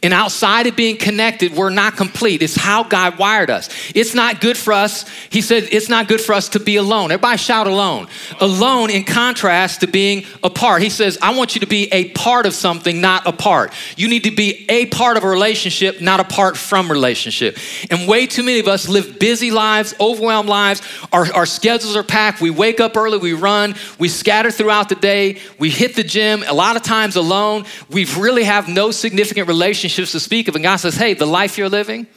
And 0.04 0.14
outside 0.14 0.68
of 0.68 0.76
being 0.76 0.98
connected, 0.98 1.54
we're 1.54 1.70
not 1.70 1.96
complete. 1.96 2.42
It's 2.42 2.56
how 2.56 2.84
God 2.84 3.18
wired 3.18 3.50
us. 3.50 3.70
It's 3.94 4.14
not 4.14 4.42
good 4.42 4.58
for 4.58 4.74
us. 4.74 5.06
He 5.30 5.42
said 5.42 5.68
it's 5.72 5.90
not 5.90 6.08
good 6.08 6.22
for 6.22 6.34
us 6.34 6.50
to 6.50 6.60
be 6.60 6.76
alone. 6.76 7.12
Everybody 7.12 7.38
shout 7.38 7.68
alone. 7.68 8.08
Alone 8.40 8.90
in 8.90 9.04
contrast 9.04 9.82
to 9.82 9.88
being 9.88 10.26
apart. 10.44 10.82
He 10.82 10.90
says, 10.90 11.18
I 11.22 11.36
want 11.36 11.56
you 11.56 11.62
to 11.62 11.68
be 11.68 11.88
a 11.92 12.10
part 12.10 12.46
of 12.46 12.54
something, 12.54 13.00
not 13.00 13.26
apart. 13.28 13.74
You 13.96 14.08
need 14.10 14.24
to 14.24 14.32
be 14.32 14.66
a 14.70 14.88
part 14.88 15.18
of 15.18 15.24
a 15.24 15.28
relationship, 15.28 16.02
not 16.02 16.20
apart 16.20 16.58
from 16.58 16.92
relationship. 16.92 17.58
And 17.90 18.08
way 18.08 18.28
too 18.28 18.44
many 18.44 18.60
of 18.60 18.68
us 18.68 18.90
live 18.90 19.20
busy 19.20 19.52
lives, 19.52 19.94
overwhelmed 20.00 20.50
lives. 20.50 20.82
Our, 21.12 21.32
our 21.34 21.46
schedules 21.46 21.96
are 21.96 22.04
packed. 22.04 22.42
We 22.42 22.50
wake 22.50 22.80
up 22.80 22.98
early, 22.98 23.18
we 23.18 23.34
run, 23.34 23.76
we 24.00 24.10
scatter 24.10 24.52
throughout 24.52 24.90
the 24.90 24.96
day, 24.96 25.38
we 25.60 25.70
hit 25.70 25.96
the 25.96 26.04
gym, 26.04 26.44
a 26.48 26.54
lot 26.54 26.76
of 26.76 26.84
times 26.84 27.16
alone. 27.16 27.66
We 27.90 28.06
really 28.18 28.44
have 28.44 28.68
no 28.68 28.92
significant 28.92 29.48
relationship 29.48 29.85
relationships 29.86 30.14
to 30.14 30.20
speak 30.20 30.48
of. 30.48 30.56
And 30.56 30.64
God 30.64 30.78
says, 30.78 30.96
hey, 30.96 31.14
the 31.14 31.28
life 31.28 31.58
you're 31.58 31.70
living, 31.70 32.08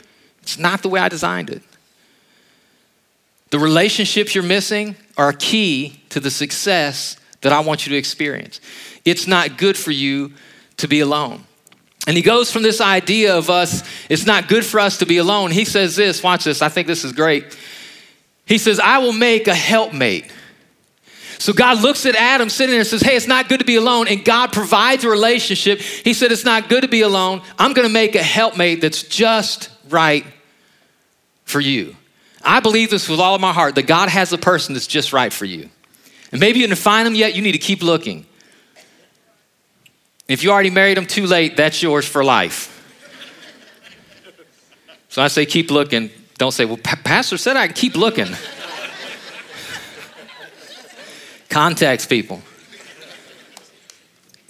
it's 0.43 0.59
not 0.59 0.83
the 0.83 0.89
way 0.89 1.01
I 1.01 1.09
designed 1.11 1.51
it. 1.51 1.63
The 3.51 3.59
relationships 3.59 4.35
you're 4.35 4.45
missing 4.45 4.97
are 5.19 5.33
key 5.35 6.01
to 6.09 6.21
the 6.21 6.31
success 6.31 7.19
that 7.43 7.53
I 7.53 7.61
want 7.61 7.87
you 7.87 7.93
to 7.93 7.99
experience. 7.99 8.61
It's 9.05 9.27
not 9.27 9.59
good 9.59 9.77
for 9.77 9.91
you 9.91 10.33
to 10.79 10.89
be 10.89 11.01
alone. 11.01 11.45
And 12.07 12.17
he 12.17 12.23
goes 12.23 12.51
from 12.51 12.63
this 12.63 12.81
idea 12.81 13.37
of 13.37 13.51
us, 13.51 13.83
it's 14.09 14.25
not 14.25 14.49
good 14.49 14.65
for 14.65 14.81
us 14.81 14.97
to 14.99 15.07
be 15.07 15.19
alone. 15.19 15.51
He 15.51 15.67
says 15.67 15.95
this, 15.95 16.23
watch 16.23 16.45
this, 16.45 16.63
I 16.63 16.71
think 16.71 16.87
this 16.87 17.05
is 17.05 17.13
great. 17.13 17.57
He 18.47 18.57
says, 18.57 18.81
I 18.81 18.99
will 18.99 19.13
make 19.13 19.47
a 19.47 19.55
helpmate 19.55 20.33
so 21.38 21.52
God 21.52 21.80
looks 21.80 22.04
at 22.04 22.16
Adam 22.16 22.50
sitting 22.50 22.73
there 22.73 22.80
and 22.80 22.87
says, 22.87 23.00
Hey, 23.00 23.16
it's 23.16 23.28
not 23.28 23.49
good 23.49 23.61
to 23.61 23.64
be 23.64 23.76
alone. 23.76 24.09
And 24.09 24.25
God 24.25 24.52
provides 24.52 25.04
a 25.04 25.09
relationship. 25.09 25.80
He 25.80 26.12
said, 26.12 26.33
It's 26.33 26.45
not 26.45 26.68
good 26.68 26.83
to 26.83 26.88
be 26.88 27.02
alone. 27.02 27.42
I'm 27.59 27.73
going 27.75 27.87
to 27.87 27.92
make 27.92 28.16
a 28.16 28.23
helpmate 28.23 28.80
that's 28.80 29.04
just 29.04 29.71
right 29.88 30.25
for 31.45 31.61
you. 31.61 31.97
I 32.42 32.61
believe 32.61 32.90
this 32.90 33.09
with 33.09 33.21
all 33.21 33.35
of 33.35 33.40
my 33.40 33.52
heart 33.52 33.76
that 33.76 33.87
God 33.87 34.09
has 34.09 34.33
a 34.33 34.38
person 34.38 34.75
that's 34.75 34.87
just 34.87 35.12
right 35.12 35.33
for 35.33 35.45
you. 35.45 35.71
And 36.33 36.40
maybe 36.40 36.59
you 36.59 36.66
didn't 36.66 36.78
find 36.78 37.07
them 37.07 37.14
yet, 37.14 37.35
you 37.35 37.42
need 37.42 37.52
to 37.52 37.59
keep 37.59 37.83
looking. 37.83 38.26
If 40.26 40.45
you 40.45 40.50
already 40.50 40.71
married 40.71 40.97
them 40.97 41.07
too 41.07 41.26
late, 41.26 41.57
that's 41.57 41.83
yours 41.83 42.07
for 42.07 42.23
life. 42.23 42.75
So 45.09 45.23
I 45.23 45.28
say, 45.28 45.47
keep 45.47 45.71
looking. 45.71 46.11
Don't 46.37 46.52
say, 46.52 46.64
well, 46.64 46.76
Pastor 46.76 47.38
said 47.38 47.57
I 47.57 47.66
can 47.66 47.75
keep 47.75 47.97
looking. 47.97 48.28
Contacts 51.59 52.07
people. 52.07 52.41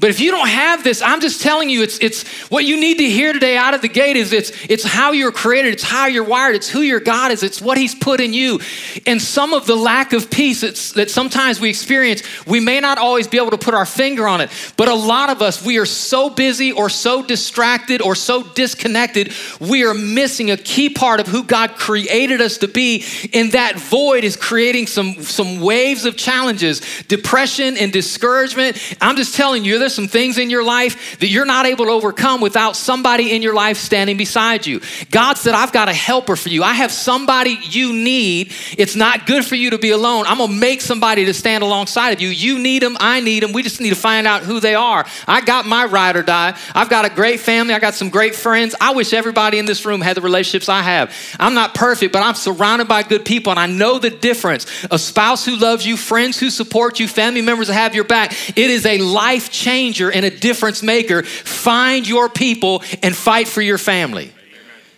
But 0.00 0.10
if 0.10 0.20
you 0.20 0.30
don't 0.30 0.48
have 0.48 0.84
this, 0.84 1.02
I'm 1.02 1.20
just 1.20 1.42
telling 1.42 1.68
you, 1.68 1.82
it's, 1.82 1.98
it's 1.98 2.22
what 2.50 2.64
you 2.64 2.78
need 2.78 2.98
to 2.98 3.10
hear 3.10 3.32
today 3.32 3.56
out 3.56 3.74
of 3.74 3.82
the 3.82 3.88
gate 3.88 4.14
is 4.14 4.32
it's, 4.32 4.52
it's 4.68 4.84
how 4.84 5.10
you're 5.10 5.32
created, 5.32 5.72
it's 5.72 5.82
how 5.82 6.06
you're 6.06 6.22
wired, 6.22 6.54
it's 6.54 6.70
who 6.70 6.82
your 6.82 7.00
God 7.00 7.32
is, 7.32 7.42
it's 7.42 7.60
what 7.60 7.76
He's 7.76 7.96
put 7.96 8.20
in 8.20 8.32
you. 8.32 8.60
And 9.06 9.20
some 9.20 9.52
of 9.52 9.66
the 9.66 9.74
lack 9.74 10.12
of 10.12 10.30
peace 10.30 10.60
that 10.92 11.10
sometimes 11.10 11.58
we 11.58 11.68
experience, 11.68 12.22
we 12.46 12.60
may 12.60 12.78
not 12.78 12.98
always 12.98 13.26
be 13.26 13.38
able 13.38 13.50
to 13.50 13.58
put 13.58 13.74
our 13.74 13.84
finger 13.84 14.28
on 14.28 14.40
it. 14.40 14.50
But 14.76 14.86
a 14.86 14.94
lot 14.94 15.30
of 15.30 15.42
us, 15.42 15.64
we 15.64 15.78
are 15.78 15.86
so 15.86 16.30
busy 16.30 16.70
or 16.70 16.88
so 16.88 17.20
distracted 17.20 18.00
or 18.00 18.14
so 18.14 18.44
disconnected, 18.44 19.32
we 19.60 19.84
are 19.84 19.94
missing 19.94 20.52
a 20.52 20.56
key 20.56 20.90
part 20.90 21.18
of 21.18 21.26
who 21.26 21.42
God 21.42 21.70
created 21.70 22.40
us 22.40 22.58
to 22.58 22.68
be. 22.68 23.04
And 23.34 23.50
that 23.50 23.74
void 23.76 24.22
is 24.22 24.36
creating 24.36 24.86
some, 24.86 25.14
some 25.24 25.60
waves 25.60 26.04
of 26.04 26.16
challenges, 26.16 26.82
depression 27.08 27.76
and 27.76 27.92
discouragement. 27.92 28.96
I'm 29.00 29.16
just 29.16 29.34
telling 29.34 29.64
you, 29.64 29.87
some 29.88 30.08
things 30.08 30.38
in 30.38 30.50
your 30.50 30.64
life 30.64 31.18
that 31.18 31.28
you're 31.28 31.44
not 31.44 31.66
able 31.66 31.86
to 31.86 31.90
overcome 31.90 32.40
without 32.40 32.76
somebody 32.76 33.34
in 33.34 33.42
your 33.42 33.54
life 33.54 33.76
standing 33.76 34.16
beside 34.16 34.66
you. 34.66 34.80
God 35.10 35.34
said, 35.34 35.54
I've 35.54 35.72
got 35.72 35.88
a 35.88 35.94
helper 35.94 36.36
for 36.36 36.48
you. 36.48 36.62
I 36.62 36.74
have 36.74 36.92
somebody 36.92 37.58
you 37.62 37.92
need. 37.92 38.52
It's 38.76 38.96
not 38.96 39.26
good 39.26 39.44
for 39.44 39.54
you 39.54 39.70
to 39.70 39.78
be 39.78 39.90
alone. 39.90 40.26
I'm 40.26 40.38
going 40.38 40.50
to 40.50 40.56
make 40.56 40.80
somebody 40.80 41.24
to 41.26 41.34
stand 41.34 41.62
alongside 41.62 42.10
of 42.10 42.20
you. 42.20 42.28
You 42.28 42.58
need 42.58 42.82
them. 42.82 42.96
I 43.00 43.20
need 43.20 43.42
them. 43.42 43.52
We 43.52 43.62
just 43.62 43.80
need 43.80 43.90
to 43.90 43.96
find 43.96 44.26
out 44.26 44.42
who 44.42 44.60
they 44.60 44.74
are. 44.74 45.06
I 45.26 45.40
got 45.40 45.66
my 45.66 45.84
ride 45.84 46.16
or 46.16 46.22
die. 46.22 46.56
I've 46.74 46.90
got 46.90 47.04
a 47.04 47.10
great 47.10 47.40
family. 47.40 47.74
I 47.74 47.78
got 47.78 47.94
some 47.94 48.10
great 48.10 48.34
friends. 48.34 48.74
I 48.80 48.92
wish 48.92 49.12
everybody 49.12 49.58
in 49.58 49.66
this 49.66 49.84
room 49.84 50.00
had 50.00 50.16
the 50.16 50.20
relationships 50.20 50.68
I 50.68 50.82
have. 50.82 51.14
I'm 51.38 51.54
not 51.54 51.74
perfect, 51.74 52.12
but 52.12 52.22
I'm 52.22 52.34
surrounded 52.34 52.88
by 52.88 53.02
good 53.02 53.24
people 53.24 53.50
and 53.50 53.60
I 53.60 53.66
know 53.66 53.98
the 53.98 54.10
difference. 54.10 54.66
A 54.90 54.98
spouse 54.98 55.44
who 55.44 55.56
loves 55.56 55.86
you, 55.86 55.96
friends 55.96 56.38
who 56.38 56.50
support 56.50 57.00
you, 57.00 57.08
family 57.08 57.42
members 57.42 57.68
that 57.68 57.74
have 57.74 57.94
your 57.94 58.04
back. 58.04 58.32
It 58.50 58.70
is 58.70 58.84
a 58.84 58.98
life 58.98 59.50
change 59.50 59.77
changer 59.78 60.10
and 60.10 60.24
a 60.24 60.30
difference 60.30 60.82
maker. 60.82 61.22
Find 61.22 62.06
your 62.06 62.28
people 62.28 62.82
and 63.02 63.14
fight 63.14 63.48
for 63.48 63.62
your 63.62 63.78
family. 63.78 64.32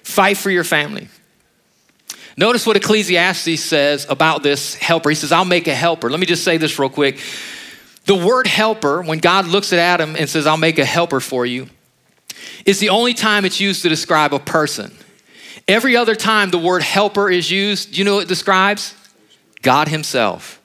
Fight 0.03 0.37
for 0.37 0.51
your 0.51 0.65
family. 0.65 1.09
Notice 2.37 2.67
what 2.67 2.77
Ecclesiastes 2.77 3.63
says 3.63 4.07
about 4.09 4.43
this 4.43 4.75
helper. 4.75 5.11
He 5.11 5.15
says, 5.15 5.33
I'll 5.33 5.45
make 5.45 5.69
a 5.69 5.75
helper. 5.75 6.09
Let 6.09 6.21
me 6.21 6.27
just 6.27 6.45
say 6.45 6.57
this 6.57 6.79
real 6.79 6.89
quick. 6.89 7.21
The 8.07 8.15
word 8.15 8.47
helper, 8.47 9.03
when 9.03 9.19
God 9.19 9.47
looks 9.47 9.73
at 9.73 9.79
Adam 9.79 10.17
and 10.17 10.29
says, 10.29 10.47
I'll 10.47 10.57
make 10.57 10.79
a 10.79 10.85
helper 10.85 11.21
for 11.21 11.45
you, 11.45 11.69
is 12.65 12.81
the 12.81 12.89
only 12.89 13.13
time 13.13 13.45
it's 13.45 13.61
used 13.61 13.83
to 13.83 13.89
describe 13.89 14.33
a 14.33 14.39
person. 14.39 14.97
Every 15.69 15.97
other 15.97 16.15
time 16.15 16.51
the 16.51 16.59
word 16.59 16.83
helper 16.83 17.31
is 17.31 17.51
used, 17.51 17.93
do 17.93 17.99
you 17.99 18.05
know 18.05 18.17
what 18.17 18.25
it 18.25 18.29
describes? 18.29 18.95
God 19.61 19.89
Himself. 19.89 20.60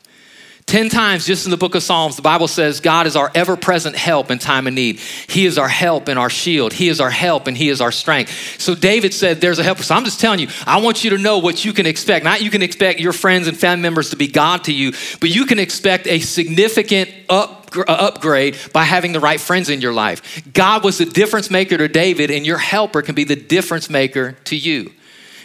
10 0.68 0.90
times 0.90 1.28
just 1.28 1.46
in 1.46 1.52
the 1.52 1.58
book 1.58 1.76
of 1.76 1.84
Psalms, 1.84 2.16
the 2.16 2.24
Bible 2.24 2.48
says 2.48 2.80
God 2.80 3.06
is 3.06 3.16
our 3.16 3.32
ever 3.36 3.56
present 3.56 3.96
help 3.96 4.32
in 4.32 4.40
time 4.40 4.66
of 4.66 4.74
need. 4.74 5.00
He 5.28 5.46
is 5.46 5.60
our 5.60 5.68
help 5.68 6.08
and 6.08 6.18
our 6.18 6.30
shield. 6.30 6.74
He 6.74 6.90
is 6.90 7.00
our 7.00 7.12
help 7.12 7.46
and 7.46 7.56
He 7.56 7.70
is 7.70 7.82
our 7.82 7.92
strength. 7.92 8.60
So 8.60 8.74
David 8.74 9.14
said, 9.14 9.42
There's 9.42 9.60
a 9.60 9.64
helper. 9.64 9.84
So 9.84 9.94
I'm 9.94 10.04
just 10.06 10.20
telling 10.20 10.40
you, 10.40 10.48
I 10.66 10.82
want 10.82 11.04
you 11.04 11.12
to 11.12 11.20
know 11.20 11.38
what 11.38 11.64
you 11.64 11.72
can 11.72 11.86
expect. 11.86 12.26
Not 12.26 12.42
you 12.42 12.50
can 12.50 12.64
expect 12.64 13.00
your 13.00 13.14
friends 13.14 13.48
and 13.48 13.56
family 13.56 13.84
members 13.84 14.10
to 14.10 14.16
be 14.16 14.28
God 14.28 14.64
to 14.64 14.74
you, 14.74 14.92
but 15.20 15.30
you 15.30 15.46
can 15.46 15.60
expect 15.60 16.08
a 16.08 16.20
significant 16.20 17.12
up, 17.30 17.78
uh, 17.78 17.84
upgrade 17.88 18.58
by 18.74 18.86
having 18.86 19.12
the 19.12 19.20
right 19.20 19.40
friends 19.40 19.70
in 19.70 19.82
your 19.82 19.94
life. 19.94 20.52
God 20.52 20.84
was 20.84 20.98
the 20.98 21.06
difference 21.06 21.52
maker 21.52 21.78
to 21.78 21.88
David, 21.88 22.32
and 22.32 22.44
your 22.44 22.58
helper 22.58 23.04
can 23.04 23.14
be 23.14 23.24
the 23.24 23.36
difference 23.36 23.88
maker 23.88 24.32
to 24.46 24.56
you. 24.56 24.92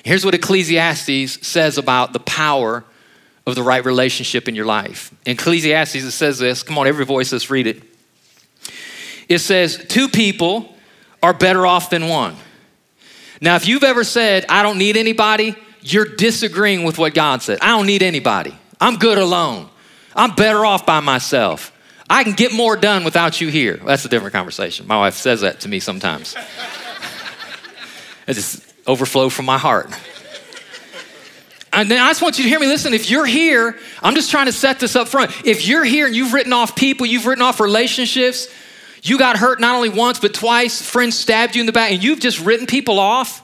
Here's 0.02 0.24
what 0.24 0.34
Ecclesiastes 0.34 1.46
says 1.46 1.76
about 1.76 2.14
the 2.14 2.20
power 2.20 2.86
of 3.50 3.56
the 3.56 3.62
right 3.62 3.84
relationship 3.84 4.48
in 4.48 4.54
your 4.54 4.64
life. 4.64 5.14
In 5.26 5.32
Ecclesiastes, 5.32 5.96
it 5.96 6.10
says 6.12 6.38
this. 6.38 6.62
Come 6.62 6.78
on, 6.78 6.86
every 6.86 7.04
voice, 7.04 7.32
let's 7.32 7.50
read 7.50 7.66
it. 7.66 7.82
It 9.28 9.38
says, 9.38 9.84
Two 9.88 10.08
people 10.08 10.74
are 11.22 11.34
better 11.34 11.66
off 11.66 11.90
than 11.90 12.08
one. 12.08 12.36
Now, 13.40 13.56
if 13.56 13.68
you've 13.68 13.84
ever 13.84 14.04
said, 14.04 14.44
I 14.48 14.62
don't 14.62 14.78
need 14.78 14.96
anybody, 14.96 15.54
you're 15.82 16.04
disagreeing 16.04 16.84
with 16.84 16.98
what 16.98 17.14
God 17.14 17.42
said. 17.42 17.58
I 17.60 17.68
don't 17.68 17.86
need 17.86 18.02
anybody. 18.02 18.56
I'm 18.80 18.96
good 18.96 19.18
alone. 19.18 19.68
I'm 20.14 20.34
better 20.34 20.64
off 20.64 20.84
by 20.86 21.00
myself. 21.00 21.72
I 22.08 22.24
can 22.24 22.32
get 22.32 22.52
more 22.52 22.76
done 22.76 23.04
without 23.04 23.40
you 23.40 23.48
here. 23.48 23.76
That's 23.76 24.04
a 24.04 24.08
different 24.08 24.34
conversation. 24.34 24.86
My 24.86 24.98
wife 24.98 25.14
says 25.14 25.42
that 25.42 25.60
to 25.60 25.68
me 25.68 25.78
sometimes. 25.80 26.34
it 28.26 28.34
just 28.34 28.64
overflow 28.86 29.28
from 29.28 29.44
my 29.44 29.58
heart. 29.58 29.90
And 31.72 31.92
I 31.92 32.08
just 32.08 32.20
want 32.20 32.38
you 32.38 32.44
to 32.44 32.50
hear 32.50 32.58
me. 32.58 32.66
Listen, 32.66 32.94
if 32.94 33.10
you're 33.10 33.26
here, 33.26 33.78
I'm 34.02 34.14
just 34.14 34.30
trying 34.30 34.46
to 34.46 34.52
set 34.52 34.80
this 34.80 34.96
up 34.96 35.06
front. 35.06 35.30
If 35.46 35.68
you're 35.68 35.84
here 35.84 36.06
and 36.06 36.16
you've 36.16 36.32
written 36.32 36.52
off 36.52 36.74
people, 36.74 37.06
you've 37.06 37.26
written 37.26 37.42
off 37.42 37.60
relationships, 37.60 38.48
you 39.02 39.18
got 39.18 39.36
hurt 39.36 39.60
not 39.60 39.76
only 39.76 39.88
once, 39.88 40.18
but 40.18 40.34
twice, 40.34 40.82
friends 40.82 41.16
stabbed 41.16 41.54
you 41.54 41.60
in 41.60 41.66
the 41.66 41.72
back, 41.72 41.92
and 41.92 42.02
you've 42.02 42.20
just 42.20 42.40
written 42.40 42.66
people 42.66 42.98
off, 42.98 43.42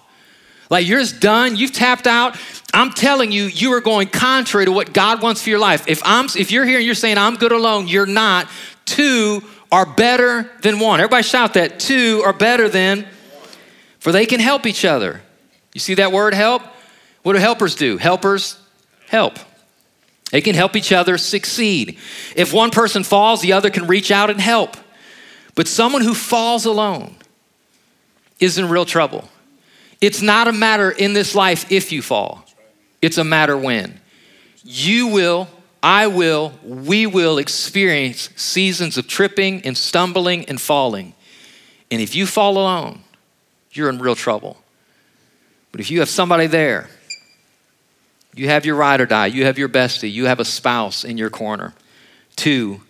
like 0.68 0.86
you're 0.86 0.98
just 0.98 1.20
done, 1.20 1.54
you've 1.56 1.72
tapped 1.72 2.06
out. 2.08 2.36
I'm 2.74 2.90
telling 2.90 3.30
you, 3.30 3.44
you 3.44 3.72
are 3.74 3.80
going 3.80 4.08
contrary 4.08 4.64
to 4.66 4.72
what 4.72 4.92
God 4.92 5.22
wants 5.22 5.42
for 5.42 5.50
your 5.50 5.60
life. 5.60 5.86
If 5.86 6.02
I'm 6.04 6.26
if 6.36 6.50
you're 6.50 6.66
here 6.66 6.78
and 6.78 6.84
you're 6.84 6.96
saying 6.96 7.18
I'm 7.18 7.36
good 7.36 7.52
alone, 7.52 7.86
you're 7.86 8.06
not. 8.06 8.48
Two 8.84 9.42
are 9.70 9.86
better 9.86 10.50
than 10.62 10.80
one. 10.80 11.00
Everybody 11.00 11.22
shout 11.22 11.54
that. 11.54 11.78
Two 11.78 12.22
are 12.26 12.32
better 12.32 12.68
than, 12.68 13.06
for 14.00 14.10
they 14.10 14.26
can 14.26 14.40
help 14.40 14.66
each 14.66 14.84
other. 14.84 15.22
You 15.72 15.80
see 15.80 15.94
that 15.94 16.10
word 16.10 16.34
help? 16.34 16.62
What 17.26 17.32
do 17.32 17.40
helpers 17.40 17.74
do? 17.74 17.96
Helpers 17.96 18.56
help. 19.08 19.36
They 20.30 20.40
can 20.40 20.54
help 20.54 20.76
each 20.76 20.92
other 20.92 21.18
succeed. 21.18 21.98
If 22.36 22.52
one 22.52 22.70
person 22.70 23.02
falls, 23.02 23.42
the 23.42 23.52
other 23.52 23.68
can 23.68 23.88
reach 23.88 24.12
out 24.12 24.30
and 24.30 24.40
help. 24.40 24.76
But 25.56 25.66
someone 25.66 26.02
who 26.02 26.14
falls 26.14 26.66
alone 26.66 27.16
is 28.38 28.58
in 28.58 28.68
real 28.68 28.84
trouble. 28.84 29.28
It's 30.00 30.22
not 30.22 30.46
a 30.46 30.52
matter 30.52 30.88
in 30.88 31.14
this 31.14 31.34
life 31.34 31.72
if 31.72 31.90
you 31.90 32.00
fall, 32.00 32.46
it's 33.02 33.18
a 33.18 33.24
matter 33.24 33.58
when. 33.58 34.00
You 34.62 35.08
will, 35.08 35.48
I 35.82 36.06
will, 36.06 36.52
we 36.62 37.08
will 37.08 37.38
experience 37.38 38.30
seasons 38.36 38.96
of 38.98 39.08
tripping 39.08 39.62
and 39.62 39.76
stumbling 39.76 40.44
and 40.44 40.60
falling. 40.60 41.12
And 41.90 42.00
if 42.00 42.14
you 42.14 42.24
fall 42.24 42.56
alone, 42.56 43.00
you're 43.72 43.90
in 43.90 43.98
real 43.98 44.14
trouble. 44.14 44.58
But 45.72 45.80
if 45.80 45.90
you 45.90 45.98
have 45.98 46.08
somebody 46.08 46.46
there, 46.46 46.88
you 48.37 48.49
have 48.49 48.66
your 48.66 48.77
ride 48.77 49.01
or 49.01 49.07
die, 49.07 49.27
you 49.27 49.44
have 49.44 49.59
your 49.59 49.68
bestie, 49.68 50.12
you 50.12 50.27
have 50.27 50.40
a 50.40 50.44
spouse 50.44 51.05
in 51.05 51.18
your 51.18 51.31
corner, 51.31 51.75
two 52.37 52.81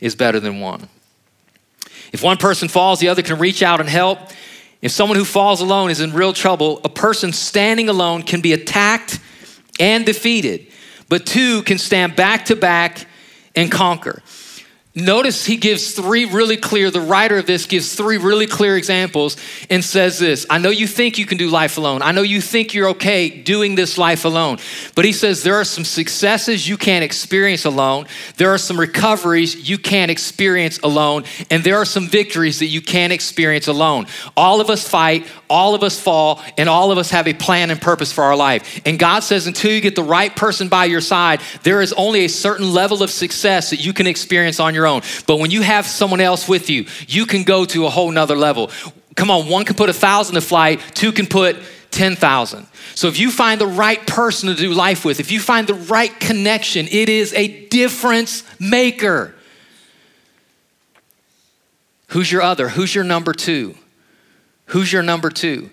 is 0.00 0.14
better 0.14 0.40
than 0.40 0.60
one. 0.60 0.88
If 2.12 2.22
one 2.22 2.36
person 2.36 2.68
falls, 2.68 3.00
the 3.00 3.08
other 3.08 3.22
can 3.22 3.38
reach 3.38 3.62
out 3.62 3.80
and 3.80 3.88
help. 3.88 4.18
If 4.82 4.92
someone 4.92 5.18
who 5.18 5.24
falls 5.24 5.60
alone 5.60 5.90
is 5.90 6.00
in 6.00 6.12
real 6.12 6.32
trouble, 6.32 6.80
a 6.84 6.88
person 6.88 7.32
standing 7.32 7.88
alone 7.88 8.22
can 8.22 8.40
be 8.40 8.52
attacked 8.52 9.18
and 9.80 10.04
defeated, 10.04 10.66
but 11.08 11.26
two 11.26 11.62
can 11.62 11.78
stand 11.78 12.16
back 12.16 12.46
to 12.46 12.56
back 12.56 13.06
and 13.54 13.70
conquer. 13.70 14.22
Notice 14.98 15.44
he 15.44 15.58
gives 15.58 15.92
three 15.92 16.24
really 16.24 16.56
clear, 16.56 16.90
the 16.90 17.02
writer 17.02 17.36
of 17.36 17.44
this 17.44 17.66
gives 17.66 17.94
three 17.94 18.16
really 18.16 18.46
clear 18.46 18.78
examples 18.78 19.36
and 19.68 19.84
says 19.84 20.18
this 20.18 20.46
I 20.48 20.56
know 20.56 20.70
you 20.70 20.86
think 20.86 21.18
you 21.18 21.26
can 21.26 21.36
do 21.36 21.50
life 21.50 21.76
alone. 21.76 22.00
I 22.00 22.12
know 22.12 22.22
you 22.22 22.40
think 22.40 22.72
you're 22.72 22.88
okay 22.90 23.28
doing 23.28 23.74
this 23.74 23.98
life 23.98 24.24
alone. 24.24 24.56
But 24.94 25.04
he 25.04 25.12
says 25.12 25.42
there 25.42 25.56
are 25.56 25.64
some 25.64 25.84
successes 25.84 26.66
you 26.66 26.78
can't 26.78 27.04
experience 27.04 27.66
alone, 27.66 28.06
there 28.38 28.48
are 28.48 28.56
some 28.56 28.80
recoveries 28.80 29.68
you 29.68 29.76
can't 29.76 30.10
experience 30.10 30.78
alone, 30.78 31.24
and 31.50 31.62
there 31.62 31.76
are 31.76 31.84
some 31.84 32.08
victories 32.08 32.60
that 32.60 32.68
you 32.68 32.80
can't 32.80 33.12
experience 33.12 33.68
alone. 33.68 34.06
All 34.34 34.62
of 34.62 34.70
us 34.70 34.88
fight, 34.88 35.26
all 35.50 35.74
of 35.74 35.82
us 35.82 36.00
fall, 36.00 36.40
and 36.56 36.70
all 36.70 36.90
of 36.90 36.96
us 36.96 37.10
have 37.10 37.28
a 37.28 37.34
plan 37.34 37.70
and 37.70 37.82
purpose 37.82 38.12
for 38.12 38.24
our 38.24 38.34
life. 38.34 38.80
And 38.86 38.98
God 38.98 39.20
says 39.20 39.46
until 39.46 39.72
you 39.72 39.82
get 39.82 39.94
the 39.94 40.02
right 40.02 40.34
person 40.34 40.68
by 40.68 40.86
your 40.86 41.02
side, 41.02 41.42
there 41.64 41.82
is 41.82 41.92
only 41.92 42.24
a 42.24 42.30
certain 42.30 42.72
level 42.72 43.02
of 43.02 43.10
success 43.10 43.68
that 43.68 43.84
you 43.84 43.92
can 43.92 44.06
experience 44.06 44.58
on 44.58 44.74
own. 44.86 45.02
But 45.26 45.38
when 45.38 45.50
you 45.50 45.62
have 45.62 45.86
someone 45.86 46.20
else 46.20 46.48
with 46.48 46.70
you, 46.70 46.86
you 47.06 47.26
can 47.26 47.42
go 47.42 47.64
to 47.66 47.86
a 47.86 47.90
whole 47.90 48.10
nother 48.10 48.36
level. 48.36 48.70
Come 49.14 49.30
on, 49.30 49.48
one 49.48 49.64
can 49.64 49.76
put 49.76 49.88
a 49.88 49.94
thousand 49.94 50.34
to 50.34 50.40
flight, 50.40 50.80
two 50.94 51.12
can 51.12 51.26
put 51.26 51.56
10,000. 51.90 52.66
So 52.94 53.08
if 53.08 53.18
you 53.18 53.30
find 53.30 53.60
the 53.60 53.66
right 53.66 54.04
person 54.06 54.48
to 54.48 54.54
do 54.54 54.72
life 54.72 55.04
with, 55.04 55.20
if 55.20 55.32
you 55.32 55.40
find 55.40 55.66
the 55.66 55.74
right 55.74 56.18
connection, 56.20 56.86
it 56.90 57.08
is 57.08 57.32
a 57.32 57.66
difference 57.68 58.44
maker. 58.60 59.34
Who's 62.08 62.30
your 62.30 62.42
other? 62.42 62.68
Who's 62.68 62.94
your 62.94 63.04
number 63.04 63.32
two? 63.32 63.74
Who's 64.66 64.92
your 64.92 65.02
number 65.02 65.30
two? 65.30 65.70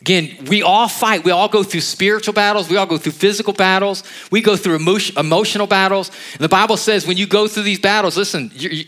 Again, 0.00 0.46
we 0.46 0.62
all 0.62 0.86
fight. 0.86 1.24
We 1.24 1.32
all 1.32 1.48
go 1.48 1.62
through 1.62 1.80
spiritual 1.80 2.32
battles. 2.32 2.68
We 2.70 2.76
all 2.76 2.86
go 2.86 2.98
through 2.98 3.12
physical 3.12 3.52
battles. 3.52 4.04
We 4.30 4.40
go 4.40 4.56
through 4.56 4.76
emotion, 4.76 5.18
emotional 5.18 5.66
battles. 5.66 6.10
And 6.32 6.40
the 6.40 6.48
Bible 6.48 6.76
says 6.76 7.06
when 7.06 7.16
you 7.16 7.26
go 7.26 7.48
through 7.48 7.64
these 7.64 7.80
battles, 7.80 8.16
listen, 8.16 8.52
you're, 8.54 8.72
you're 8.72 8.84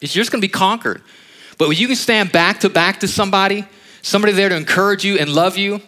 just 0.00 0.32
going 0.32 0.40
to 0.40 0.46
be 0.46 0.52
conquered. 0.52 1.02
But 1.58 1.68
when 1.68 1.78
you 1.78 1.86
can 1.86 1.96
stand 1.96 2.32
back 2.32 2.60
to 2.60 2.68
back 2.68 3.00
to 3.00 3.08
somebody, 3.08 3.64
somebody 4.02 4.32
there 4.32 4.48
to 4.48 4.56
encourage 4.56 5.04
you 5.04 5.16
and 5.16 5.32
love 5.32 5.56
you, 5.56 5.80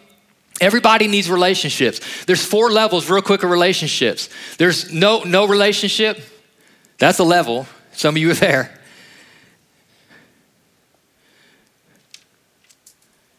everybody 0.61 1.07
needs 1.07 1.29
relationships. 1.29 1.99
There's 2.25 2.43
four 2.45 2.71
levels, 2.71 3.09
real 3.09 3.21
quick, 3.21 3.43
of 3.43 3.49
relationships. 3.49 4.29
There's 4.57 4.89
no, 4.91 5.23
no 5.23 5.47
relationship. 5.47 6.21
That's 6.97 7.19
a 7.19 7.25
level. 7.25 7.67
Some 7.91 8.15
of 8.15 8.21
you 8.21 8.31
are 8.31 8.35
there. 8.35 8.79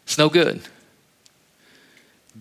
It's 0.05 0.19
no 0.19 0.29
good. 0.29 0.61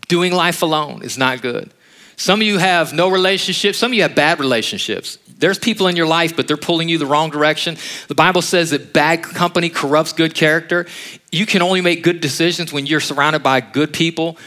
Doing 0.08 0.32
life 0.32 0.62
alone 0.62 1.02
is 1.04 1.18
not 1.18 1.42
good. 1.42 1.72
Some 2.18 2.42
of 2.42 2.48
you 2.48 2.58
have 2.58 2.94
no 2.94 3.10
relationships, 3.10 3.78
some 3.78 3.92
of 3.92 3.96
you 3.96 4.04
have 4.04 4.16
bad 4.16 4.40
relationships. 4.40 5.18
There's 5.38 5.60
people 5.60 5.88
in 5.88 5.98
your 5.98 6.08
life, 6.08 6.36
but 6.36 6.48
they're 6.48 6.56
pulling 6.56 6.88
you 6.88 6.98
the 6.98 7.06
wrong 7.06 7.30
direction. 7.30 7.76
The 8.08 8.16
Bible 8.16 8.42
says 8.42 8.70
that 8.70 8.94
bad 8.94 9.22
company 9.22 9.70
corrupts 9.70 10.14
good 10.14 10.34
character. 10.34 10.86
You 11.32 11.46
can 11.46 11.62
only 11.62 11.82
make 11.82 12.04
good 12.04 12.22
decisions 12.22 12.72
when 12.72 12.86
you're 12.86 13.02
surrounded 13.02 13.44
by 13.44 13.60
good 13.60 13.92
people. 13.92 14.38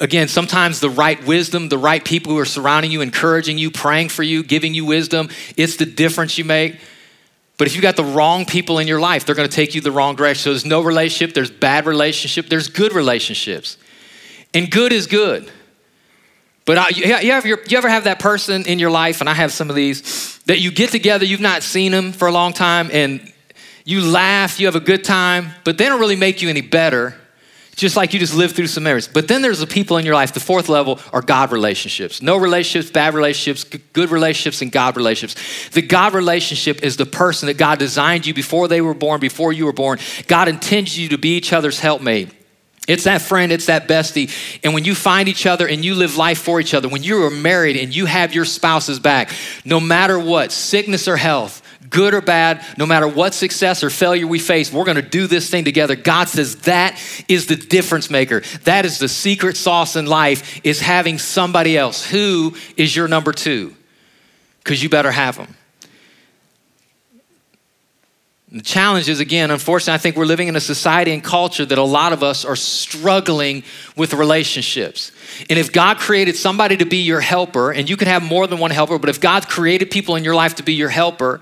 Again, 0.00 0.26
sometimes 0.26 0.80
the 0.80 0.90
right 0.90 1.24
wisdom, 1.24 1.68
the 1.68 1.78
right 1.78 2.04
people 2.04 2.32
who 2.32 2.38
are 2.38 2.44
surrounding 2.44 2.90
you, 2.90 3.00
encouraging 3.00 3.58
you, 3.58 3.70
praying 3.70 4.08
for 4.08 4.24
you, 4.24 4.42
giving 4.42 4.74
you 4.74 4.84
wisdom, 4.84 5.28
it's 5.56 5.76
the 5.76 5.86
difference 5.86 6.36
you 6.36 6.44
make. 6.44 6.80
But 7.56 7.68
if 7.68 7.76
you've 7.76 7.82
got 7.82 7.94
the 7.94 8.02
wrong 8.02 8.44
people 8.44 8.80
in 8.80 8.88
your 8.88 8.98
life, 8.98 9.24
they're 9.24 9.36
going 9.36 9.48
to 9.48 9.54
take 9.54 9.76
you 9.76 9.80
the 9.80 9.92
wrong 9.92 10.16
direction. 10.16 10.42
So 10.42 10.50
there's 10.50 10.66
no 10.66 10.82
relationship, 10.82 11.32
there's 11.32 11.52
bad 11.52 11.86
relationship, 11.86 12.48
there's 12.48 12.66
good 12.66 12.92
relationships. 12.92 13.76
And 14.54 14.70
good 14.70 14.92
is 14.92 15.06
good. 15.06 15.50
But 16.64 16.78
I, 16.78 16.88
you, 16.90 17.32
ever, 17.32 17.46
you 17.46 17.76
ever 17.76 17.88
have 17.88 18.04
that 18.04 18.20
person 18.20 18.64
in 18.66 18.78
your 18.78 18.90
life, 18.90 19.20
and 19.20 19.28
I 19.28 19.34
have 19.34 19.52
some 19.52 19.68
of 19.68 19.76
these, 19.76 20.38
that 20.46 20.60
you 20.60 20.70
get 20.70 20.90
together, 20.90 21.26
you've 21.26 21.40
not 21.40 21.62
seen 21.62 21.92
them 21.92 22.12
for 22.12 22.26
a 22.26 22.32
long 22.32 22.54
time, 22.54 22.88
and 22.90 23.32
you 23.84 24.00
laugh, 24.00 24.58
you 24.58 24.66
have 24.66 24.76
a 24.76 24.80
good 24.80 25.04
time, 25.04 25.50
but 25.64 25.76
they 25.76 25.84
don't 25.86 26.00
really 26.00 26.16
make 26.16 26.40
you 26.40 26.48
any 26.48 26.62
better 26.62 27.14
just 27.76 27.96
like 27.96 28.12
you 28.14 28.20
just 28.20 28.34
lived 28.34 28.54
through 28.54 28.68
some 28.68 28.86
errors. 28.86 29.08
But 29.08 29.28
then 29.28 29.42
there's 29.42 29.58
the 29.58 29.66
people 29.66 29.96
in 29.96 30.04
your 30.04 30.14
life. 30.14 30.32
The 30.32 30.40
fourth 30.40 30.68
level 30.68 31.00
are 31.12 31.22
God 31.22 31.50
relationships. 31.50 32.22
No 32.22 32.36
relationships, 32.36 32.92
bad 32.92 33.14
relationships, 33.14 33.64
good 33.92 34.10
relationships, 34.10 34.62
and 34.62 34.70
God 34.70 34.96
relationships. 34.96 35.70
The 35.70 35.82
God 35.82 36.14
relationship 36.14 36.82
is 36.82 36.96
the 36.96 37.06
person 37.06 37.48
that 37.48 37.58
God 37.58 37.78
designed 37.78 38.26
you 38.26 38.34
before 38.34 38.68
they 38.68 38.80
were 38.80 38.94
born, 38.94 39.20
before 39.20 39.52
you 39.52 39.66
were 39.66 39.72
born. 39.72 39.98
God 40.28 40.48
intends 40.48 40.96
you 40.96 41.08
to 41.08 41.18
be 41.18 41.36
each 41.36 41.52
other's 41.52 41.80
helpmate. 41.80 42.30
It's 42.86 43.04
that 43.04 43.22
friend, 43.22 43.50
it's 43.50 43.66
that 43.66 43.88
bestie. 43.88 44.30
And 44.62 44.74
when 44.74 44.84
you 44.84 44.94
find 44.94 45.28
each 45.28 45.46
other 45.46 45.66
and 45.66 45.84
you 45.84 45.94
live 45.94 46.16
life 46.16 46.38
for 46.38 46.60
each 46.60 46.74
other, 46.74 46.88
when 46.88 47.02
you 47.02 47.24
are 47.24 47.30
married 47.30 47.76
and 47.76 47.94
you 47.94 48.04
have 48.04 48.34
your 48.34 48.44
spouse's 48.44 48.98
back, 48.98 49.30
no 49.64 49.80
matter 49.80 50.18
what, 50.18 50.52
sickness 50.52 51.08
or 51.08 51.16
health, 51.16 51.62
good 51.88 52.12
or 52.12 52.20
bad, 52.20 52.62
no 52.76 52.84
matter 52.84 53.08
what 53.08 53.32
success 53.32 53.82
or 53.82 53.88
failure 53.88 54.26
we 54.26 54.38
face, 54.38 54.70
we're 54.70 54.84
going 54.84 54.96
to 54.96 55.02
do 55.02 55.26
this 55.26 55.48
thing 55.48 55.64
together. 55.64 55.96
God 55.96 56.28
says 56.28 56.56
that 56.62 57.00
is 57.26 57.46
the 57.46 57.56
difference 57.56 58.10
maker. 58.10 58.40
That 58.64 58.84
is 58.84 58.98
the 58.98 59.08
secret 59.08 59.56
sauce 59.56 59.96
in 59.96 60.06
life 60.06 60.60
is 60.62 60.80
having 60.80 61.18
somebody 61.18 61.78
else. 61.78 62.04
Who 62.10 62.54
is 62.76 62.94
your 62.94 63.08
number 63.08 63.32
2? 63.32 63.74
Cuz 64.64 64.82
you 64.82 64.88
better 64.88 65.10
have 65.10 65.36
them. 65.36 65.54
The 68.54 68.62
challenge 68.62 69.08
is, 69.08 69.18
again, 69.18 69.50
unfortunately, 69.50 69.94
I 69.94 69.98
think 69.98 70.14
we're 70.14 70.26
living 70.26 70.46
in 70.46 70.54
a 70.54 70.60
society 70.60 71.12
and 71.12 71.24
culture 71.24 71.66
that 71.66 71.76
a 71.76 71.82
lot 71.82 72.12
of 72.12 72.22
us 72.22 72.44
are 72.44 72.54
struggling 72.54 73.64
with 73.96 74.14
relationships. 74.14 75.10
And 75.50 75.58
if 75.58 75.72
God 75.72 75.98
created 75.98 76.36
somebody 76.36 76.76
to 76.76 76.84
be 76.84 76.98
your 76.98 77.18
helper, 77.18 77.72
and 77.72 77.90
you 77.90 77.96
can 77.96 78.06
have 78.06 78.22
more 78.22 78.46
than 78.46 78.60
one 78.60 78.70
helper, 78.70 78.96
but 79.00 79.10
if 79.10 79.20
God 79.20 79.48
created 79.48 79.90
people 79.90 80.14
in 80.14 80.22
your 80.22 80.36
life 80.36 80.54
to 80.54 80.62
be 80.62 80.72
your 80.72 80.88
helper, 80.88 81.40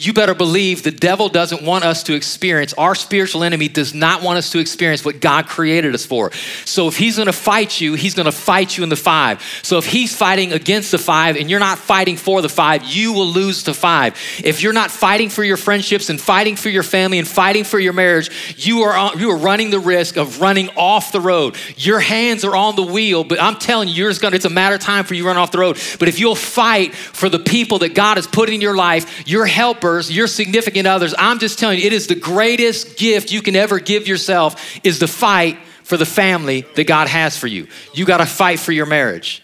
you 0.00 0.12
better 0.12 0.34
believe 0.34 0.84
the 0.84 0.92
devil 0.92 1.28
doesn't 1.28 1.62
want 1.62 1.82
us 1.82 2.04
to 2.04 2.14
experience, 2.14 2.72
our 2.74 2.94
spiritual 2.94 3.42
enemy 3.42 3.66
does 3.66 3.92
not 3.92 4.22
want 4.22 4.38
us 4.38 4.50
to 4.50 4.60
experience 4.60 5.04
what 5.04 5.20
God 5.20 5.46
created 5.46 5.92
us 5.92 6.06
for. 6.06 6.30
So 6.64 6.86
if 6.86 6.96
he's 6.96 7.16
gonna 7.16 7.32
fight 7.32 7.80
you, 7.80 7.94
he's 7.94 8.14
gonna 8.14 8.30
fight 8.30 8.76
you 8.76 8.84
in 8.84 8.90
the 8.90 8.96
five. 8.96 9.42
So 9.62 9.76
if 9.76 9.86
he's 9.86 10.16
fighting 10.16 10.52
against 10.52 10.92
the 10.92 10.98
five 10.98 11.36
and 11.36 11.50
you're 11.50 11.58
not 11.58 11.78
fighting 11.78 12.16
for 12.16 12.40
the 12.42 12.48
five, 12.48 12.84
you 12.84 13.12
will 13.12 13.26
lose 13.26 13.64
the 13.64 13.74
five. 13.74 14.14
If 14.44 14.62
you're 14.62 14.72
not 14.72 14.92
fighting 14.92 15.30
for 15.30 15.42
your 15.42 15.56
friendships 15.56 16.10
and 16.10 16.20
fighting 16.20 16.54
for 16.54 16.68
your 16.68 16.84
family 16.84 17.18
and 17.18 17.26
fighting 17.26 17.64
for 17.64 17.80
your 17.80 17.92
marriage, 17.92 18.30
you 18.56 18.82
are, 18.82 19.18
you 19.18 19.30
are 19.30 19.36
running 19.36 19.70
the 19.70 19.80
risk 19.80 20.16
of 20.16 20.40
running 20.40 20.68
off 20.76 21.10
the 21.10 21.20
road. 21.20 21.56
Your 21.76 21.98
hands 21.98 22.44
are 22.44 22.54
on 22.54 22.76
the 22.76 22.84
wheel, 22.84 23.24
but 23.24 23.42
I'm 23.42 23.56
telling 23.56 23.88
you, 23.88 23.94
you're 23.94 24.14
gonna, 24.14 24.36
it's 24.36 24.44
a 24.44 24.50
matter 24.50 24.76
of 24.76 24.80
time 24.80 25.04
for 25.04 25.14
you 25.14 25.26
run 25.26 25.36
off 25.36 25.50
the 25.50 25.58
road. 25.58 25.76
But 25.98 26.06
if 26.06 26.20
you'll 26.20 26.36
fight 26.36 26.94
for 26.94 27.28
the 27.28 27.40
people 27.40 27.80
that 27.80 27.96
God 27.96 28.16
has 28.16 28.28
put 28.28 28.48
in 28.48 28.60
your 28.60 28.76
life, 28.76 29.26
your 29.26 29.44
helper 29.44 29.87
helpers, 29.88 30.10
your 30.10 30.26
significant 30.26 30.86
others, 30.86 31.14
I'm 31.18 31.38
just 31.38 31.58
telling 31.58 31.78
you, 31.78 31.86
it 31.86 31.92
is 31.92 32.06
the 32.06 32.14
greatest 32.14 32.96
gift 32.96 33.32
you 33.32 33.42
can 33.42 33.56
ever 33.56 33.80
give 33.80 34.06
yourself 34.06 34.78
is 34.84 34.98
the 34.98 35.06
fight 35.06 35.58
for 35.82 35.96
the 35.96 36.06
family 36.06 36.66
that 36.76 36.86
God 36.86 37.08
has 37.08 37.36
for 37.36 37.46
you. 37.46 37.66
You 37.94 38.04
got 38.04 38.18
to 38.18 38.26
fight 38.26 38.58
for 38.58 38.72
your 38.72 38.86
marriage. 38.86 39.42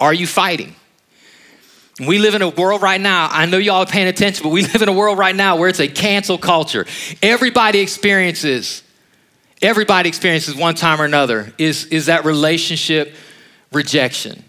Are 0.00 0.12
you 0.12 0.26
fighting? 0.26 0.74
We 2.04 2.18
live 2.18 2.34
in 2.34 2.42
a 2.42 2.48
world 2.48 2.82
right 2.82 3.00
now, 3.00 3.28
I 3.30 3.46
know 3.46 3.58
y'all 3.58 3.82
are 3.82 3.86
paying 3.86 4.08
attention, 4.08 4.42
but 4.42 4.48
we 4.48 4.62
live 4.72 4.82
in 4.82 4.88
a 4.88 4.92
world 4.92 5.16
right 5.16 5.34
now 5.34 5.56
where 5.56 5.68
it's 5.68 5.80
a 5.80 5.86
cancel 5.86 6.38
culture. 6.38 6.86
Everybody 7.22 7.78
experiences, 7.78 8.82
everybody 9.62 10.08
experiences 10.08 10.56
one 10.56 10.74
time 10.74 11.00
or 11.00 11.04
another, 11.04 11.52
is, 11.56 11.86
is 11.86 12.06
that 12.06 12.24
relationship 12.24 13.14
rejection. 13.72 14.42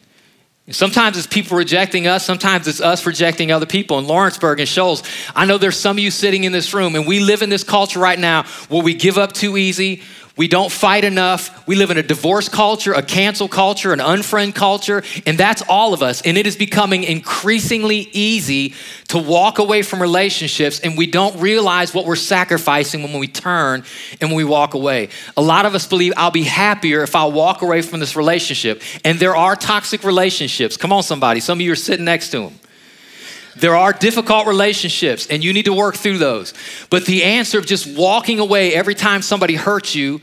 Sometimes 0.72 1.16
it's 1.16 1.28
people 1.28 1.56
rejecting 1.56 2.08
us, 2.08 2.26
sometimes 2.26 2.68
it's 2.68 2.82
us 2.82 3.06
rejecting 3.06 3.52
other 3.52 3.68
people. 3.68 4.00
In 4.00 4.08
Lawrenceburg 4.08 4.60
and 4.60 4.68
Shoals, 4.68 5.04
I 5.36 5.46
know 5.46 5.60
there's 5.60 5.80
some 5.80 5.98
of 5.98 6.04
you 6.04 6.10
sitting 6.10 6.44
in 6.44 6.52
this 6.52 6.74
room, 6.74 6.96
and 6.96 7.06
we 7.06 7.20
live 7.20 7.44
in 7.44 7.50
this 7.50 7.64
culture 7.64 8.00
right 8.00 8.18
now 8.18 8.46
where 8.70 8.82
we 8.82 8.96
give 8.96 9.20
up 9.20 9.34
too 9.34 9.58
easy, 9.58 10.02
We 10.38 10.50
don't 10.50 10.72
fight 10.72 11.06
enough. 11.06 11.66
We 11.66 11.76
live 11.76 11.92
in 11.92 11.98
a 11.98 12.04
divorce 12.04 12.50
culture, 12.50 12.92
a 12.92 13.02
cancel 13.02 13.48
culture, 13.48 13.94
an 13.94 14.00
unfriend 14.00 14.54
culture, 14.54 15.02
and 15.26 15.38
that's 15.38 15.62
all 15.70 15.94
of 15.94 16.04
us. 16.04 16.22
And 16.24 16.38
it 16.38 16.46
is 16.46 16.58
becoming 16.58 17.04
increasingly 17.04 18.10
easy 18.12 18.74
to 19.08 19.18
walk 19.18 19.60
away 19.60 19.82
from 19.82 20.02
relationships, 20.02 20.82
and 20.82 20.98
we 20.98 21.08
don't 21.08 21.40
realize 21.40 21.94
what 21.94 22.06
we're 22.06 22.18
sacrificing 22.18 23.04
when 23.04 23.18
we 23.18 23.28
turn 23.28 23.86
and 24.20 24.30
when 24.30 24.36
we 24.36 24.44
walk 24.44 24.74
away. 24.74 25.08
A 25.38 25.42
lot 25.42 25.66
of 25.66 25.74
us 25.74 25.88
believe 25.88 26.12
I'll 26.18 26.32
be 26.32 26.44
happier 26.44 27.02
if 27.02 27.16
I 27.16 27.26
walk 27.26 27.62
away 27.62 27.82
from 27.82 28.02
this 28.02 28.18
relationship. 28.18 28.82
And 29.06 29.18
there 29.20 29.38
are 29.38 29.56
toxic 29.56 30.04
relationships. 30.04 30.76
Come 30.76 30.92
on, 30.92 31.04
somebody. 31.04 31.40
Some 31.40 31.60
of 31.60 31.62
you 31.62 31.72
are 31.72 31.78
sitting 31.78 32.06
next 32.06 32.30
to 32.32 32.42
them. 32.42 32.60
There 33.56 33.76
are 33.76 33.94
difficult 33.94 34.48
relationships, 34.48 35.28
and 35.28 35.44
you 35.44 35.54
need 35.54 35.66
to 35.66 35.74
work 35.74 35.96
through 35.96 36.18
those. 36.18 36.54
But 36.90 37.06
the 37.06 37.24
answer 37.24 37.58
of 37.58 37.66
just 37.66 37.88
walking 37.98 38.40
away 38.40 38.74
every 38.74 38.96
time 38.96 39.22
somebody 39.22 39.56
hurts 39.56 39.96
you, 39.96 40.22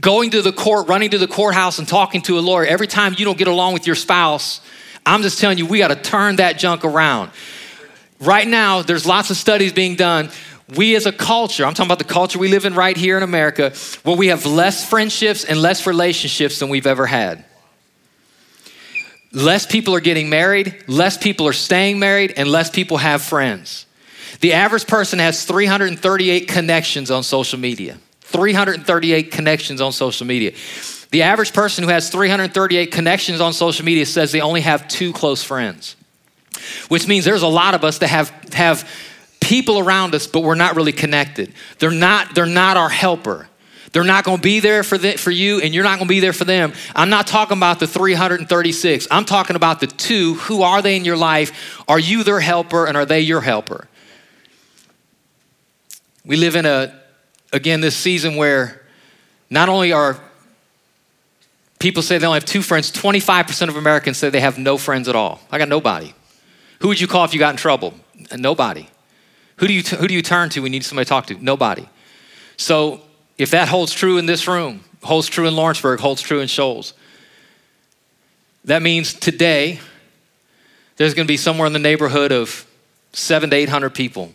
going 0.00 0.30
to 0.30 0.42
the 0.42 0.52
court, 0.52 0.88
running 0.88 1.10
to 1.10 1.18
the 1.18 1.28
courthouse, 1.28 1.78
and 1.78 1.86
talking 1.86 2.20
to 2.22 2.38
a 2.38 2.40
lawyer 2.40 2.66
every 2.66 2.88
time 2.88 3.14
you 3.16 3.24
don't 3.24 3.38
get 3.38 3.46
along 3.46 3.74
with 3.74 3.86
your 3.86 3.94
spouse, 3.94 4.60
I'm 5.06 5.22
just 5.22 5.38
telling 5.38 5.58
you, 5.58 5.66
we 5.66 5.78
got 5.78 5.88
to 5.88 5.96
turn 5.96 6.36
that 6.36 6.58
junk 6.58 6.84
around. 6.84 7.30
Right 8.20 8.48
now, 8.48 8.82
there's 8.82 9.06
lots 9.06 9.30
of 9.30 9.36
studies 9.36 9.72
being 9.72 9.96
done. 9.96 10.30
We 10.74 10.96
as 10.96 11.06
a 11.06 11.12
culture, 11.12 11.64
I'm 11.64 11.74
talking 11.74 11.88
about 11.88 11.98
the 11.98 12.12
culture 12.12 12.38
we 12.38 12.48
live 12.48 12.64
in 12.64 12.74
right 12.74 12.96
here 12.96 13.16
in 13.16 13.22
America, 13.22 13.72
where 14.02 14.16
we 14.16 14.28
have 14.28 14.46
less 14.46 14.88
friendships 14.88 15.44
and 15.44 15.60
less 15.60 15.86
relationships 15.86 16.58
than 16.58 16.70
we've 16.70 16.86
ever 16.86 17.06
had. 17.06 17.44
Less 19.34 19.66
people 19.66 19.94
are 19.94 20.00
getting 20.00 20.30
married, 20.30 20.84
less 20.86 21.18
people 21.18 21.48
are 21.48 21.52
staying 21.52 21.98
married, 21.98 22.34
and 22.36 22.48
less 22.48 22.70
people 22.70 22.98
have 22.98 23.20
friends. 23.20 23.86
The 24.40 24.52
average 24.52 24.86
person 24.86 25.18
has 25.18 25.44
338 25.44 26.48
connections 26.48 27.10
on 27.10 27.22
social 27.22 27.58
media. 27.58 27.98
338 28.20 29.30
connections 29.32 29.80
on 29.80 29.92
social 29.92 30.26
media. 30.26 30.52
The 31.10 31.22
average 31.22 31.52
person 31.52 31.84
who 31.84 31.90
has 31.90 32.10
338 32.10 32.90
connections 32.90 33.40
on 33.40 33.52
social 33.52 33.84
media 33.84 34.06
says 34.06 34.32
they 34.32 34.40
only 34.40 34.62
have 34.62 34.88
two 34.88 35.12
close 35.12 35.42
friends, 35.42 35.96
which 36.88 37.06
means 37.06 37.24
there's 37.24 37.42
a 37.42 37.48
lot 37.48 37.74
of 37.74 37.84
us 37.84 37.98
that 37.98 38.08
have, 38.08 38.30
have 38.52 38.88
people 39.40 39.78
around 39.78 40.14
us, 40.14 40.26
but 40.26 40.40
we're 40.40 40.54
not 40.54 40.74
really 40.74 40.92
connected. 40.92 41.52
They're 41.78 41.90
not, 41.90 42.34
they're 42.34 42.46
not 42.46 42.76
our 42.76 42.88
helper. 42.88 43.48
They're 43.94 44.02
not 44.02 44.24
going 44.24 44.38
to 44.38 44.42
be 44.42 44.58
there 44.58 44.82
for, 44.82 44.98
the, 44.98 45.12
for 45.12 45.30
you, 45.30 45.60
and 45.60 45.72
you're 45.72 45.84
not 45.84 45.98
going 46.00 46.08
to 46.08 46.12
be 46.12 46.18
there 46.18 46.32
for 46.32 46.44
them. 46.44 46.72
I'm 46.96 47.10
not 47.10 47.28
talking 47.28 47.56
about 47.56 47.78
the 47.78 47.86
336. 47.86 49.06
I'm 49.08 49.24
talking 49.24 49.54
about 49.54 49.78
the 49.78 49.86
two. 49.86 50.34
Who 50.34 50.62
are 50.62 50.82
they 50.82 50.96
in 50.96 51.04
your 51.04 51.16
life? 51.16 51.80
Are 51.86 52.00
you 52.00 52.24
their 52.24 52.40
helper, 52.40 52.86
and 52.86 52.96
are 52.96 53.06
they 53.06 53.20
your 53.20 53.40
helper? 53.40 53.86
We 56.24 56.34
live 56.34 56.56
in 56.56 56.66
a, 56.66 56.92
again, 57.52 57.80
this 57.80 57.96
season 57.96 58.34
where 58.34 58.82
not 59.48 59.68
only 59.68 59.92
are 59.92 60.18
people 61.78 62.02
say 62.02 62.18
they 62.18 62.26
only 62.26 62.38
have 62.38 62.44
two 62.44 62.62
friends, 62.62 62.90
25% 62.90 63.68
of 63.68 63.76
Americans 63.76 64.18
say 64.18 64.28
they 64.28 64.40
have 64.40 64.58
no 64.58 64.76
friends 64.76 65.06
at 65.06 65.14
all. 65.14 65.40
I 65.52 65.58
got 65.58 65.68
nobody. 65.68 66.12
Who 66.80 66.88
would 66.88 67.00
you 67.00 67.06
call 67.06 67.24
if 67.26 67.32
you 67.32 67.38
got 67.38 67.50
in 67.50 67.58
trouble? 67.58 67.94
Nobody. 68.36 68.88
Who 69.58 69.68
do 69.68 69.72
you, 69.72 69.82
who 69.82 70.08
do 70.08 70.14
you 70.14 70.22
turn 70.22 70.48
to 70.50 70.62
when 70.62 70.72
you 70.72 70.80
need 70.80 70.84
somebody 70.84 71.04
to 71.04 71.08
talk 71.08 71.26
to? 71.26 71.34
Nobody. 71.40 71.88
So 72.56 73.00
if 73.38 73.50
that 73.50 73.68
holds 73.68 73.92
true 73.92 74.18
in 74.18 74.26
this 74.26 74.46
room, 74.46 74.84
holds 75.02 75.28
true 75.28 75.46
in 75.46 75.56
Lawrenceburg, 75.56 76.00
holds 76.00 76.22
true 76.22 76.40
in 76.40 76.48
Shoals, 76.48 76.94
that 78.64 78.82
means 78.82 79.12
today 79.12 79.80
there's 80.96 81.14
going 81.14 81.26
to 81.26 81.32
be 81.32 81.36
somewhere 81.36 81.66
in 81.66 81.72
the 81.72 81.78
neighborhood 81.78 82.32
of 82.32 82.66
seven 83.12 83.50
to 83.50 83.56
800 83.56 83.90
people 83.90 84.32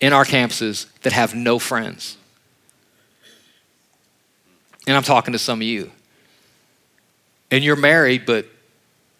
in 0.00 0.12
our 0.12 0.24
campuses 0.24 0.86
that 1.02 1.12
have 1.12 1.34
no 1.34 1.58
friends. 1.58 2.16
And 4.86 4.96
I'm 4.96 5.02
talking 5.02 5.32
to 5.32 5.38
some 5.38 5.58
of 5.58 5.64
you. 5.64 5.90
And 7.50 7.64
you're 7.64 7.76
married, 7.76 8.24
but 8.24 8.46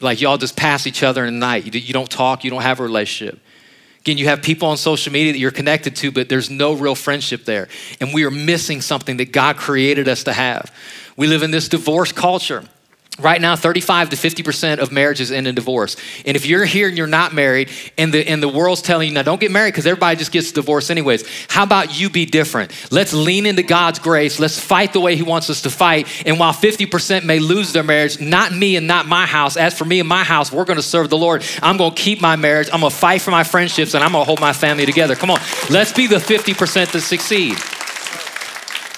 like 0.01 0.21
y'all 0.21 0.39
just 0.39 0.57
pass 0.57 0.87
each 0.87 1.03
other 1.03 1.25
in 1.25 1.35
the 1.35 1.41
night. 1.41 1.75
You 1.75 1.93
don't 1.93 2.11
talk, 2.11 2.45
you 2.45 2.51
don't 2.51 2.63
have 2.63 2.81
a 2.81 2.83
relationship. 2.83 3.41
Again, 4.01 4.19
you 4.19 4.27
have 4.27 4.43
people 4.43 4.69
on 4.69 4.77
social 4.77 5.13
media 5.13 5.33
that 5.33 5.39
you're 5.39 5.51
connected 5.51 5.97
to, 5.97 6.11
but 6.11 6.29
there's 6.29 6.51
no 6.51 6.75
real 6.75 6.95
friendship 6.95 7.45
there. 7.45 7.69
And 8.01 8.15
we 8.15 8.25
are 8.25 8.31
missing 8.31 8.81
something 8.81 9.19
that 9.19 9.33
God 9.33 9.57
created 9.57 10.09
us 10.09 10.25
to 10.25 10.33
have. 10.33 10.75
We 11.17 11.27
live 11.27 11.43
in 11.43 11.51
this 11.51 11.69
divorce 11.69 12.13
culture. 12.13 12.65
Right 13.19 13.41
now, 13.41 13.57
35 13.57 14.11
to 14.11 14.17
50% 14.17 14.79
of 14.79 14.93
marriages 14.93 15.33
end 15.33 15.49
in 15.49 15.57
divorce. 15.57 15.97
And 16.25 16.37
if 16.37 16.47
you're 16.47 16.65
here 16.65 16.87
and 16.87 16.97
you're 16.97 17.09
not 17.09 17.35
married, 17.35 17.69
and 17.97 18.15
the, 18.15 18.27
and 18.27 18.41
the 18.41 18.49
world's 18.49 18.81
telling 18.81 19.09
you, 19.09 19.15
now 19.15 19.23
don't 19.23 19.41
get 19.41 19.51
married 19.51 19.73
because 19.73 19.87
everybody 19.87 20.17
just 20.17 20.31
gets 20.31 20.53
divorced 20.53 20.89
anyways, 20.89 21.25
how 21.49 21.65
about 21.65 21.99
you 21.99 22.11
be 22.11 22.27
different? 22.27 22.73
Let's 22.93 23.13
lean 23.13 23.47
into 23.47 23.65
God's 23.65 23.99
grace. 23.99 24.39
Let's 24.39 24.61
fight 24.61 24.93
the 24.93 25.01
way 25.01 25.17
He 25.17 25.25
wants 25.25 25.51
us 25.51 25.63
to 25.63 25.71
fight. 25.71 26.07
And 26.27 26.39
while 26.39 26.53
50% 26.53 27.25
may 27.25 27.41
lose 27.41 27.73
their 27.73 27.83
marriage, 27.83 28.21
not 28.21 28.53
me 28.53 28.77
and 28.77 28.87
not 28.87 29.07
my 29.07 29.27
house. 29.27 29.57
As 29.57 29.77
for 29.77 29.85
me 29.85 29.99
and 29.99 30.09
my 30.09 30.23
house, 30.23 30.53
we're 30.53 30.65
going 30.65 30.77
to 30.77 30.83
serve 30.83 31.11
the 31.11 31.19
Lord. 31.19 31.45
I'm 31.61 31.77
going 31.77 31.95
to 31.95 32.01
keep 32.01 32.21
my 32.21 32.37
marriage. 32.37 32.69
I'm 32.73 32.81
going 32.81 32.91
to 32.91 32.97
fight 32.97 33.21
for 33.21 33.33
my 33.33 33.43
friendships, 33.43 33.95
and 33.95 34.05
I'm 34.05 34.13
going 34.13 34.23
to 34.23 34.27
hold 34.27 34.41
my 34.41 34.53
family 34.53 34.87
together. 34.87 35.17
Come 35.17 35.33
on, 35.33 35.41
let's 35.71 35.93
be 35.93 36.07
the 36.07 36.17
50% 36.17 36.93
that 36.93 37.01
succeed. 37.01 37.57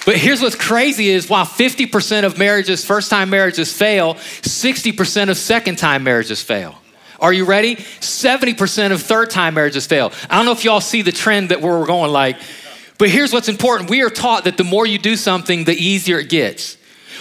But 0.05 0.17
here's 0.17 0.41
what's 0.41 0.55
crazy 0.55 1.09
is 1.09 1.29
while 1.29 1.45
50% 1.45 2.25
of 2.25 2.37
marriages, 2.37 2.83
first 2.83 3.09
time 3.09 3.29
marriages 3.29 3.71
fail, 3.71 4.15
60% 4.15 5.29
of 5.29 5.37
second 5.37 5.77
time 5.77 6.03
marriages 6.03 6.41
fail. 6.41 6.75
Are 7.19 7.31
you 7.31 7.45
ready? 7.45 7.75
70% 7.75 8.91
of 8.91 9.01
third 9.01 9.29
time 9.29 9.53
marriages 9.53 9.85
fail. 9.85 10.11
I 10.27 10.37
don't 10.37 10.45
know 10.45 10.53
if 10.53 10.65
y'all 10.65 10.81
see 10.81 11.03
the 11.03 11.11
trend 11.11 11.49
that 11.49 11.61
we're 11.61 11.85
going 11.85 12.11
like, 12.11 12.37
but 12.97 13.09
here's 13.09 13.31
what's 13.31 13.47
important. 13.47 13.91
We 13.91 14.01
are 14.01 14.09
taught 14.09 14.45
that 14.45 14.57
the 14.57 14.63
more 14.63 14.87
you 14.87 14.97
do 14.97 15.15
something, 15.15 15.65
the 15.65 15.75
easier 15.75 16.19
it 16.19 16.29
gets. 16.29 16.77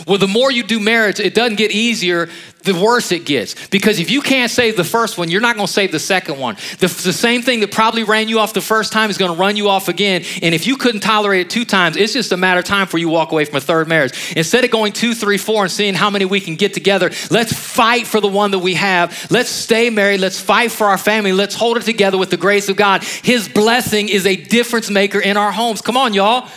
Well, 0.07 0.19
the 0.19 0.29
more 0.29 0.51
you 0.51 0.63
do 0.63 0.81
marriage, 0.81 1.21
it 1.21 1.35
doesn't 1.35 1.57
get 1.57 1.71
easier, 1.71 2.29
the 2.63 2.75
worse 2.75 3.13
it 3.13 3.25
gets. 3.25 3.69
Because 3.69 3.99
if 3.99 4.11
you 4.11 4.21
can't 4.21 4.51
save 4.51 4.77
the 4.77 4.85
first 4.85 5.19
one, 5.19 5.31
you're 5.31 5.41
not 5.41 5.57
going 5.57 5.67
to 5.67 5.73
save 5.73 5.93
the 5.93 5.99
second 5.99 6.39
one. 6.39 6.57
The, 6.79 6.89
the, 6.89 7.13
same 7.13 7.43
thing 7.43 7.61
that 7.61 7.73
probably 7.73 8.05
ran 8.05 8.29
you 8.29 8.39
off 8.39 8.53
the 8.53 8.61
first 8.61 8.93
time 8.93 9.11
is 9.11 9.19
going 9.19 9.33
to 9.33 9.39
run 9.39 9.57
you 9.57 9.69
off 9.69 9.89
again. 9.89 10.25
And 10.43 10.55
if 10.55 10.67
you 10.67 10.77
couldn't 10.77 11.01
tolerate 11.01 11.47
it 11.47 11.51
two 11.51 11.65
times, 11.65 11.97
it's 11.97 12.13
just 12.13 12.33
a 12.33 12.37
matter 12.37 12.61
of 12.61 12.67
time 12.67 12.87
for 12.87 12.99
you 12.99 13.09
walk 13.09 13.33
away 13.33 13.45
from 13.45 13.57
a 13.57 13.61
third 13.61 13.89
marriage. 13.89 14.35
Instead 14.37 14.65
of 14.65 14.71
going 14.71 14.93
two, 14.93 15.15
three, 15.15 15.39
four, 15.39 15.65
and 15.65 15.73
seeing 15.73 15.95
how 15.95 16.11
many 16.11 16.25
we 16.25 16.41
can 16.41 16.57
get 16.57 16.75
together, 16.75 17.11
let's 17.31 17.53
fight 17.53 18.07
for 18.07 18.21
the 18.21 18.29
one 18.29 18.51
that 18.51 18.59
we 18.59 18.75
have. 18.75 19.31
Let's 19.31 19.51
stay 19.51 19.91
married. 19.91 20.21
Let's 20.21 20.41
fight 20.41 20.71
for 20.71 20.87
our 20.87 20.99
family. 20.99 21.33
Let's 21.33 21.55
hold 21.55 21.77
it 21.77 21.85
together 21.85 22.19
with 22.19 22.31
the 22.31 22.37
grace 22.37 22.69
of 22.69 22.77
God. 22.77 23.03
His 23.05 23.49
blessing 23.49 24.09
is 24.09 24.27
a 24.27 24.37
difference 24.37 24.91
maker 24.91 25.21
in 25.21 25.37
our 25.37 25.53
homes. 25.53 25.81
Come 25.81 25.97
on, 25.97 26.15
y'all. 26.15 26.49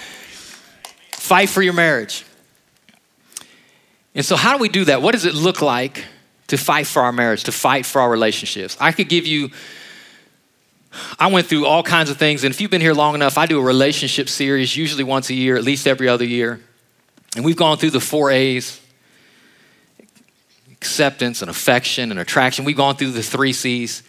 Fight 1.12 1.50
for 1.50 1.62
your 1.62 1.74
marriage. 1.74 2.26
And 4.16 4.26
so, 4.26 4.36
how 4.36 4.56
do 4.56 4.62
we 4.62 4.70
do 4.70 4.86
that? 4.86 5.02
What 5.02 5.14
does 5.14 5.26
it 5.26 5.34
look 5.34 5.62
like 5.62 6.06
to 6.48 6.58
fight 6.58 6.88
for 6.88 7.02
our 7.02 7.12
marriage, 7.12 7.46
to 7.46 7.52
fight 7.52 7.86
for 7.86 8.02
our 8.02 8.10
relationships? 8.10 8.78
I 8.80 8.92
could 8.92 9.10
give 9.10 9.26
you, 9.26 9.50
I 11.18 11.28
went 11.28 11.48
through 11.48 11.66
all 11.66 11.84
kinds 11.84 12.10
of 12.10 12.18
things. 12.18 12.44
And 12.44 12.54
if 12.54 12.62
you've 12.62 12.72
been 12.72 12.82
here 12.82 12.94
long 12.94 13.16
enough, 13.16 13.38
I 13.38 13.46
do 13.46 13.60
a 13.60 13.64
relationship 13.64 14.30
series, 14.30 14.78
usually 14.78 15.04
once 15.04 15.30
a 15.30 15.34
year, 15.34 15.56
at 15.56 15.64
least 15.64 15.88
every 15.88 16.08
other 16.08 16.26
year. 16.26 16.60
And 17.36 17.44
we've 17.44 17.58
gone 17.58 17.78
through 17.78 17.92
the 17.92 18.00
four 18.00 18.30
A's 18.30 18.80
acceptance 20.72 21.42
and 21.42 21.50
affection 21.50 22.12
and 22.12 22.20
attraction. 22.20 22.66
We've 22.66 22.78
gone 22.78 22.98
through 22.98 23.12
the 23.12 23.24
three 23.24 23.54
C's 23.54 24.04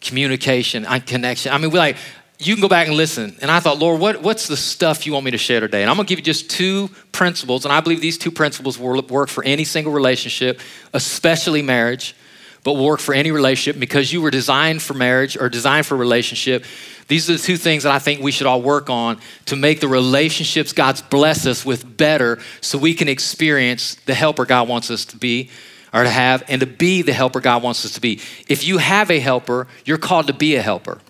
communication 0.00 0.86
and 0.86 1.04
connection. 1.04 1.52
I 1.52 1.58
mean, 1.58 1.70
we're 1.70 1.78
like, 1.78 1.96
you 2.38 2.54
can 2.54 2.60
go 2.60 2.68
back 2.68 2.86
and 2.86 2.96
listen. 2.96 3.36
And 3.40 3.50
I 3.50 3.60
thought, 3.60 3.78
Lord, 3.78 4.00
what, 4.00 4.22
what's 4.22 4.46
the 4.46 4.56
stuff 4.56 5.06
you 5.06 5.12
want 5.14 5.24
me 5.24 5.30
to 5.30 5.38
share 5.38 5.60
today? 5.60 5.82
And 5.82 5.90
I'm 5.90 5.96
going 5.96 6.06
to 6.06 6.08
give 6.08 6.18
you 6.18 6.24
just 6.24 6.50
two 6.50 6.90
principles. 7.12 7.64
And 7.64 7.72
I 7.72 7.80
believe 7.80 8.00
these 8.00 8.18
two 8.18 8.30
principles 8.30 8.78
will 8.78 9.00
work 9.02 9.28
for 9.28 9.42
any 9.44 9.64
single 9.64 9.92
relationship, 9.92 10.60
especially 10.92 11.62
marriage, 11.62 12.14
but 12.62 12.74
will 12.74 12.84
work 12.84 13.00
for 13.00 13.14
any 13.14 13.30
relationship 13.30 13.80
because 13.80 14.12
you 14.12 14.20
were 14.20 14.30
designed 14.30 14.82
for 14.82 14.92
marriage 14.92 15.36
or 15.36 15.48
designed 15.48 15.86
for 15.86 15.96
relationship. 15.96 16.64
These 17.08 17.30
are 17.30 17.34
the 17.34 17.38
two 17.38 17.56
things 17.56 17.84
that 17.84 17.92
I 17.92 18.00
think 18.00 18.20
we 18.20 18.32
should 18.32 18.46
all 18.46 18.60
work 18.60 18.90
on 18.90 19.18
to 19.46 19.56
make 19.56 19.80
the 19.80 19.88
relationships 19.88 20.72
God's 20.72 21.00
blessed 21.00 21.46
us 21.46 21.64
with 21.64 21.96
better 21.96 22.38
so 22.60 22.76
we 22.76 22.92
can 22.92 23.08
experience 23.08 23.94
the 24.06 24.14
helper 24.14 24.44
God 24.44 24.68
wants 24.68 24.90
us 24.90 25.04
to 25.06 25.16
be 25.16 25.48
or 25.94 26.02
to 26.02 26.10
have 26.10 26.42
and 26.48 26.60
to 26.60 26.66
be 26.66 27.02
the 27.02 27.12
helper 27.12 27.40
God 27.40 27.62
wants 27.62 27.84
us 27.84 27.94
to 27.94 28.00
be. 28.00 28.20
If 28.48 28.66
you 28.66 28.78
have 28.78 29.10
a 29.10 29.20
helper, 29.20 29.68
you're 29.84 29.96
called 29.96 30.26
to 30.26 30.34
be 30.34 30.56
a 30.56 30.62
helper. 30.62 31.00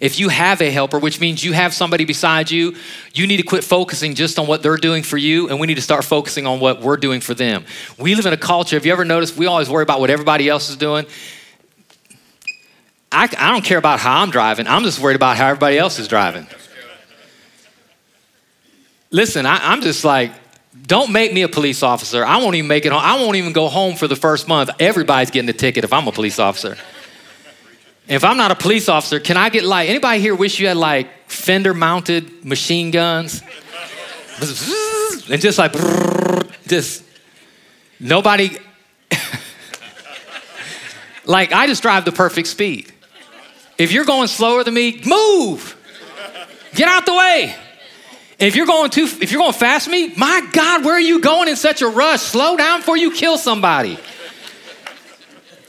If 0.00 0.18
you 0.18 0.28
have 0.28 0.60
a 0.60 0.70
helper, 0.70 0.98
which 0.98 1.20
means 1.20 1.42
you 1.42 1.52
have 1.52 1.74
somebody 1.74 2.04
beside 2.04 2.50
you, 2.50 2.76
you 3.14 3.26
need 3.26 3.38
to 3.38 3.42
quit 3.42 3.64
focusing 3.64 4.14
just 4.14 4.38
on 4.38 4.46
what 4.46 4.62
they're 4.62 4.76
doing 4.76 5.02
for 5.02 5.16
you, 5.16 5.48
and 5.48 5.58
we 5.58 5.66
need 5.66 5.74
to 5.74 5.82
start 5.82 6.04
focusing 6.04 6.46
on 6.46 6.60
what 6.60 6.80
we're 6.80 6.96
doing 6.96 7.20
for 7.20 7.34
them. 7.34 7.64
We 7.98 8.14
live 8.14 8.26
in 8.26 8.32
a 8.32 8.38
culture, 8.38 8.76
have 8.76 8.86
you 8.86 8.92
ever 8.92 9.04
noticed 9.04 9.36
we 9.36 9.46
always 9.46 9.68
worry 9.68 9.82
about 9.82 10.00
what 10.00 10.10
everybody 10.10 10.48
else 10.48 10.70
is 10.70 10.76
doing? 10.76 11.06
I, 13.10 13.28
I 13.38 13.50
don't 13.52 13.64
care 13.64 13.78
about 13.78 13.98
how 13.98 14.22
I'm 14.22 14.30
driving, 14.30 14.66
I'm 14.66 14.84
just 14.84 15.00
worried 15.00 15.16
about 15.16 15.36
how 15.36 15.48
everybody 15.48 15.78
else 15.78 15.98
is 15.98 16.08
driving. 16.08 16.46
Listen, 19.10 19.46
I, 19.46 19.72
I'm 19.72 19.80
just 19.80 20.04
like, 20.04 20.32
don't 20.86 21.12
make 21.12 21.32
me 21.32 21.42
a 21.42 21.48
police 21.48 21.82
officer. 21.82 22.24
I 22.24 22.36
won't 22.36 22.54
even 22.54 22.68
make 22.68 22.84
it 22.84 22.92
home. 22.92 23.00
I 23.02 23.16
won't 23.20 23.36
even 23.36 23.52
go 23.52 23.68
home 23.68 23.96
for 23.96 24.06
the 24.06 24.16
first 24.16 24.46
month. 24.46 24.70
Everybody's 24.78 25.30
getting 25.30 25.48
a 25.48 25.54
ticket 25.54 25.82
if 25.82 25.92
I'm 25.92 26.06
a 26.06 26.12
police 26.12 26.38
officer. 26.38 26.76
If 28.08 28.24
I'm 28.24 28.38
not 28.38 28.50
a 28.50 28.54
police 28.54 28.88
officer, 28.88 29.20
can 29.20 29.36
I 29.36 29.50
get 29.50 29.64
like, 29.64 29.90
anybody 29.90 30.20
here 30.20 30.34
wish 30.34 30.58
you 30.58 30.66
had 30.66 30.78
like 30.78 31.08
fender 31.28 31.74
mounted 31.74 32.44
machine 32.44 32.90
guns? 32.90 33.42
and 34.40 35.40
just 35.40 35.58
like, 35.58 35.72
just 36.66 37.04
nobody. 38.00 38.56
like, 41.26 41.52
I 41.52 41.66
just 41.66 41.82
drive 41.82 42.06
the 42.06 42.12
perfect 42.12 42.48
speed. 42.48 42.90
If 43.76 43.92
you're 43.92 44.06
going 44.06 44.28
slower 44.28 44.64
than 44.64 44.72
me, 44.72 45.02
move. 45.04 45.76
Get 46.74 46.88
out 46.88 47.04
the 47.04 47.14
way. 47.14 47.54
if 48.38 48.56
you're 48.56 48.66
going 48.66 48.90
too, 48.90 49.04
if 49.20 49.30
you're 49.32 49.40
going 49.40 49.52
fast 49.52 49.86
me, 49.86 50.14
my 50.16 50.48
God, 50.52 50.82
where 50.82 50.94
are 50.94 51.00
you 51.00 51.20
going 51.20 51.48
in 51.48 51.56
such 51.56 51.82
a 51.82 51.88
rush? 51.88 52.22
Slow 52.22 52.56
down 52.56 52.80
before 52.80 52.96
you 52.96 53.12
kill 53.12 53.36
somebody. 53.36 53.98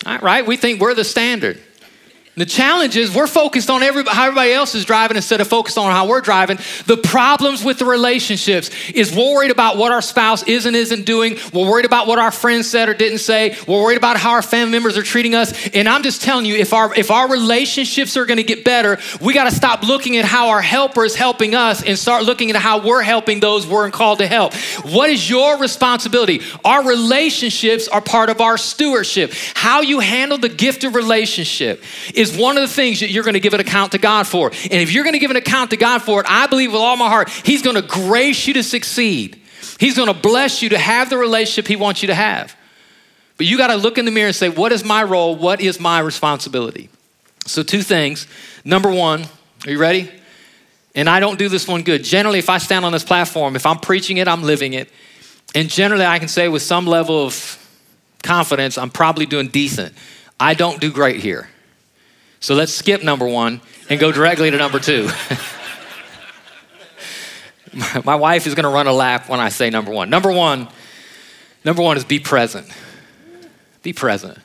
All 0.05 0.19
right, 0.19 0.47
we 0.47 0.55
think 0.55 0.79
we're 0.79 0.93
the 0.93 1.03
standard. 1.03 1.61
The 2.35 2.45
challenge 2.45 2.95
is 2.95 3.13
we're 3.13 3.27
focused 3.27 3.69
on 3.69 3.83
everybody, 3.83 4.15
how 4.15 4.27
everybody 4.27 4.53
else 4.53 4.73
is 4.73 4.85
driving 4.85 5.17
instead 5.17 5.41
of 5.41 5.47
focused 5.47 5.77
on 5.77 5.91
how 5.91 6.07
we're 6.07 6.21
driving. 6.21 6.57
The 6.85 6.95
problems 6.95 7.65
with 7.65 7.79
the 7.79 7.85
relationships 7.85 8.69
is 8.91 9.13
we're 9.13 9.33
worried 9.33 9.51
about 9.51 9.75
what 9.75 9.91
our 9.91 10.01
spouse 10.01 10.43
is 10.43 10.65
and 10.65 10.73
isn't 10.73 11.05
doing. 11.05 11.37
We're 11.53 11.69
worried 11.69 11.85
about 11.85 12.07
what 12.07 12.17
our 12.17 12.31
friends 12.31 12.69
said 12.69 12.87
or 12.87 12.93
didn't 12.93 13.17
say. 13.17 13.57
We're 13.67 13.81
worried 13.81 13.97
about 13.97 14.15
how 14.15 14.31
our 14.31 14.41
family 14.41 14.71
members 14.71 14.97
are 14.97 15.03
treating 15.03 15.35
us. 15.35 15.67
And 15.69 15.89
I'm 15.89 16.01
just 16.01 16.21
telling 16.21 16.45
you, 16.45 16.55
if 16.55 16.71
our 16.71 16.95
if 16.95 17.11
our 17.11 17.29
relationships 17.29 18.15
are 18.15 18.25
going 18.25 18.37
to 18.37 18.43
get 18.43 18.63
better, 18.63 18.99
we 19.19 19.33
got 19.33 19.49
to 19.49 19.55
stop 19.55 19.83
looking 19.83 20.15
at 20.15 20.23
how 20.23 20.49
our 20.49 20.61
helper 20.61 21.03
is 21.03 21.15
helping 21.15 21.55
us 21.55 21.83
and 21.83 21.99
start 21.99 22.23
looking 22.23 22.51
at 22.51 22.55
how 22.55 22.79
we're 22.85 23.01
helping 23.01 23.41
those 23.41 23.67
we're 23.67 23.89
called 23.91 24.19
to 24.19 24.27
help. 24.27 24.53
What 24.85 25.09
is 25.09 25.29
your 25.29 25.57
responsibility? 25.57 26.41
Our 26.63 26.87
relationships 26.87 27.87
are 27.89 28.01
part 28.01 28.29
of 28.29 28.39
our 28.39 28.57
stewardship. 28.57 29.33
How 29.55 29.81
you 29.81 29.99
handle 29.99 30.37
the 30.37 30.47
gift 30.47 30.85
of 30.85 30.95
relationship 30.95 31.83
is 32.13 32.28
is 32.29 32.39
one 32.39 32.57
of 32.57 32.61
the 32.61 32.73
things 32.73 32.99
that 32.99 33.09
you're 33.09 33.23
going 33.23 33.33
to 33.33 33.39
give 33.39 33.53
an 33.53 33.59
account 33.59 33.91
to 33.93 33.97
God 33.97 34.27
for. 34.27 34.47
And 34.47 34.73
if 34.73 34.91
you're 34.91 35.03
going 35.03 35.13
to 35.13 35.19
give 35.19 35.31
an 35.31 35.37
account 35.37 35.71
to 35.71 35.77
God 35.77 36.01
for 36.01 36.21
it, 36.21 36.25
I 36.29 36.47
believe 36.47 36.71
with 36.71 36.81
all 36.81 36.97
my 36.97 37.09
heart, 37.09 37.29
He's 37.29 37.61
going 37.61 37.75
to 37.75 37.81
grace 37.81 38.47
you 38.47 38.53
to 38.55 38.63
succeed. 38.63 39.41
He's 39.79 39.95
going 39.95 40.13
to 40.13 40.19
bless 40.19 40.61
you 40.61 40.69
to 40.69 40.77
have 40.77 41.09
the 41.09 41.17
relationship 41.17 41.67
He 41.67 41.75
wants 41.75 42.01
you 42.01 42.07
to 42.07 42.15
have. 42.15 42.55
But 43.37 43.47
you 43.47 43.57
got 43.57 43.67
to 43.67 43.75
look 43.75 43.97
in 43.97 44.05
the 44.05 44.11
mirror 44.11 44.27
and 44.27 44.35
say, 44.35 44.49
What 44.49 44.71
is 44.71 44.83
my 44.83 45.03
role? 45.03 45.35
What 45.35 45.61
is 45.61 45.79
my 45.79 45.99
responsibility? 45.99 46.89
So, 47.45 47.63
two 47.63 47.81
things. 47.81 48.27
Number 48.65 48.91
one, 48.91 49.25
are 49.65 49.71
you 49.71 49.79
ready? 49.79 50.11
And 50.95 51.09
I 51.09 51.19
don't 51.19 51.39
do 51.39 51.49
this 51.49 51.67
one 51.67 51.83
good. 51.83 52.03
Generally, 52.03 52.39
if 52.39 52.49
I 52.49 52.57
stand 52.57 52.83
on 52.83 52.91
this 52.91 53.03
platform, 53.03 53.55
if 53.55 53.65
I'm 53.65 53.79
preaching 53.79 54.17
it, 54.17 54.27
I'm 54.27 54.43
living 54.43 54.73
it. 54.73 54.89
And 55.55 55.69
generally, 55.69 56.05
I 56.05 56.19
can 56.19 56.27
say 56.27 56.49
with 56.49 56.61
some 56.61 56.85
level 56.85 57.25
of 57.25 57.55
confidence, 58.21 58.77
I'm 58.77 58.89
probably 58.89 59.25
doing 59.25 59.47
decent. 59.47 59.93
I 60.39 60.53
don't 60.53 60.79
do 60.81 60.91
great 60.91 61.17
here. 61.21 61.49
So 62.39 62.55
let's 62.55 62.73
skip 62.73 63.03
number 63.03 63.27
one 63.27 63.61
and 63.89 63.99
go 63.99 64.11
directly 64.11 64.49
to 64.49 64.57
number 64.57 64.79
two. 64.79 65.09
My 68.03 68.15
wife 68.15 68.47
is 68.47 68.55
going 68.55 68.63
to 68.63 68.69
run 68.69 68.87
a 68.87 68.93
lap 68.93 69.29
when 69.29 69.39
I 69.39 69.49
say 69.49 69.69
number 69.69 69.91
one. 69.91 70.09
Number 70.09 70.31
one, 70.31 70.67
number 71.63 71.81
one 71.81 71.97
is 71.97 72.05
be 72.05 72.19
present. 72.19 72.67
Be 73.83 73.93
present. 73.93 74.37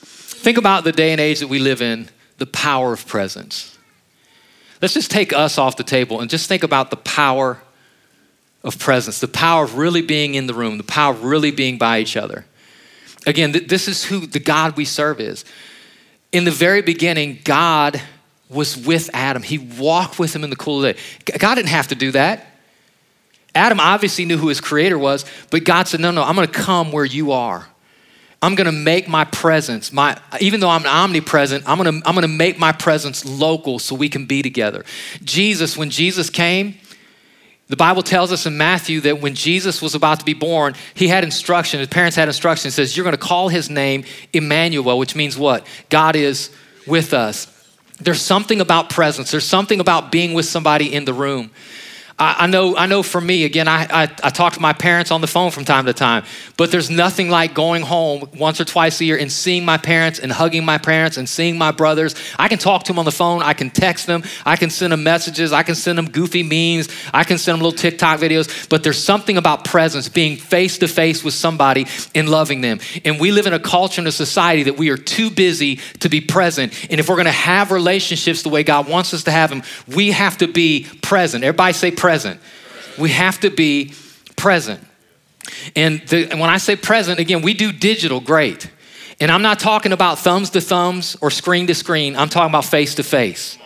Think 0.00 0.58
about 0.58 0.84
the 0.84 0.92
day 0.92 1.12
and 1.12 1.20
age 1.20 1.40
that 1.40 1.48
we 1.48 1.58
live 1.58 1.82
in, 1.82 2.08
the 2.38 2.46
power 2.46 2.92
of 2.92 3.06
presence. 3.06 3.76
Let's 4.80 4.94
just 4.94 5.10
take 5.10 5.32
us 5.32 5.58
off 5.58 5.76
the 5.76 5.84
table 5.84 6.20
and 6.20 6.30
just 6.30 6.48
think 6.48 6.62
about 6.62 6.90
the 6.90 6.96
power 6.96 7.60
of 8.64 8.78
presence, 8.78 9.20
the 9.20 9.28
power 9.28 9.64
of 9.64 9.76
really 9.76 10.02
being 10.02 10.34
in 10.34 10.46
the 10.46 10.54
room, 10.54 10.78
the 10.78 10.84
power 10.84 11.12
of 11.12 11.24
really 11.24 11.50
being 11.50 11.78
by 11.78 11.98
each 11.98 12.16
other. 12.16 12.46
Again, 13.26 13.52
th- 13.52 13.68
this 13.68 13.88
is 13.88 14.04
who 14.04 14.26
the 14.26 14.38
God 14.38 14.76
we 14.76 14.84
serve 14.84 15.20
is 15.20 15.44
in 16.32 16.44
the 16.44 16.50
very 16.50 16.82
beginning, 16.82 17.40
God 17.44 18.00
was 18.48 18.76
with 18.76 19.10
Adam. 19.14 19.42
He 19.42 19.58
walked 19.58 20.18
with 20.18 20.34
him 20.34 20.44
in 20.44 20.50
the 20.50 20.56
cool 20.56 20.78
of 20.78 20.82
the 20.82 20.92
day. 20.94 21.38
God 21.38 21.54
didn't 21.54 21.68
have 21.68 21.88
to 21.88 21.94
do 21.94 22.12
that. 22.12 22.46
Adam 23.54 23.80
obviously 23.80 24.24
knew 24.24 24.38
who 24.38 24.48
his 24.48 24.60
creator 24.60 24.98
was, 24.98 25.24
but 25.50 25.64
God 25.64 25.88
said, 25.88 26.00
No, 26.00 26.10
no, 26.10 26.22
I'm 26.22 26.34
gonna 26.34 26.46
come 26.46 26.92
where 26.92 27.04
you 27.04 27.32
are. 27.32 27.66
I'm 28.42 28.54
gonna 28.54 28.72
make 28.72 29.08
my 29.08 29.24
presence, 29.24 29.92
my 29.92 30.18
even 30.40 30.60
though 30.60 30.70
I'm 30.70 30.86
omnipresent, 30.86 31.68
I'm 31.68 31.76
gonna, 31.76 32.00
I'm 32.04 32.14
gonna 32.14 32.28
make 32.28 32.58
my 32.58 32.72
presence 32.72 33.24
local 33.24 33.78
so 33.78 33.94
we 33.94 34.08
can 34.08 34.26
be 34.26 34.42
together. 34.42 34.84
Jesus, 35.24 35.76
when 35.76 35.90
Jesus 35.90 36.30
came, 36.30 36.76
the 37.70 37.76
Bible 37.76 38.02
tells 38.02 38.32
us 38.32 38.46
in 38.46 38.58
Matthew 38.58 39.00
that 39.02 39.20
when 39.20 39.36
Jesus 39.36 39.80
was 39.80 39.94
about 39.94 40.18
to 40.18 40.24
be 40.24 40.34
born, 40.34 40.74
he 40.94 41.06
had 41.06 41.22
instruction, 41.22 41.78
his 41.78 41.88
parents 41.88 42.16
had 42.16 42.26
instruction. 42.26 42.66
It 42.66 42.72
says, 42.72 42.96
You're 42.96 43.04
going 43.04 43.16
to 43.16 43.16
call 43.16 43.48
his 43.48 43.70
name 43.70 44.02
Emmanuel, 44.32 44.98
which 44.98 45.14
means 45.14 45.38
what? 45.38 45.64
God 45.88 46.16
is 46.16 46.50
with 46.88 47.14
us. 47.14 47.46
There's 48.00 48.20
something 48.20 48.60
about 48.60 48.90
presence, 48.90 49.30
there's 49.30 49.46
something 49.46 49.78
about 49.78 50.10
being 50.10 50.34
with 50.34 50.46
somebody 50.46 50.92
in 50.92 51.04
the 51.04 51.14
room. 51.14 51.52
I, 52.22 52.46
know, 52.48 52.76
I 52.76 52.84
know 52.84 53.02
for 53.02 53.18
me, 53.18 53.44
again, 53.44 53.66
I, 53.66 53.86
I, 53.90 54.02
I 54.22 54.28
talk 54.28 54.52
to 54.52 54.60
my 54.60 54.74
parents 54.74 55.10
on 55.10 55.22
the 55.22 55.26
phone 55.26 55.50
from 55.50 55.64
time 55.64 55.86
to 55.86 55.94
time, 55.94 56.24
but 56.58 56.70
there's 56.70 56.90
nothing 56.90 57.30
like 57.30 57.54
going 57.54 57.80
home 57.80 58.28
once 58.36 58.60
or 58.60 58.66
twice 58.66 59.00
a 59.00 59.06
year 59.06 59.16
and 59.16 59.32
seeing 59.32 59.64
my 59.64 59.78
parents 59.78 60.18
and 60.18 60.30
hugging 60.30 60.62
my 60.62 60.76
parents 60.76 61.16
and 61.16 61.26
seeing 61.26 61.56
my 61.56 61.70
brothers. 61.70 62.14
I 62.38 62.48
can 62.48 62.58
talk 62.58 62.84
to 62.84 62.92
them 62.92 62.98
on 62.98 63.06
the 63.06 63.10
phone, 63.10 63.42
I 63.42 63.54
can 63.54 63.70
text 63.70 64.06
them, 64.06 64.22
I 64.44 64.56
can 64.56 64.68
send 64.68 64.92
them 64.92 65.02
messages, 65.02 65.50
I 65.54 65.62
can 65.62 65.74
send 65.74 65.96
them 65.96 66.10
goofy 66.10 66.42
memes, 66.42 66.90
I 67.14 67.24
can 67.24 67.38
send 67.38 67.56
them 67.56 67.62
little 67.62 67.78
TikTok 67.78 68.20
videos, 68.20 68.68
but 68.68 68.82
there's 68.82 69.02
something 69.02 69.38
about 69.38 69.64
presence, 69.64 70.10
being 70.10 70.36
face 70.36 70.76
to 70.78 70.88
face 70.88 71.24
with 71.24 71.32
somebody 71.32 71.86
and 72.14 72.28
loving 72.28 72.60
them. 72.60 72.80
And 73.02 73.18
we 73.18 73.32
live 73.32 73.46
in 73.46 73.54
a 73.54 73.58
culture 73.58 74.02
and 74.02 74.08
a 74.08 74.12
society 74.12 74.64
that 74.64 74.76
we 74.76 74.90
are 74.90 74.98
too 74.98 75.30
busy 75.30 75.76
to 76.00 76.10
be 76.10 76.20
present. 76.20 76.74
And 76.90 77.00
if 77.00 77.08
we're 77.08 77.16
gonna 77.16 77.32
have 77.32 77.70
relationships 77.70 78.42
the 78.42 78.50
way 78.50 78.62
God 78.62 78.90
wants 78.90 79.14
us 79.14 79.24
to 79.24 79.30
have 79.30 79.48
them, 79.48 79.62
we 79.88 80.10
have 80.10 80.36
to 80.38 80.48
be 80.48 80.86
present. 81.00 81.44
Everybody 81.44 81.72
say 81.72 81.90
present 81.90 82.09
present. 82.10 82.40
We 82.98 83.10
have 83.10 83.38
to 83.40 83.50
be 83.50 83.94
present. 84.34 84.84
And, 85.76 86.00
the, 86.08 86.28
and 86.28 86.40
when 86.40 86.50
I 86.50 86.58
say 86.58 86.74
present, 86.74 87.20
again, 87.20 87.40
we 87.40 87.54
do 87.54 87.70
digital 87.70 88.18
great. 88.18 88.68
And 89.20 89.30
I'm 89.30 89.42
not 89.42 89.60
talking 89.60 89.92
about 89.92 90.18
thumbs 90.18 90.50
to 90.50 90.60
thumbs 90.60 91.16
or 91.20 91.30
screen 91.30 91.68
to 91.68 91.74
screen, 91.74 92.16
I'm 92.16 92.28
talking 92.28 92.50
about 92.50 92.64
face 92.64 92.96
to 92.96 93.04
face. 93.04 93.58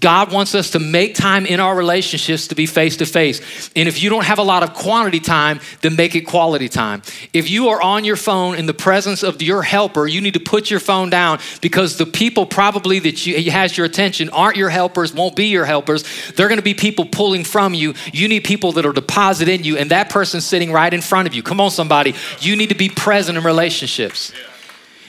God 0.00 0.32
wants 0.32 0.54
us 0.54 0.70
to 0.70 0.78
make 0.78 1.14
time 1.14 1.46
in 1.46 1.60
our 1.60 1.74
relationships 1.74 2.48
to 2.48 2.54
be 2.54 2.66
face 2.66 2.96
to 2.98 3.06
face. 3.06 3.70
And 3.76 3.88
if 3.88 4.02
you 4.02 4.10
don't 4.10 4.24
have 4.24 4.38
a 4.38 4.42
lot 4.42 4.62
of 4.62 4.74
quantity 4.74 5.20
time, 5.20 5.60
then 5.82 5.96
make 5.96 6.14
it 6.14 6.22
quality 6.22 6.68
time. 6.68 7.02
If 7.32 7.50
you 7.50 7.68
are 7.68 7.80
on 7.80 8.04
your 8.04 8.16
phone 8.16 8.56
in 8.56 8.66
the 8.66 8.74
presence 8.74 9.22
of 9.22 9.40
your 9.42 9.62
helper, 9.62 10.06
you 10.06 10.20
need 10.20 10.34
to 10.34 10.40
put 10.40 10.70
your 10.70 10.80
phone 10.80 11.10
down 11.10 11.38
because 11.60 11.96
the 11.96 12.06
people 12.06 12.46
probably 12.46 12.98
that 13.00 13.26
you, 13.26 13.50
has 13.50 13.76
your 13.76 13.86
attention 13.86 14.28
aren't 14.30 14.56
your 14.56 14.70
helpers, 14.70 15.14
won't 15.14 15.36
be 15.36 15.46
your 15.46 15.64
helpers. 15.64 16.04
They're 16.32 16.48
going 16.48 16.58
to 16.58 16.62
be 16.62 16.74
people 16.74 17.06
pulling 17.06 17.44
from 17.44 17.74
you. 17.74 17.94
You 18.12 18.28
need 18.28 18.44
people 18.44 18.72
that 18.72 18.86
are 18.86 18.92
deposit 18.92 19.48
in 19.48 19.64
you, 19.64 19.76
and 19.76 19.90
that 19.90 20.10
person's 20.10 20.44
sitting 20.44 20.72
right 20.72 20.92
in 20.92 21.00
front 21.00 21.28
of 21.28 21.34
you. 21.34 21.42
Come 21.42 21.60
on, 21.60 21.70
somebody. 21.70 22.14
You 22.40 22.56
need 22.56 22.70
to 22.70 22.74
be 22.74 22.88
present 22.88 23.38
in 23.38 23.44
relationships. 23.44 24.32
Yeah. 24.34 24.53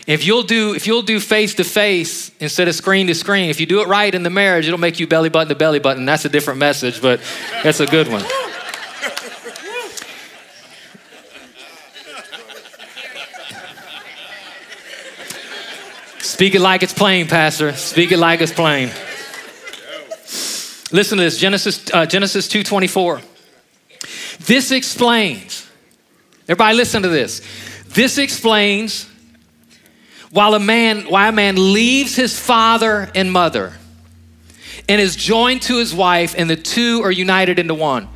If 0.08 0.24
you'll 0.24 0.44
do 0.44 0.76
if 0.76 0.86
you'll 0.86 1.02
do 1.02 1.20
face 1.20 1.56
to 1.56 1.64
face 1.64 2.30
instead 2.40 2.68
of 2.68 2.76
screen 2.76 3.08
to 3.08 3.16
screen, 3.16 3.50
if 3.50 3.60
you 3.60 3.66
do 3.66 3.82
it 3.82 3.88
right 3.88 4.14
in 4.14 4.22
the 4.22 4.30
marriage, 4.30 4.68
it'll 4.68 4.80
make 4.80 5.00
you 5.00 5.08
belly 5.08 5.30
button 5.30 5.50
to 5.50 5.56
belly 5.56 5.80
button. 5.80 6.06
That's 6.06 6.26
a 6.26 6.30
different 6.30 6.60
message, 6.60 7.02
but 7.02 7.20
that's 7.64 7.80
a 7.80 7.88
good 7.88 8.08
one. 8.08 8.24
Speak 16.20 16.54
it 16.54 16.60
like 16.60 16.84
it's 16.84 16.94
plain, 16.94 17.28
Pastor. 17.28 17.72
Speak 17.74 18.12
it 18.12 18.18
like 18.18 18.42
it's 18.42 18.52
plain. 18.52 18.90
Listen 20.92 21.18
to 21.18 21.24
this 21.24 21.38
Genesis, 21.38 21.90
uh, 21.94 22.06
Genesis 22.06 22.48
2.24. 22.48 23.22
This 24.46 24.72
explains, 24.72 25.66
everybody 26.44 26.76
listen 26.76 27.02
to 27.04 27.10
this. 27.10 27.42
This 27.88 28.18
explains 28.18 29.10
while 30.36 30.54
a 30.54 30.60
man, 30.60 31.04
why 31.04 31.30
a 31.30 31.32
man 31.32 31.56
leaves 31.56 32.18
his 32.18 32.38
father 32.38 33.10
and 33.16 33.32
mother 33.32 33.72
and 34.90 35.00
is 35.00 35.16
joined 35.16 35.62
to 35.62 35.78
his 35.78 35.96
wife, 35.96 36.36
and 36.38 36.50
the 36.50 36.58
two 36.58 37.02
are 37.04 37.12
united 37.12 37.58
into 37.58 37.74
one. 37.74 38.10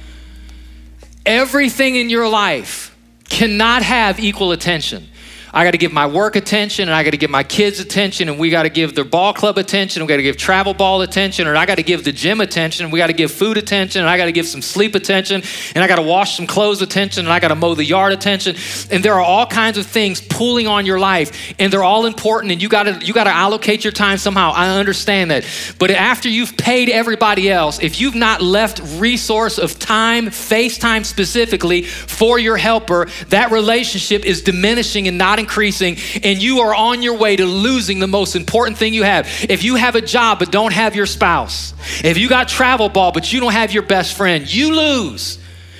Everything 1.25 1.95
in 1.95 2.09
your 2.09 2.27
life 2.27 2.93
cannot 3.29 3.83
have 3.83 4.19
equal 4.19 4.51
attention. 4.51 5.07
I 5.53 5.63
got 5.63 5.71
to 5.71 5.77
give 5.77 5.91
my 5.91 6.05
work 6.05 6.35
attention, 6.35 6.89
and 6.89 6.95
I 6.95 7.03
got 7.03 7.11
to 7.11 7.17
give 7.17 7.31
my 7.31 7.43
kids 7.43 7.79
attention, 7.79 8.29
and 8.29 8.37
we 8.37 8.51
got 8.51 8.63
to 8.63 8.69
give 8.69 8.93
their 8.93 9.03
ball 9.03 9.33
club 9.33 9.57
attention, 9.57 10.01
and 10.01 10.07
we 10.07 10.13
got 10.13 10.17
to 10.17 10.23
give 10.23 10.37
travel 10.37 10.73
ball 10.73 11.01
attention, 11.01 11.47
and 11.47 11.57
I 11.57 11.65
got 11.65 11.75
to 11.75 11.83
give 11.83 12.03
the 12.03 12.11
gym 12.11 12.39
attention, 12.39 12.85
and 12.85 12.93
we 12.93 12.99
got 12.99 13.07
to 13.07 13.13
give 13.13 13.31
food 13.31 13.57
attention, 13.57 14.01
and 14.01 14.09
I 14.09 14.17
got 14.17 14.25
to 14.25 14.31
give 14.31 14.45
some 14.45 14.61
sleep 14.61 14.93
attention, 14.93 15.41
and 15.73 15.83
I 15.83 15.87
got 15.87 15.95
to 15.95 16.03
wash 16.03 16.37
some 16.37 16.45
clothes 16.45 16.81
attention, 16.83 17.25
and 17.25 17.33
I 17.33 17.39
got 17.39 17.47
to 17.47 17.55
mow 17.55 17.73
the 17.73 17.83
yard 17.83 18.13
attention. 18.13 18.55
And 18.91 19.03
there 19.03 19.15
are 19.15 19.23
all 19.23 19.47
kinds 19.47 19.77
of 19.79 19.87
things 19.87 20.21
pulling 20.21 20.67
on 20.67 20.85
your 20.85 20.99
life, 20.99 21.53
and 21.57 21.73
they're 21.73 21.83
all 21.83 22.05
important, 22.05 22.51
and 22.51 22.61
you 22.61 22.69
got 22.69 22.83
to 22.83 23.03
you 23.03 23.13
got 23.13 23.23
to 23.23 23.33
allocate 23.33 23.83
your 23.83 23.93
time 23.93 24.17
somehow. 24.19 24.51
I 24.51 24.77
understand 24.77 25.31
that, 25.31 25.45
but 25.79 25.89
after 25.89 26.29
you've 26.29 26.57
paid 26.57 26.89
everybody 26.89 27.49
else, 27.49 27.79
if 27.79 27.99
you've 27.99 28.15
not 28.15 28.41
left 28.41 28.81
resource 28.99 29.57
of 29.57 29.79
time, 29.79 30.27
FaceTime 30.27 31.05
specifically 31.05 31.81
for 31.81 32.37
your 32.37 32.57
helper, 32.57 33.07
that 33.29 33.51
relationship 33.51 34.25
is 34.25 34.43
diminishing 34.43 35.07
and 35.07 35.17
not 35.17 35.38
increasing, 35.39 35.97
and 36.23 36.41
you 36.41 36.59
are 36.59 36.75
on 36.75 37.01
your 37.01 37.17
way 37.17 37.35
to 37.35 37.45
losing 37.45 37.99
the 37.99 38.07
most 38.07 38.35
important 38.35 38.77
thing 38.77 38.93
you 38.93 39.03
have. 39.03 39.27
If 39.49 39.63
you 39.63 39.75
have 39.75 39.95
a 39.95 40.01
job 40.01 40.39
but 40.39 40.51
don't 40.51 40.73
have 40.73 40.95
your 40.95 41.05
spouse, 41.05 41.73
if 42.03 42.17
you 42.17 42.29
got 42.29 42.47
travel 42.47 42.89
ball 42.89 43.11
but 43.11 43.33
you 43.33 43.39
don't 43.39 43.53
have 43.53 43.73
your 43.73 43.83
best 43.83 44.15
friend, 44.15 44.51
you 44.51 44.75
lose. 44.75 45.39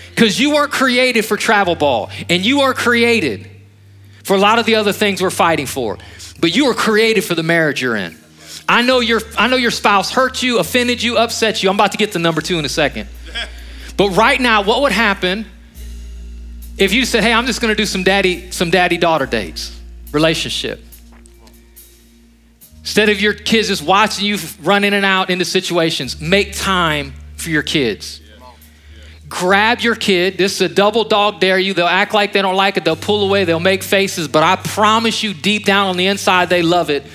Because 0.09 0.37
you 0.37 0.51
weren't 0.51 0.71
created 0.71 1.23
for 1.23 1.37
travel 1.37 1.75
ball, 1.75 2.10
and 2.27 2.45
you 2.45 2.62
are 2.62 2.73
created 2.73 3.49
for 4.23 4.35
a 4.35 4.39
lot 4.39 4.60
of 4.60 4.65
the 4.65 4.75
other 4.75 4.91
things 4.91 5.21
we're 5.21 5.29
fighting 5.29 5.65
for. 5.65 5.97
But 6.41 6.55
you 6.55 6.65
were 6.65 6.73
created 6.73 7.23
for 7.23 7.35
the 7.35 7.43
marriage 7.43 7.81
you're 7.81 7.95
in. 7.95 8.17
I 8.67 8.81
know 8.81 8.99
your 8.99 9.21
I 9.37 9.47
know 9.47 9.55
your 9.55 9.71
spouse 9.71 10.12
hurt 10.12 10.43
you, 10.43 10.60
offended 10.60 11.01
you, 11.01 11.17
upset 11.17 11.63
you. 11.63 11.69
I'm 11.69 11.75
about 11.75 11.93
to 11.93 11.97
get 11.97 12.12
to 12.12 12.19
number 12.19 12.41
two 12.41 12.60
in 12.60 12.65
a 12.65 12.69
second. 12.69 13.10
But 13.97 14.10
right 14.10 14.39
now, 14.39 14.63
what 14.63 14.81
would 14.83 14.91
happen 14.91 15.45
if 16.80 16.94
you 16.94 17.06
said, 17.06 17.23
"Hey, 17.23 17.34
I'm 17.34 17.46
just 17.46 17.62
going 17.62 17.69
to 17.69 17.75
do 17.75 17.86
some 17.86 18.04
daddy 18.04 18.52
some 18.52 18.69
daddy 18.69 18.98
daughter 18.98 19.25
dates, 19.25 19.80
relationship." 20.12 20.84
Instead 22.80 23.10
of 23.10 23.21
your 23.21 23.34
kids 23.34 23.67
just 23.67 23.84
watching 23.84 24.25
you 24.25 24.38
run 24.62 24.84
in 24.84 24.94
and 24.94 25.06
out 25.06 25.30
into 25.30 25.46
situations, 25.46 26.19
make 26.19 26.56
time 26.56 27.13
for 27.36 27.50
your 27.50 27.62
kids. 27.62 28.21
Grab 29.27 29.82
your 29.82 29.96
kid. 29.96 30.40
This 30.40 30.56
is 30.56 30.62
a 30.62 30.73
double 30.73 31.04
dog 31.04 31.40
dare 31.40 31.60
you. 31.60 31.75
They'll 31.75 31.86
act 31.86 32.15
like 32.15 32.34
they 32.34 32.42
don't 32.42 32.56
like 32.56 32.77
it. 32.77 32.86
They'll 32.86 32.96
pull 32.96 33.23
away. 33.23 33.44
They'll 33.44 33.60
make 33.60 33.84
faces. 33.84 34.27
But 34.27 34.42
I 34.42 34.56
promise 34.56 35.21
you, 35.21 35.36
deep 35.36 35.65
down 35.65 35.88
on 35.88 35.98
the 35.98 36.08
inside, 36.08 36.50
they 36.50 36.63
love 36.63 36.90
it. 36.90 37.06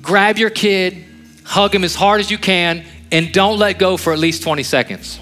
Grab 0.00 0.38
your 0.38 0.48
kid, 0.48 1.04
hug 1.44 1.74
him 1.74 1.84
as 1.84 1.94
hard 1.94 2.20
as 2.20 2.30
you 2.30 2.38
can, 2.38 2.84
and 3.12 3.32
don't 3.32 3.58
let 3.58 3.78
go 3.78 3.98
for 3.98 4.14
at 4.14 4.18
least 4.18 4.42
20 4.42 4.62
seconds. 4.62 5.20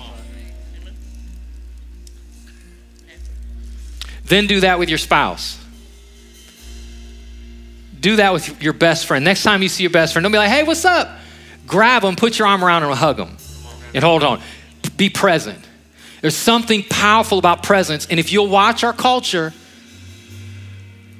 Then 4.32 4.46
do 4.46 4.60
that 4.60 4.78
with 4.78 4.88
your 4.88 4.96
spouse. 4.96 5.62
Do 8.00 8.16
that 8.16 8.32
with 8.32 8.62
your 8.62 8.72
best 8.72 9.04
friend. 9.04 9.26
Next 9.26 9.42
time 9.42 9.62
you 9.62 9.68
see 9.68 9.82
your 9.82 9.90
best 9.90 10.14
friend, 10.14 10.24
don't 10.24 10.32
be 10.32 10.38
like, 10.38 10.48
hey, 10.48 10.62
what's 10.62 10.86
up? 10.86 11.18
Grab 11.66 12.00
them, 12.00 12.16
put 12.16 12.38
your 12.38 12.48
arm 12.48 12.64
around 12.64 12.80
them, 12.80 12.92
hug 12.92 13.18
them. 13.18 13.36
And 13.92 14.02
hold 14.02 14.22
on. 14.22 14.40
Be 14.96 15.10
present. 15.10 15.62
There's 16.22 16.34
something 16.34 16.82
powerful 16.84 17.38
about 17.38 17.62
presence. 17.62 18.06
And 18.06 18.18
if 18.18 18.32
you'll 18.32 18.48
watch 18.48 18.84
our 18.84 18.94
culture, 18.94 19.52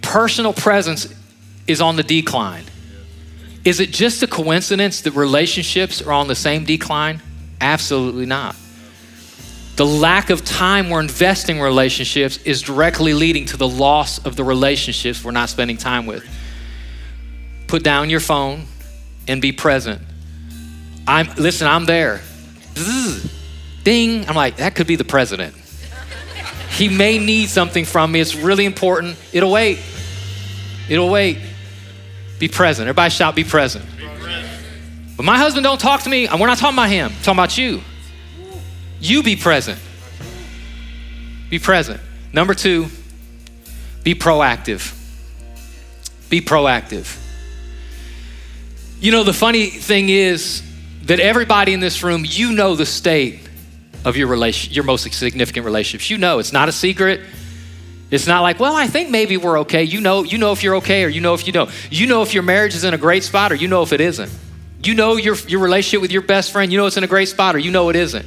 personal 0.01 0.55
presence 0.55 1.15
is 1.67 1.83
on 1.83 1.97
the 1.97 2.03
decline. 2.03 2.65
Is 3.63 3.79
it 3.79 3.91
just 3.91 4.23
a 4.23 4.27
coincidence 4.27 5.03
that 5.03 5.11
relationships 5.11 6.01
are 6.01 6.13
on 6.13 6.29
the 6.29 6.35
same 6.35 6.65
decline? 6.65 7.21
Absolutely 7.61 8.25
not. 8.25 8.57
The 9.77 9.87
lack 9.87 10.31
of 10.31 10.45
time 10.45 10.91
we're 10.91 11.01
investing 11.01 11.57
in 11.57 11.63
relationships 11.63 12.39
is 12.45 12.63
directly 12.63 13.15
leading 13.15 13.47
to 13.47 13.57
the 13.57 13.69
loss 13.69 14.25
of 14.25 14.37
the 14.37 14.45
relationships 14.45 15.25
we're 15.25 15.31
not 15.31 15.49
spending 15.49 15.77
time 15.77 16.07
with. 16.07 16.25
Put 17.69 17.83
down 17.83 18.11
your 18.11 18.21
phone 18.21 18.67
and 19.27 19.41
be 19.41 19.53
present. 19.53 20.01
I'm 21.07 21.29
listen, 21.37 21.67
I'm 21.67 21.87
there. 21.87 22.21
Zzz 22.77 23.33
ding. 23.85 24.29
I'm 24.29 24.35
like, 24.35 24.57
that 24.57 24.75
could 24.75 24.87
be 24.87 24.97
the 24.97 25.05
president. 25.05 25.55
he 26.71 26.89
may 26.89 27.19
need 27.19 27.49
something 27.49 27.85
from 27.85 28.13
me. 28.13 28.21
It's 28.21 28.35
really 28.35 28.65
important. 28.65 29.17
It'll 29.33 29.51
wait. 29.51 29.79
It'll 30.89 31.11
wait. 31.11 31.39
Be 32.39 32.49
present. 32.49 32.89
Everybody 32.89 33.11
shout, 33.11 33.35
be 33.35 33.45
present. 33.45 33.85
But 35.17 35.25
my 35.25 35.39
husband 35.39 35.65
don't 35.65 35.81
talk 35.81 36.03
to 36.03 36.11
me. 36.11 36.29
We're 36.29 36.47
not 36.47 36.59
talking 36.59 36.77
about 36.77 36.89
him. 36.89 37.11
We're 37.11 37.23
talking 37.23 37.39
about 37.39 37.59
you. 37.59 37.81
You 39.03 39.25
be 39.25 39.35
present. 39.35 39.81
Be 41.51 41.59
present. 41.59 42.01
Number 42.33 42.55
two, 42.55 42.87
be 44.05 44.15
proactive. 44.15 44.97
Be 46.31 46.41
proactive. 46.41 47.19
You 49.01 49.11
know, 49.11 49.25
the 49.25 49.33
funny 49.33 49.67
thing 49.67 50.09
is 50.09 50.63
that 51.07 51.19
everybody 51.19 51.73
in 51.73 51.81
this 51.81 52.05
room, 52.05 52.25
you 52.25 52.53
know 52.53 52.77
the 52.77 52.87
state 52.87 53.41
of 54.05 54.17
your 54.17 54.29
relation, 54.29 54.73
your 54.73 54.85
most 54.85 55.13
significant 55.13 55.67
relationships. 55.67 56.09
You 56.09 56.19
know, 56.19 56.39
it's 56.39 56.53
not 56.53 56.69
a 56.69 56.73
secret. 56.73 57.23
It's 58.13 58.29
not 58.29 58.43
like, 58.43 58.61
well, 58.61 58.77
I 58.77 58.87
think 58.87 59.11
maybe 59.11 59.37
we're 59.37 59.61
okay. 59.61 59.83
You 59.83 60.01
know, 60.01 60.23
you 60.23 60.39
know 60.39 60.53
if 60.53 60.63
you're 60.63 60.77
okay 60.77 61.03
or 61.03 61.09
you 61.09 61.21
know 61.21 61.35
if 61.35 61.45
you 61.49 61.53
don't. 61.53 61.71
You 61.91 62.07
know 62.07 62.23
if 62.23 62.35
your 62.35 62.45
marriage 62.45 62.77
is 62.77 62.85
in 62.85 62.95
a 62.95 62.99
great 62.99 63.25
spot 63.25 63.51
or 63.51 63.57
you 63.57 63.67
know 63.67 63.83
if 63.83 63.93
it 63.93 64.01
isn't. 64.01 64.31
You 64.85 64.95
know 64.95 65.17
your, 65.17 65.35
your 65.49 65.59
relationship 65.59 66.03
with 66.03 66.13
your 66.13 66.23
best 66.23 66.53
friend, 66.53 66.71
you 66.71 66.79
know 66.79 66.87
it's 66.87 66.97
in 66.97 67.03
a 67.03 67.09
great 67.09 67.29
spot 67.29 67.57
or 67.57 67.59
you 67.59 67.73
know 67.73 67.89
it 67.89 67.97
isn't. 67.97 68.27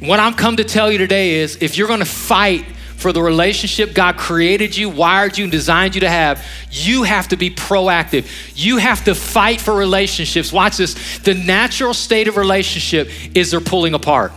What 0.00 0.18
I'm 0.18 0.34
come 0.34 0.56
to 0.56 0.64
tell 0.64 0.90
you 0.90 0.98
today 0.98 1.34
is 1.34 1.58
if 1.60 1.76
you're 1.76 1.88
gonna 1.88 2.06
fight 2.06 2.64
for 2.96 3.12
the 3.12 3.22
relationship 3.22 3.94
God 3.94 4.16
created 4.16 4.76
you, 4.76 4.88
wired 4.88 5.38
you, 5.38 5.44
and 5.44 5.52
designed 5.52 5.94
you 5.94 6.02
to 6.02 6.08
have, 6.08 6.44
you 6.70 7.02
have 7.02 7.28
to 7.28 7.36
be 7.36 7.50
proactive. 7.50 8.26
You 8.54 8.78
have 8.78 9.04
to 9.04 9.14
fight 9.14 9.60
for 9.60 9.74
relationships. 9.74 10.52
Watch 10.52 10.78
this. 10.78 11.18
The 11.18 11.34
natural 11.34 11.94
state 11.94 12.28
of 12.28 12.36
relationship 12.36 13.10
is 13.34 13.50
they're 13.50 13.60
pulling 13.60 13.94
apart. 13.94 14.32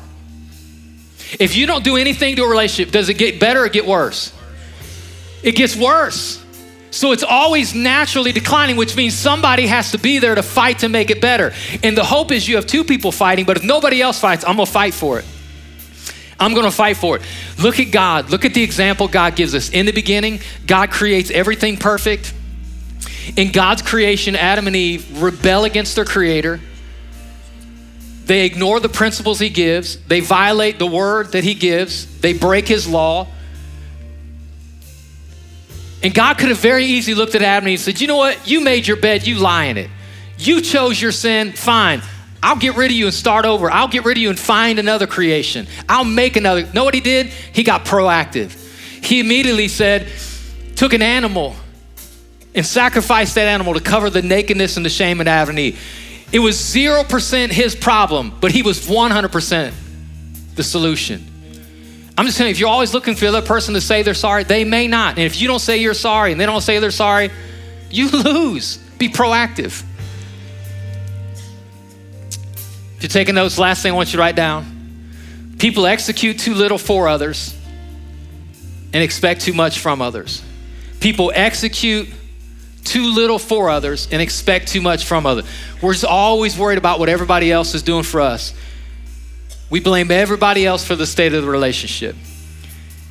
If 1.40 1.56
you 1.56 1.66
don't 1.66 1.84
do 1.84 1.98
anything 1.98 2.36
to 2.36 2.44
a 2.44 2.50
relationship, 2.50 2.92
does 2.92 3.10
it 3.10 3.16
get 3.16 3.40
better 3.40 3.64
or 3.64 3.70
get 3.70 3.86
worse? 3.86 4.34
It 5.44 5.56
gets 5.56 5.76
worse. 5.76 6.42
So 6.92 7.12
it's 7.12 7.24
always 7.24 7.74
naturally 7.74 8.32
declining, 8.32 8.76
which 8.76 8.96
means 8.96 9.16
somebody 9.16 9.66
has 9.68 9.92
to 9.92 9.98
be 9.98 10.20
there 10.20 10.36
to 10.36 10.44
fight 10.44 10.80
to 10.80 10.90
make 10.90 11.10
it 11.10 11.22
better. 11.22 11.52
And 11.82 11.98
the 11.98 12.04
hope 12.04 12.32
is 12.32 12.48
you 12.48 12.56
have 12.58 12.68
two 12.68 12.84
people 12.84 13.12
fighting, 13.12 13.46
but 13.46 13.58
if 13.58 13.64
nobody 13.64 14.02
else 14.02 14.20
fights, 14.20 14.46
I'm 14.46 14.58
gonna 14.58 14.68
fight 14.68 14.94
for 14.94 15.20
it. 15.20 15.26
I'm 16.44 16.54
gonna 16.54 16.72
fight 16.72 16.98
for 16.98 17.16
it. 17.16 17.22
Look 17.58 17.80
at 17.80 17.92
God. 17.92 18.30
Look 18.30 18.44
at 18.44 18.54
the 18.54 18.64
example 18.64 19.08
God 19.08 19.36
gives 19.36 19.56
us. 19.56 19.70
In 19.70 19.86
the 19.86 19.94
beginning, 19.94 20.42
God 20.68 20.92
creates 20.92 21.32
everything 21.32 21.78
perfect. 21.78 22.34
In 23.38 23.52
God's 23.52 23.82
creation, 23.82 24.36
Adam 24.36 24.68
and 24.68 24.76
Eve 24.76 25.22
rebel 25.22 25.64
against 25.64 25.96
their 25.96 26.06
creator. 26.06 26.60
They 28.26 28.46
ignore 28.46 28.80
the 28.80 28.90
principles 28.90 29.40
he 29.40 29.50
gives. 29.50 29.98
They 30.06 30.20
violate 30.20 30.80
the 30.80 30.86
word 30.88 31.32
that 31.32 31.44
he 31.44 31.54
gives. 31.54 32.20
They 32.20 32.34
break 32.34 32.68
his 32.68 32.88
law. 32.88 33.28
And 36.02 36.14
God 36.14 36.38
could 36.38 36.50
have 36.50 36.60
very 36.60 36.86
easily 36.86 37.16
looked 37.16 37.36
at 37.36 37.42
Adam 37.42 37.64
and 37.64 37.72
he 37.72 37.78
said, 37.78 38.02
You 38.02 38.08
know 38.08 38.18
what? 38.18 38.48
You 38.48 38.60
made 38.60 38.86
your 38.86 38.98
bed, 38.98 39.26
you 39.26 39.36
lie 39.36 39.66
in 39.66 39.78
it. 39.78 39.90
You 40.38 40.60
chose 40.60 41.02
your 41.02 41.14
sin, 41.14 41.54
fine. 41.54 42.02
I'll 42.44 42.58
get 42.58 42.76
rid 42.76 42.92
of 42.92 42.98
you 42.98 43.06
and 43.06 43.14
start 43.14 43.46
over. 43.46 43.72
I'll 43.72 43.88
get 43.88 44.04
rid 44.04 44.18
of 44.18 44.22
you 44.22 44.30
and 44.30 44.38
find 44.38 44.78
another 44.78 45.08
creation. 45.08 45.66
I'll 45.88 46.04
make 46.04 46.36
another. 46.36 46.68
Know 46.74 46.84
what 46.84 46.94
he 46.94 47.00
did? 47.00 47.28
He 47.28 47.64
got 47.64 47.86
proactive. 47.86 48.52
He 49.04 49.22
immediately 49.22 49.70
said, 49.70 50.10
took 50.76 50.92
an 50.92 51.02
animal 51.02 51.56
and 52.54 52.66
sacrificed 52.66 53.36
that 53.36 53.48
animal 53.48 53.74
to 53.74 53.80
cover 53.80 54.10
the 54.10 54.22
nakedness 54.22 54.76
and 54.76 54.86
the 54.86 54.90
shame 54.90 55.22
of 55.22 55.28
Adam 55.28 55.52
and 55.52 55.60
Eve. 55.60 56.28
It 56.34 56.40
was 56.40 56.58
0% 56.58 57.52
his 57.52 57.76
problem, 57.76 58.34
but 58.42 58.52
he 58.52 58.62
was 58.62 58.88
100% 58.88 59.74
the 60.56 60.64
solution. 60.64 61.26
I'm 62.18 62.26
just 62.26 62.38
saying, 62.38 62.52
if 62.52 62.60
you're 62.60 62.70
always 62.70 62.94
looking 62.94 63.16
for 63.16 63.22
the 63.22 63.28
other 63.38 63.42
person 63.42 63.74
to 63.74 63.82
say 63.82 64.04
they're 64.04 64.14
sorry, 64.14 64.44
they 64.44 64.66
may 64.66 64.88
not. 64.88 65.18
And 65.18 65.26
if 65.26 65.40
you 65.40 65.48
don't 65.48 65.60
say 65.60 65.78
you're 65.78 65.94
sorry 65.94 66.34
and 66.34 66.42
they 66.42 66.46
don't 66.46 66.62
say 66.62 66.80
they're 66.80 66.92
sorry, 66.92 67.32
you 67.90 68.10
lose. 68.12 68.78
Be 68.98 69.10
proactive. 69.10 69.84
If 73.04 73.14
you're 73.14 73.22
taking 73.22 73.36
notes, 73.36 73.58
last 73.60 73.84
thing 73.84 73.92
I 73.92 73.96
want 73.96 74.08
you 74.08 74.12
to 74.14 74.20
write 74.20 74.38
down 74.38 75.58
people 75.60 75.86
execute 75.86 76.40
too 76.40 76.54
little 76.54 76.78
for 76.78 77.10
others 77.10 77.54
and 78.94 79.04
expect 79.04 79.42
too 79.42 79.52
much 79.52 79.80
from 79.80 80.02
others. 80.02 80.42
People 81.02 81.30
execute 81.36 82.08
too 82.86 83.14
little 83.14 83.40
for 83.40 83.70
others 83.70 84.08
and 84.10 84.22
expect 84.22 84.70
too 84.70 84.80
much 84.80 85.04
from 85.04 85.26
others. 85.26 85.44
We're 85.82 85.92
just 85.92 86.06
always 86.06 86.58
worried 86.58 86.78
about 86.78 86.98
what 86.98 87.10
everybody 87.10 87.52
else 87.52 87.76
is 87.76 87.84
doing 87.84 88.04
for 88.04 88.22
us. 88.22 88.54
We 89.70 89.82
blame 89.82 90.10
everybody 90.10 90.66
else 90.66 90.86
for 90.86 90.96
the 90.96 91.06
state 91.06 91.34
of 91.34 91.44
the 91.44 91.50
relationship. 91.50 92.16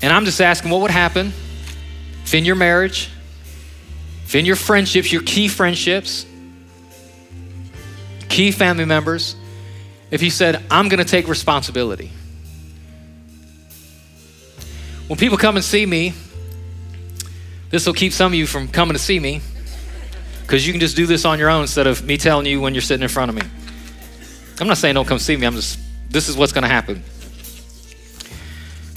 And 0.01 0.11
I'm 0.11 0.25
just 0.25 0.41
asking 0.41 0.71
what 0.71 0.81
would 0.81 0.91
happen 0.91 1.35
if 2.25 2.33
in 2.33 2.47
your 2.47 2.57
marriage, 2.57 3.11
if 4.25 4.35
in 4.35 4.47
your 4.47 4.57
friendships, 4.57 5.13
your 5.13 5.23
key 5.23 5.49
friendships, 5.49 6.25
key 8.31 8.53
family 8.53 8.87
members, 8.87 9.37
if 10.13 10.23
you 10.23 10.31
said, 10.31 10.63
I'm 10.71 10.89
going 10.89 10.99
to 10.99 11.05
take 11.05 11.27
responsibility. 11.27 12.13
When 15.09 15.19
people 15.19 15.39
come 15.39 15.57
and 15.57 15.65
see 15.65 15.85
me, 15.85 16.13
this 17.71 17.87
will 17.87 17.95
keep 17.95 18.13
some 18.13 18.33
of 18.33 18.35
you 18.39 18.47
from 18.47 18.69
coming 18.69 18.93
to 18.93 18.99
see 18.99 19.19
me 19.19 19.41
because 20.43 20.67
you 20.67 20.73
can 20.75 20.81
just 20.81 20.97
do 20.97 21.07
this 21.07 21.25
on 21.25 21.39
your 21.39 21.49
own 21.49 21.63
instead 21.63 21.87
of 21.87 22.05
me 22.05 22.19
telling 22.19 22.45
you 22.45 22.61
when 22.61 22.75
you're 22.75 22.83
sitting 22.83 23.03
in 23.03 23.09
front 23.09 23.31
of 23.31 23.35
me. 23.35 23.43
I'm 24.61 24.69
not 24.69 24.77
saying 24.77 24.95
don't 24.95 25.09
come 25.09 25.19
see 25.19 25.35
me. 25.35 25.47
I'm 25.47 25.55
just, 25.55 25.79
this 26.11 26.29
is 26.29 26.37
what's 26.37 26.53
going 26.53 26.63
to 26.63 26.69
happen. 26.69 27.03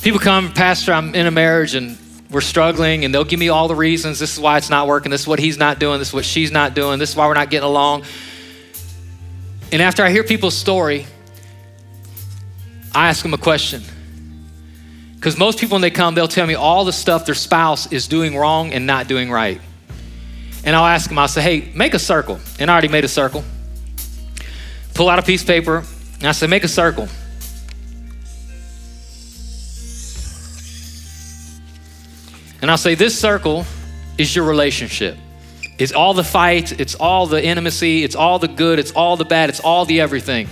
People 0.01 0.19
come, 0.19 0.51
Pastor, 0.51 0.91
I'm 0.91 1.15
in 1.15 1.27
a 1.27 1.31
marriage 1.31 1.75
and 1.75 1.97
we're 2.29 2.41
struggling, 2.41 3.05
and 3.05 3.13
they'll 3.13 3.23
give 3.23 3.39
me 3.39 3.49
all 3.49 3.67
the 3.67 3.75
reasons. 3.75 4.19
This 4.19 4.33
is 4.33 4.39
why 4.39 4.57
it's 4.57 4.69
not 4.69 4.87
working. 4.87 5.11
This 5.11 5.21
is 5.21 5.27
what 5.27 5.39
he's 5.39 5.57
not 5.57 5.79
doing. 5.79 5.99
This 5.99 6.09
is 6.09 6.13
what 6.13 6.25
she's 6.25 6.51
not 6.51 6.73
doing. 6.73 6.99
This 6.99 7.11
is 7.11 7.15
why 7.15 7.27
we're 7.27 7.35
not 7.35 7.49
getting 7.49 7.67
along. 7.67 8.03
And 9.75 9.81
after 9.81 10.05
I 10.05 10.09
hear 10.09 10.23
people's 10.23 10.55
story, 10.55 11.05
I 12.93 13.09
ask 13.09 13.21
them 13.21 13.33
a 13.33 13.37
question. 13.37 13.83
Because 15.15 15.37
most 15.37 15.59
people, 15.59 15.75
when 15.75 15.81
they 15.81 15.91
come, 15.91 16.15
they'll 16.15 16.29
tell 16.29 16.47
me 16.47 16.55
all 16.55 16.85
the 16.85 16.93
stuff 16.93 17.25
their 17.25 17.35
spouse 17.35 17.91
is 17.91 18.07
doing 18.07 18.37
wrong 18.37 18.71
and 18.71 18.87
not 18.87 19.09
doing 19.09 19.29
right. 19.29 19.59
And 20.63 20.77
I'll 20.77 20.85
ask 20.85 21.09
them, 21.09 21.19
I'll 21.19 21.27
say, 21.27 21.41
hey, 21.41 21.73
make 21.75 21.93
a 21.93 21.99
circle. 21.99 22.39
And 22.57 22.71
I 22.71 22.73
already 22.73 22.87
made 22.87 23.03
a 23.03 23.09
circle. 23.09 23.43
Pull 24.93 25.09
out 25.09 25.19
a 25.19 25.23
piece 25.23 25.41
of 25.41 25.47
paper, 25.47 25.83
and 26.19 26.23
I 26.23 26.31
say, 26.31 26.47
make 26.47 26.63
a 26.63 26.69
circle. 26.69 27.09
And 32.61 32.71
I'll 32.71 32.77
say, 32.77 32.95
this 32.95 33.19
circle 33.19 33.65
is 34.17 34.33
your 34.33 34.45
relationship. 34.45 35.17
It's 35.77 35.91
all 35.91 36.13
the 36.13 36.23
fights, 36.23 36.71
it's 36.71 36.95
all 36.95 37.27
the 37.27 37.43
intimacy, 37.43 38.03
it's 38.03 38.15
all 38.15 38.39
the 38.39 38.47
good, 38.47 38.79
it's 38.79 38.91
all 38.91 39.17
the 39.17 39.25
bad, 39.25 39.49
it's 39.49 39.59
all 39.59 39.85
the 39.85 39.99
everything. 39.99 40.47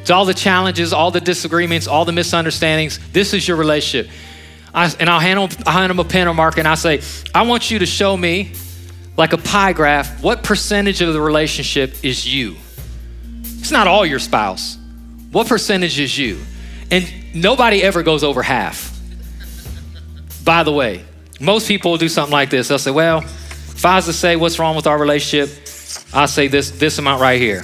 It's 0.00 0.10
all 0.10 0.24
the 0.24 0.34
challenges, 0.34 0.92
all 0.92 1.10
the 1.10 1.20
disagreements, 1.20 1.86
all 1.86 2.04
the 2.04 2.12
misunderstandings. 2.12 2.98
This 3.12 3.34
is 3.34 3.46
your 3.46 3.56
relationship. 3.56 4.10
I, 4.72 4.94
and 5.00 5.10
I'll 5.10 5.20
hand, 5.20 5.38
them, 5.38 5.64
I'll 5.66 5.78
hand 5.78 5.98
a 5.98 6.04
pen 6.04 6.28
or 6.28 6.34
marker 6.34 6.60
and 6.60 6.68
I 6.68 6.76
say, 6.76 7.02
I 7.34 7.42
want 7.42 7.70
you 7.70 7.80
to 7.80 7.86
show 7.86 8.16
me, 8.16 8.52
like 9.16 9.32
a 9.32 9.38
pie 9.38 9.72
graph, 9.72 10.22
what 10.22 10.44
percentage 10.44 11.00
of 11.02 11.12
the 11.12 11.20
relationship 11.20 12.04
is 12.04 12.32
you. 12.32 12.56
It's 13.42 13.72
not 13.72 13.88
all 13.88 14.06
your 14.06 14.20
spouse. 14.20 14.78
What 15.32 15.48
percentage 15.48 15.98
is 15.98 16.16
you? 16.16 16.40
And 16.90 17.12
nobody 17.34 17.82
ever 17.82 18.02
goes 18.02 18.22
over 18.22 18.42
half. 18.42 18.96
By 20.44 20.62
the 20.62 20.72
way, 20.72 21.04
most 21.40 21.68
people 21.68 21.90
will 21.90 21.98
do 21.98 22.08
something 22.08 22.32
like 22.32 22.48
this. 22.48 22.68
They'll 22.68 22.78
say, 22.78 22.90
Well, 22.90 23.24
if 23.78 23.86
I 23.86 23.94
was 23.94 24.06
to 24.06 24.12
say 24.12 24.34
what's 24.34 24.58
wrong 24.58 24.74
with 24.74 24.88
our 24.88 24.98
relationship, 24.98 25.50
I'll 26.12 26.26
say 26.26 26.48
this, 26.48 26.72
this 26.72 26.98
amount 26.98 27.22
right 27.22 27.40
here. 27.40 27.62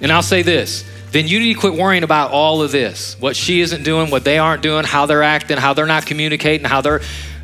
And 0.00 0.10
I'll 0.10 0.22
say 0.22 0.40
this 0.40 0.84
then 1.10 1.28
you 1.28 1.38
need 1.38 1.54
to 1.54 1.60
quit 1.60 1.74
worrying 1.74 2.02
about 2.02 2.32
all 2.32 2.62
of 2.62 2.72
this 2.72 3.14
what 3.20 3.36
she 3.36 3.60
isn't 3.60 3.84
doing, 3.84 4.10
what 4.10 4.24
they 4.24 4.38
aren't 4.38 4.62
doing, 4.62 4.84
how 4.84 5.04
they're 5.04 5.22
acting, 5.22 5.58
how 5.58 5.74
they're 5.74 5.84
not 5.84 6.06
communicating, 6.06 6.66
how 6.66 6.80
their 6.80 7.02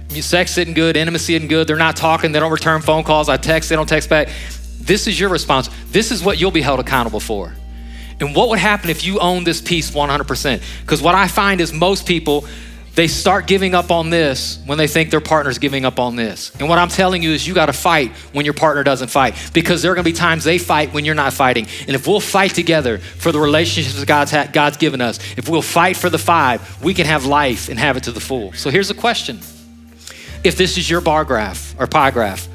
sex 0.08 0.56
isn't 0.56 0.72
good, 0.72 0.96
intimacy 0.96 1.34
isn't 1.34 1.48
good, 1.48 1.68
they're 1.68 1.76
not 1.76 1.94
talking, 1.94 2.32
they 2.32 2.40
don't 2.40 2.50
return 2.50 2.80
phone 2.80 3.04
calls, 3.04 3.28
I 3.28 3.36
text, 3.36 3.68
they 3.68 3.76
don't 3.76 3.86
text 3.86 4.08
back. 4.08 4.30
This 4.80 5.06
is 5.06 5.20
your 5.20 5.28
response. 5.28 5.68
This 5.90 6.10
is 6.10 6.24
what 6.24 6.40
you'll 6.40 6.50
be 6.50 6.62
held 6.62 6.80
accountable 6.80 7.20
for. 7.20 7.54
And 8.18 8.34
what 8.34 8.48
would 8.48 8.58
happen 8.58 8.88
if 8.88 9.04
you 9.04 9.20
own 9.20 9.44
this 9.44 9.60
piece 9.60 9.90
100%? 9.90 10.62
Because 10.80 11.02
what 11.02 11.14
I 11.14 11.28
find 11.28 11.60
is 11.60 11.70
most 11.70 12.06
people, 12.06 12.46
they 12.94 13.06
start 13.06 13.46
giving 13.46 13.74
up 13.74 13.90
on 13.90 14.10
this 14.10 14.58
when 14.66 14.76
they 14.76 14.88
think 14.88 15.10
their 15.10 15.20
partner's 15.20 15.58
giving 15.58 15.84
up 15.84 16.00
on 16.00 16.16
this. 16.16 16.54
And 16.58 16.68
what 16.68 16.78
I'm 16.78 16.88
telling 16.88 17.22
you 17.22 17.30
is 17.30 17.46
you 17.46 17.54
got 17.54 17.66
to 17.66 17.72
fight 17.72 18.10
when 18.32 18.44
your 18.44 18.54
partner 18.54 18.82
doesn't 18.82 19.08
fight 19.08 19.36
because 19.52 19.80
there 19.80 19.92
are 19.92 19.94
going 19.94 20.04
to 20.04 20.10
be 20.10 20.16
times 20.16 20.44
they 20.44 20.58
fight 20.58 20.92
when 20.92 21.04
you're 21.04 21.14
not 21.14 21.32
fighting. 21.32 21.66
And 21.86 21.90
if 21.90 22.06
we'll 22.06 22.20
fight 22.20 22.52
together 22.52 22.98
for 22.98 23.30
the 23.30 23.38
relationships 23.38 23.98
that 23.98 24.06
God's, 24.06 24.32
ha- 24.32 24.48
God's 24.52 24.76
given 24.76 25.00
us, 25.00 25.18
if 25.36 25.48
we'll 25.48 25.62
fight 25.62 25.96
for 25.96 26.10
the 26.10 26.18
five, 26.18 26.82
we 26.82 26.92
can 26.92 27.06
have 27.06 27.26
life 27.26 27.68
and 27.68 27.78
have 27.78 27.96
it 27.96 28.04
to 28.04 28.12
the 28.12 28.20
full. 28.20 28.52
So 28.54 28.70
here's 28.70 28.90
a 28.90 28.94
question. 28.94 29.38
If 30.42 30.56
this 30.56 30.76
is 30.76 30.90
your 30.90 31.00
bar 31.00 31.24
graph 31.24 31.74
or 31.78 31.86
pie 31.86 32.10
graph, 32.10 32.48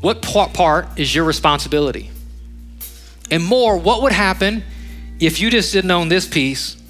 what 0.00 0.22
part 0.22 0.86
is 0.98 1.14
your 1.14 1.24
responsibility? 1.24 2.10
And 3.30 3.42
more, 3.42 3.76
what 3.76 4.02
would 4.02 4.12
happen 4.12 4.62
if 5.18 5.40
you 5.40 5.50
just 5.50 5.72
didn't 5.72 5.90
own 5.90 6.08
this 6.08 6.28
piece 6.28 6.81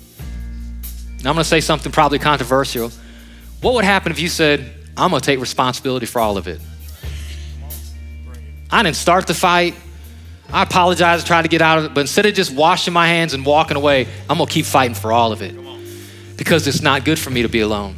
I'm 1.26 1.34
going 1.34 1.44
to 1.44 1.44
say 1.44 1.60
something 1.60 1.92
probably 1.92 2.18
controversial. 2.18 2.90
What 3.60 3.74
would 3.74 3.84
happen 3.84 4.10
if 4.12 4.18
you 4.18 4.28
said, 4.28 4.72
I'm 4.96 5.10
going 5.10 5.20
to 5.20 5.26
take 5.26 5.40
responsibility 5.40 6.06
for 6.06 6.20
all 6.20 6.36
of 6.36 6.48
it? 6.48 6.60
I 8.70 8.82
didn't 8.82 8.96
start 8.96 9.26
the 9.26 9.34
fight. 9.34 9.74
I 10.52 10.64
apologize, 10.64 11.20
and 11.20 11.26
tried 11.26 11.42
to 11.42 11.48
get 11.48 11.62
out 11.62 11.78
of 11.78 11.84
it, 11.86 11.94
but 11.94 12.02
instead 12.02 12.26
of 12.26 12.34
just 12.34 12.52
washing 12.52 12.92
my 12.92 13.06
hands 13.06 13.32
and 13.32 13.46
walking 13.46 13.76
away, 13.76 14.06
I'm 14.28 14.36
going 14.36 14.46
to 14.46 14.52
keep 14.52 14.66
fighting 14.66 14.94
for 14.94 15.10
all 15.10 15.32
of 15.32 15.40
it 15.40 15.56
because 16.36 16.66
it's 16.66 16.82
not 16.82 17.04
good 17.04 17.18
for 17.18 17.30
me 17.30 17.42
to 17.42 17.48
be 17.48 17.60
alone. 17.60 17.94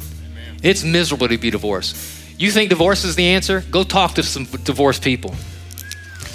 It's 0.63 0.83
miserable 0.83 1.27
to 1.27 1.37
be 1.37 1.49
divorced. 1.49 1.95
You 2.39 2.51
think 2.51 2.69
divorce 2.69 3.03
is 3.03 3.15
the 3.15 3.27
answer? 3.27 3.63
Go 3.71 3.83
talk 3.83 4.13
to 4.15 4.23
some 4.23 4.45
divorced 4.45 5.01
people. 5.01 5.35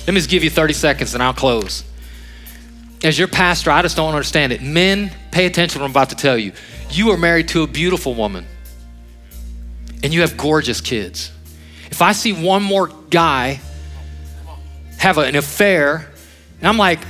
Let 0.07 0.09
me 0.09 0.14
just 0.14 0.30
give 0.30 0.45
you 0.45 0.51
30 0.51 0.72
seconds 0.72 1.14
and 1.14 1.22
I'll 1.22 1.32
close. 1.32 1.84
As 3.03 3.18
your 3.18 3.28
pastor, 3.28 3.70
I 3.70 3.80
just 3.80 3.97
don't 3.97 4.12
understand 4.12 4.53
it. 4.53 4.62
Men, 4.62 5.11
pay 5.30 5.47
attention 5.47 5.78
to 5.78 5.80
what 5.80 5.86
I'm 5.86 5.91
about 5.91 6.11
to 6.11 6.16
tell 6.16 6.36
you. 6.36 6.53
You 6.91 7.11
are 7.11 7.16
married 7.16 7.49
to 7.49 7.62
a 7.62 7.66
beautiful 7.66 8.14
woman 8.14 8.47
and 10.03 10.12
you 10.12 10.22
have 10.22 10.36
gorgeous 10.36 10.80
kids. 10.80 11.30
If 11.91 12.03
I 12.03 12.12
see 12.12 12.32
one 12.32 12.62
more 12.62 12.88
guy 13.11 13.61
have 14.99 15.18
an 15.18 15.36
affair, 15.36 16.09
and 16.59 16.68
I'm 16.68 16.76
like, 16.76 17.01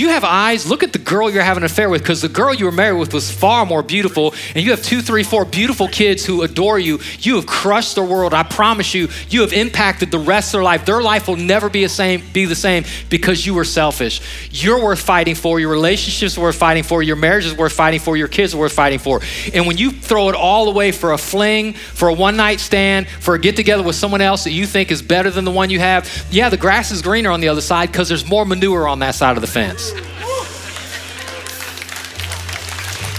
you 0.00 0.08
have 0.08 0.24
eyes? 0.24 0.68
Look 0.68 0.82
at 0.82 0.92
the 0.92 0.98
girl 0.98 1.30
you're 1.30 1.42
having 1.42 1.62
an 1.62 1.66
affair 1.66 1.88
with 1.90 2.02
because 2.02 2.22
the 2.22 2.28
girl 2.28 2.54
you 2.54 2.64
were 2.64 2.72
married 2.72 2.98
with 2.98 3.12
was 3.12 3.30
far 3.30 3.66
more 3.66 3.82
beautiful. 3.82 4.34
And 4.54 4.64
you 4.64 4.70
have 4.70 4.82
two, 4.82 5.02
three, 5.02 5.22
four 5.22 5.44
beautiful 5.44 5.88
kids 5.88 6.24
who 6.24 6.42
adore 6.42 6.78
you. 6.78 7.00
You 7.18 7.36
have 7.36 7.46
crushed 7.46 7.94
their 7.94 8.04
world. 8.04 8.34
I 8.34 8.42
promise 8.42 8.94
you, 8.94 9.08
you 9.28 9.42
have 9.42 9.52
impacted 9.52 10.10
the 10.10 10.18
rest 10.18 10.48
of 10.48 10.52
their 10.52 10.62
life. 10.62 10.84
Their 10.84 11.02
life 11.02 11.28
will 11.28 11.36
never 11.36 11.68
be, 11.68 11.82
the 11.82 11.88
same, 11.88 12.22
be 12.32 12.46
the 12.46 12.54
same 12.54 12.84
because 13.08 13.44
you 13.44 13.54
were 13.54 13.64
selfish. 13.64 14.20
You're 14.50 14.82
worth 14.82 15.00
fighting 15.00 15.34
for. 15.34 15.60
Your 15.60 15.70
relationships 15.70 16.38
are 16.38 16.42
worth 16.42 16.56
fighting 16.56 16.82
for. 16.82 17.02
Your 17.02 17.16
marriage 17.16 17.46
is 17.46 17.56
worth 17.56 17.72
fighting 17.72 18.00
for. 18.00 18.16
Your 18.16 18.28
kids 18.28 18.54
are 18.54 18.58
worth 18.58 18.72
fighting 18.72 18.98
for. 18.98 19.20
And 19.52 19.66
when 19.66 19.76
you 19.76 19.90
throw 19.90 20.28
it 20.28 20.34
all 20.34 20.68
away 20.68 20.92
for 20.92 21.12
a 21.12 21.18
fling, 21.18 21.74
for 21.74 22.08
a 22.08 22.14
one 22.14 22.36
night 22.36 22.60
stand, 22.60 23.08
for 23.08 23.34
a 23.34 23.38
get 23.38 23.56
together 23.56 23.82
with 23.82 23.96
someone 23.96 24.20
else 24.20 24.44
that 24.44 24.52
you 24.52 24.66
think 24.66 24.90
is 24.90 25.02
better 25.02 25.30
than 25.30 25.44
the 25.44 25.50
one 25.50 25.70
you 25.70 25.78
have, 25.78 26.26
yeah, 26.30 26.48
the 26.48 26.56
grass 26.56 26.90
is 26.90 27.02
greener 27.02 27.30
on 27.30 27.40
the 27.40 27.48
other 27.48 27.60
side 27.60 27.90
because 27.90 28.08
there's 28.08 28.28
more 28.28 28.44
manure 28.44 28.88
on 28.88 29.00
that 29.00 29.14
side 29.14 29.36
of 29.36 29.40
the 29.40 29.46
fence. 29.46 29.89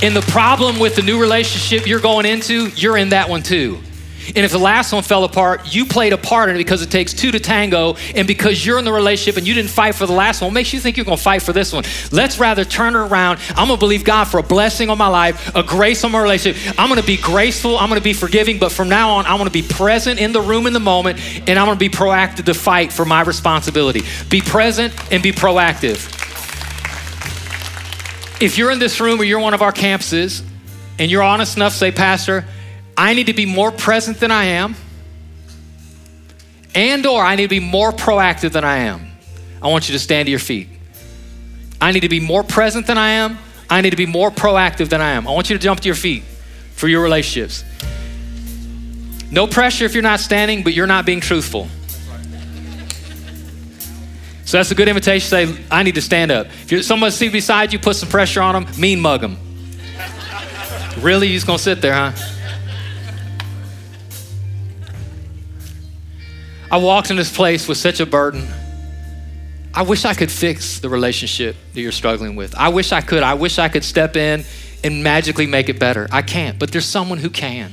And 0.03 0.15
the 0.15 0.25
problem 0.31 0.79
with 0.79 0.95
the 0.95 1.03
new 1.03 1.21
relationship 1.21 1.85
you're 1.85 1.99
going 1.99 2.25
into, 2.25 2.69
you're 2.69 2.97
in 2.97 3.09
that 3.09 3.29
one 3.29 3.43
too. 3.43 3.79
And 4.27 4.45
if 4.45 4.51
the 4.51 4.59
last 4.59 4.93
one 4.93 5.03
fell 5.03 5.23
apart, 5.23 5.73
you 5.73 5.85
played 5.85 6.13
a 6.13 6.17
part 6.17 6.49
in 6.49 6.55
it 6.55 6.59
because 6.59 6.81
it 6.81 6.89
takes 6.89 7.13
two 7.13 7.31
to 7.31 7.39
tango. 7.39 7.95
And 8.15 8.27
because 8.27 8.65
you're 8.65 8.79
in 8.79 8.85
the 8.85 8.91
relationship 8.91 9.37
and 9.37 9.47
you 9.47 9.53
didn't 9.53 9.69
fight 9.71 9.95
for 9.95 10.05
the 10.05 10.13
last 10.13 10.41
one, 10.41 10.53
makes 10.53 10.73
you 10.73 10.79
think 10.79 10.97
you're 10.97 11.05
going 11.05 11.17
to 11.17 11.23
fight 11.23 11.41
for 11.41 11.53
this 11.53 11.73
one. 11.73 11.83
Let's 12.11 12.39
rather 12.39 12.63
turn 12.63 12.95
it 12.95 12.99
around. 12.99 13.39
I'm 13.49 13.67
going 13.67 13.77
to 13.77 13.79
believe 13.79 14.03
God 14.03 14.25
for 14.25 14.39
a 14.39 14.43
blessing 14.43 14.89
on 14.89 14.97
my 14.97 15.07
life, 15.07 15.53
a 15.55 15.63
grace 15.63 16.03
on 16.03 16.11
my 16.11 16.21
relationship. 16.21 16.79
I'm 16.79 16.87
going 16.87 17.01
to 17.01 17.05
be 17.05 17.17
graceful. 17.17 17.77
I'm 17.77 17.89
going 17.89 17.99
to 17.99 18.03
be 18.03 18.13
forgiving. 18.13 18.57
But 18.57 18.71
from 18.71 18.89
now 18.89 19.11
on, 19.11 19.25
I'm 19.25 19.37
going 19.37 19.49
to 19.49 19.53
be 19.53 19.63
present 19.63 20.19
in 20.19 20.31
the 20.31 20.41
room 20.41 20.65
in 20.65 20.73
the 20.73 20.79
moment. 20.79 21.19
And 21.47 21.59
I'm 21.59 21.65
going 21.65 21.77
to 21.77 21.79
be 21.79 21.89
proactive 21.89 22.45
to 22.45 22.53
fight 22.53 22.91
for 22.91 23.05
my 23.05 23.21
responsibility. 23.21 24.01
Be 24.29 24.41
present 24.41 24.93
and 25.11 25.21
be 25.21 25.31
proactive. 25.31 26.10
If 28.41 28.57
you're 28.57 28.71
in 28.71 28.79
this 28.79 28.99
room 28.99 29.21
or 29.21 29.23
you're 29.23 29.39
one 29.39 29.53
of 29.53 29.61
our 29.61 29.71
campuses 29.71 30.43
and 30.97 31.11
you're 31.11 31.21
honest 31.21 31.57
enough, 31.57 31.73
say, 31.73 31.91
Pastor, 31.91 32.43
I 32.97 33.13
need 33.13 33.27
to 33.27 33.33
be 33.33 33.45
more 33.45 33.71
present 33.71 34.19
than 34.19 34.31
I 34.31 34.45
am, 34.45 34.75
and 36.73 37.05
or 37.05 37.23
I 37.23 37.35
need 37.35 37.43
to 37.43 37.49
be 37.49 37.59
more 37.59 37.91
proactive 37.91 38.51
than 38.51 38.63
I 38.63 38.77
am. 38.79 39.11
I 39.61 39.67
want 39.67 39.87
you 39.87 39.93
to 39.93 39.99
stand 39.99 40.25
to 40.25 40.31
your 40.31 40.39
feet. 40.39 40.69
I 41.79 41.91
need 41.91 41.99
to 41.99 42.09
be 42.09 42.19
more 42.19 42.43
present 42.43 42.87
than 42.87 42.97
I 42.97 43.09
am. 43.11 43.37
I 43.69 43.81
need 43.81 43.91
to 43.91 43.95
be 43.95 44.07
more 44.07 44.31
proactive 44.31 44.89
than 44.89 45.01
I 45.01 45.11
am. 45.11 45.27
I 45.27 45.31
want 45.31 45.51
you 45.51 45.57
to 45.57 45.61
jump 45.61 45.79
to 45.81 45.87
your 45.87 45.95
feet 45.95 46.23
for 46.73 46.87
your 46.87 47.03
relationships. 47.03 47.63
No 49.29 49.45
pressure 49.45 49.85
if 49.85 49.93
you're 49.93 50.01
not 50.01 50.19
standing, 50.19 50.63
but 50.63 50.73
you're 50.73 50.87
not 50.87 51.05
being 51.05 51.21
truthful. 51.21 51.67
So 54.51 54.57
that's 54.57 54.69
a 54.69 54.75
good 54.75 54.89
invitation 54.89 55.29
say, 55.29 55.65
I 55.71 55.81
need 55.81 55.95
to 55.95 56.01
stand 56.01 56.29
up. 56.29 56.47
If 56.47 56.73
you're, 56.73 56.83
someone 56.83 57.09
sitting 57.11 57.31
beside 57.31 57.71
you, 57.71 57.79
put 57.79 57.95
some 57.95 58.09
pressure 58.09 58.41
on 58.41 58.53
them, 58.65 58.73
mean 58.77 58.99
mug 58.99 59.21
them. 59.21 59.37
really? 60.99 61.27
You 61.27 61.35
just 61.35 61.47
gonna 61.47 61.57
sit 61.57 61.81
there, 61.81 61.93
huh? 61.93 62.11
I 66.69 66.75
walked 66.79 67.11
in 67.11 67.15
this 67.15 67.33
place 67.33 67.65
with 67.65 67.77
such 67.77 68.01
a 68.01 68.05
burden. 68.05 68.45
I 69.73 69.83
wish 69.83 70.03
I 70.03 70.13
could 70.13 70.29
fix 70.29 70.79
the 70.79 70.89
relationship 70.89 71.55
that 71.73 71.79
you're 71.79 71.93
struggling 71.93 72.35
with. 72.35 72.53
I 72.55 72.67
wish 72.67 72.91
I 72.91 72.99
could. 72.99 73.23
I 73.23 73.35
wish 73.35 73.57
I 73.57 73.69
could 73.69 73.85
step 73.85 74.17
in 74.17 74.43
and 74.83 75.01
magically 75.01 75.47
make 75.47 75.69
it 75.69 75.79
better. 75.79 76.09
I 76.11 76.23
can't, 76.23 76.59
but 76.59 76.73
there's 76.73 76.83
someone 76.83 77.19
who 77.19 77.29
can. 77.29 77.71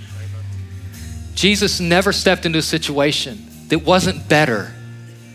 Jesus 1.34 1.80
never 1.80 2.12
stepped 2.12 2.46
into 2.46 2.60
a 2.60 2.62
situation 2.62 3.44
that 3.66 3.80
wasn't 3.80 4.28
better 4.28 4.72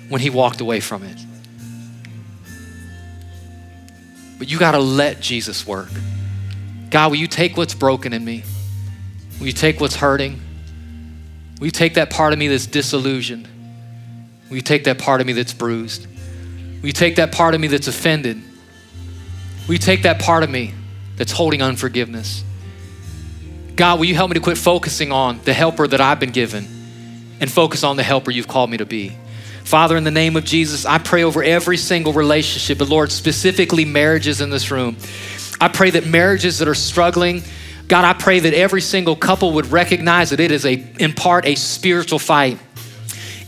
when 0.07 0.21
he 0.21 0.29
walked 0.29 0.61
away 0.61 0.79
from 0.79 1.03
it. 1.03 1.17
But 4.43 4.51
you 4.51 4.59
got 4.59 4.73
to 4.73 4.79
let 4.79 5.21
Jesus 5.21 5.65
work. 5.65 5.87
God, 6.89 7.11
will 7.11 7.17
you 7.17 7.27
take 7.27 7.55
what's 7.55 7.73
broken 7.73 8.11
in 8.11 8.25
me? 8.25 8.43
Will 9.39 9.47
you 9.47 9.53
take 9.53 9.79
what's 9.79 9.95
hurting? 9.95 10.37
Will 11.61 11.67
you 11.67 11.71
take 11.71 11.93
that 11.93 12.09
part 12.09 12.33
of 12.33 12.39
me 12.39 12.49
that's 12.49 12.65
disillusioned? 12.65 13.47
Will 14.49 14.57
you 14.57 14.61
take 14.61 14.83
that 14.83 14.99
part 14.99 15.21
of 15.21 15.27
me 15.27 15.31
that's 15.31 15.53
bruised? 15.53 16.07
Will 16.81 16.87
you 16.87 16.91
take 16.91 17.15
that 17.15 17.31
part 17.31 17.55
of 17.55 17.61
me 17.61 17.67
that's 17.67 17.87
offended? 17.87 18.41
Will 19.65 19.75
you 19.75 19.79
take 19.79 20.03
that 20.03 20.19
part 20.19 20.43
of 20.43 20.49
me 20.49 20.73
that's 21.15 21.31
holding 21.31 21.61
unforgiveness? 21.61 22.43
God, 23.77 23.97
will 23.97 24.07
you 24.07 24.15
help 24.15 24.29
me 24.29 24.33
to 24.33 24.41
quit 24.41 24.57
focusing 24.57 25.13
on 25.13 25.39
the 25.45 25.53
helper 25.53 25.87
that 25.87 26.01
I've 26.01 26.19
been 26.19 26.31
given 26.31 26.67
and 27.39 27.49
focus 27.49 27.85
on 27.85 27.95
the 27.95 28.03
helper 28.03 28.29
you've 28.29 28.49
called 28.49 28.69
me 28.69 28.75
to 28.75 28.85
be? 28.85 29.15
Father, 29.63 29.97
in 29.97 30.03
the 30.03 30.11
name 30.11 30.35
of 30.35 30.43
Jesus, 30.43 30.85
I 30.85 30.97
pray 30.97 31.23
over 31.23 31.41
every 31.43 31.77
single 31.77 32.13
relationship, 32.13 32.77
but 32.77 32.89
Lord, 32.89 33.11
specifically 33.11 33.85
marriages 33.85 34.41
in 34.41 34.49
this 34.49 34.69
room. 34.71 34.97
I 35.59 35.69
pray 35.69 35.91
that 35.91 36.05
marriages 36.05 36.59
that 36.59 36.67
are 36.67 36.75
struggling, 36.75 37.43
God, 37.87 38.05
I 38.05 38.13
pray 38.13 38.39
that 38.39 38.53
every 38.53 38.81
single 38.81 39.15
couple 39.15 39.53
would 39.53 39.67
recognize 39.67 40.29
that 40.31 40.39
it 40.39 40.51
is 40.51 40.65
a, 40.65 40.73
in 40.99 41.13
part, 41.13 41.45
a 41.45 41.55
spiritual 41.55 42.19
fight. 42.19 42.57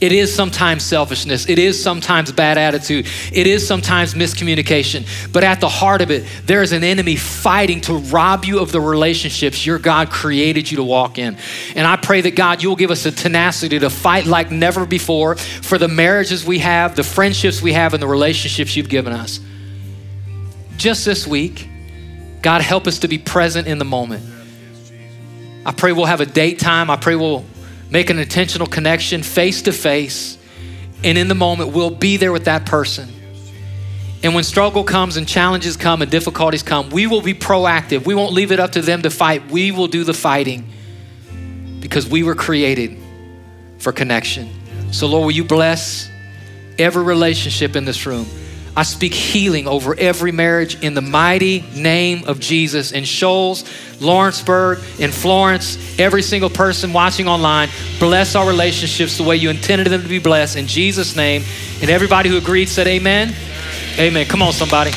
It 0.02 0.12
is 0.12 0.34
sometimes 0.34 0.84
selfishness. 0.84 1.48
It 1.48 1.58
is 1.58 1.82
sometimes 1.82 2.32
bad 2.32 2.58
attitude. 2.58 3.08
It 3.32 3.48
is 3.48 3.66
sometimes 3.66 4.14
miscommunication. 4.14 5.06
But 5.32 5.44
at 5.44 5.62
the 5.62 5.70
heart 5.70 6.02
of 6.02 6.12
it, 6.12 6.26
there 6.46 6.62
is 6.62 6.74
an 6.74 6.84
enemy 6.84 7.16
fighting 7.16 7.82
to 7.82 7.94
rob 7.94 8.44
you 8.46 8.60
of 8.60 8.72
the 8.72 8.82
relationships 8.82 9.66
your 9.66 9.80
God 9.80 10.10
created 10.10 10.70
you 10.70 10.78
to 10.78 10.84
walk 10.84 11.18
in. 11.18 11.38
And 11.76 11.88
I 11.88 11.96
pray 11.96 12.22
that 12.22 12.36
God, 12.36 12.62
you 12.62 12.70
will 12.70 12.76
give 12.76 12.92
us 12.92 13.06
a 13.06 13.12
tenacity 13.12 13.80
to 13.80 13.90
fight 13.90 14.26
like 14.26 14.52
never 14.52 14.86
before 14.86 15.36
for 15.36 15.78
the 15.78 15.88
marriages 15.88 16.46
we 16.46 16.60
have, 16.60 16.96
the 16.96 17.04
friendships 17.04 17.62
we 17.62 17.74
have, 17.74 17.94
and 17.94 18.04
the 18.04 18.08
relationships 18.08 18.76
you've 18.76 18.90
given 18.90 19.14
us. 19.14 19.40
Just 20.78 21.06
this 21.06 21.26
week, 21.26 21.70
God, 22.42 22.62
help 22.62 22.86
us 22.86 23.00
to 23.00 23.08
be 23.08 23.18
present 23.18 23.68
in 23.68 23.78
the 23.78 23.86
moment. 23.86 24.24
I 25.66 25.72
pray 25.72 25.94
we'll 25.94 26.06
have 26.06 26.22
a 26.22 26.26
date 26.26 26.60
time. 26.60 26.92
I 26.92 26.96
pray 26.98 27.16
we'll 27.16 27.46
make 27.90 28.10
an 28.10 28.20
intentional 28.20 28.68
connection 28.68 29.24
face 29.24 29.64
to 29.64 29.72
face. 29.72 30.38
And 31.04 31.18
in 31.18 31.28
the 31.28 31.36
moment, 31.36 31.74
we'll 31.74 31.92
be 31.92 32.18
there 32.18 32.32
with 32.32 32.46
that 32.46 32.66
person. 32.66 33.10
And 34.24 34.34
when 34.34 34.44
struggle 34.44 34.84
comes 34.84 35.18
and 35.18 35.28
challenges 35.28 35.78
come 35.78 36.02
and 36.02 36.10
difficulties 36.10 36.64
come, 36.64 36.90
we 36.90 37.06
will 37.06 37.22
be 37.22 37.36
proactive. 37.36 38.06
We 38.06 38.16
won't 38.16 38.34
leave 38.34 38.52
it 38.52 38.60
up 38.60 38.72
to 38.72 38.82
them 38.82 39.04
to 39.04 39.12
fight. 39.12 39.52
We 39.52 39.72
will 39.72 39.88
do 39.88 40.04
the 40.04 40.16
fighting 40.16 40.68
because 41.80 42.08
we 42.10 42.24
were 42.24 42.34
created 42.34 42.98
for 43.78 43.92
connection. 43.92 44.50
So, 44.92 45.06
Lord, 45.08 45.26
will 45.26 45.32
you 45.32 45.44
bless 45.44 46.10
every 46.80 47.04
relationship 47.04 47.76
in 47.76 47.86
this 47.86 48.08
room? 48.08 48.26
I 48.78 48.84
speak 48.84 49.14
healing 49.14 49.68
over 49.68 49.98
every 49.98 50.32
marriage 50.32 50.84
in 50.84 50.94
the 50.94 51.02
mighty 51.02 51.64
name 51.76 52.26
of 52.26 52.40
Jesus. 52.40 52.92
In 52.92 53.06
Shoals, 53.06 53.64
Lawrenceburg, 54.02 54.80
in 55.00 55.12
Florence, 55.12 55.78
every 55.98 56.22
single 56.22 56.50
person 56.50 56.92
watching 56.92 57.28
online, 57.28 57.70
bless 58.00 58.36
our 58.36 58.48
relationships 58.48 59.18
the 59.18 59.24
way 59.24 59.38
you 59.38 59.50
intended 59.50 59.88
them 59.88 60.02
to 60.02 60.10
be 60.10 60.20
blessed 60.20 60.58
in 60.58 60.68
Jesus' 60.68 61.16
name. 61.16 61.44
And 61.82 61.90
everybody 61.90 62.30
who 62.30 62.38
agreed 62.38 62.68
said, 62.68 62.88
Amen. 62.88 63.34
Amen. 63.98 64.26
Come 64.26 64.42
on, 64.42 64.52
somebody. 64.52 64.92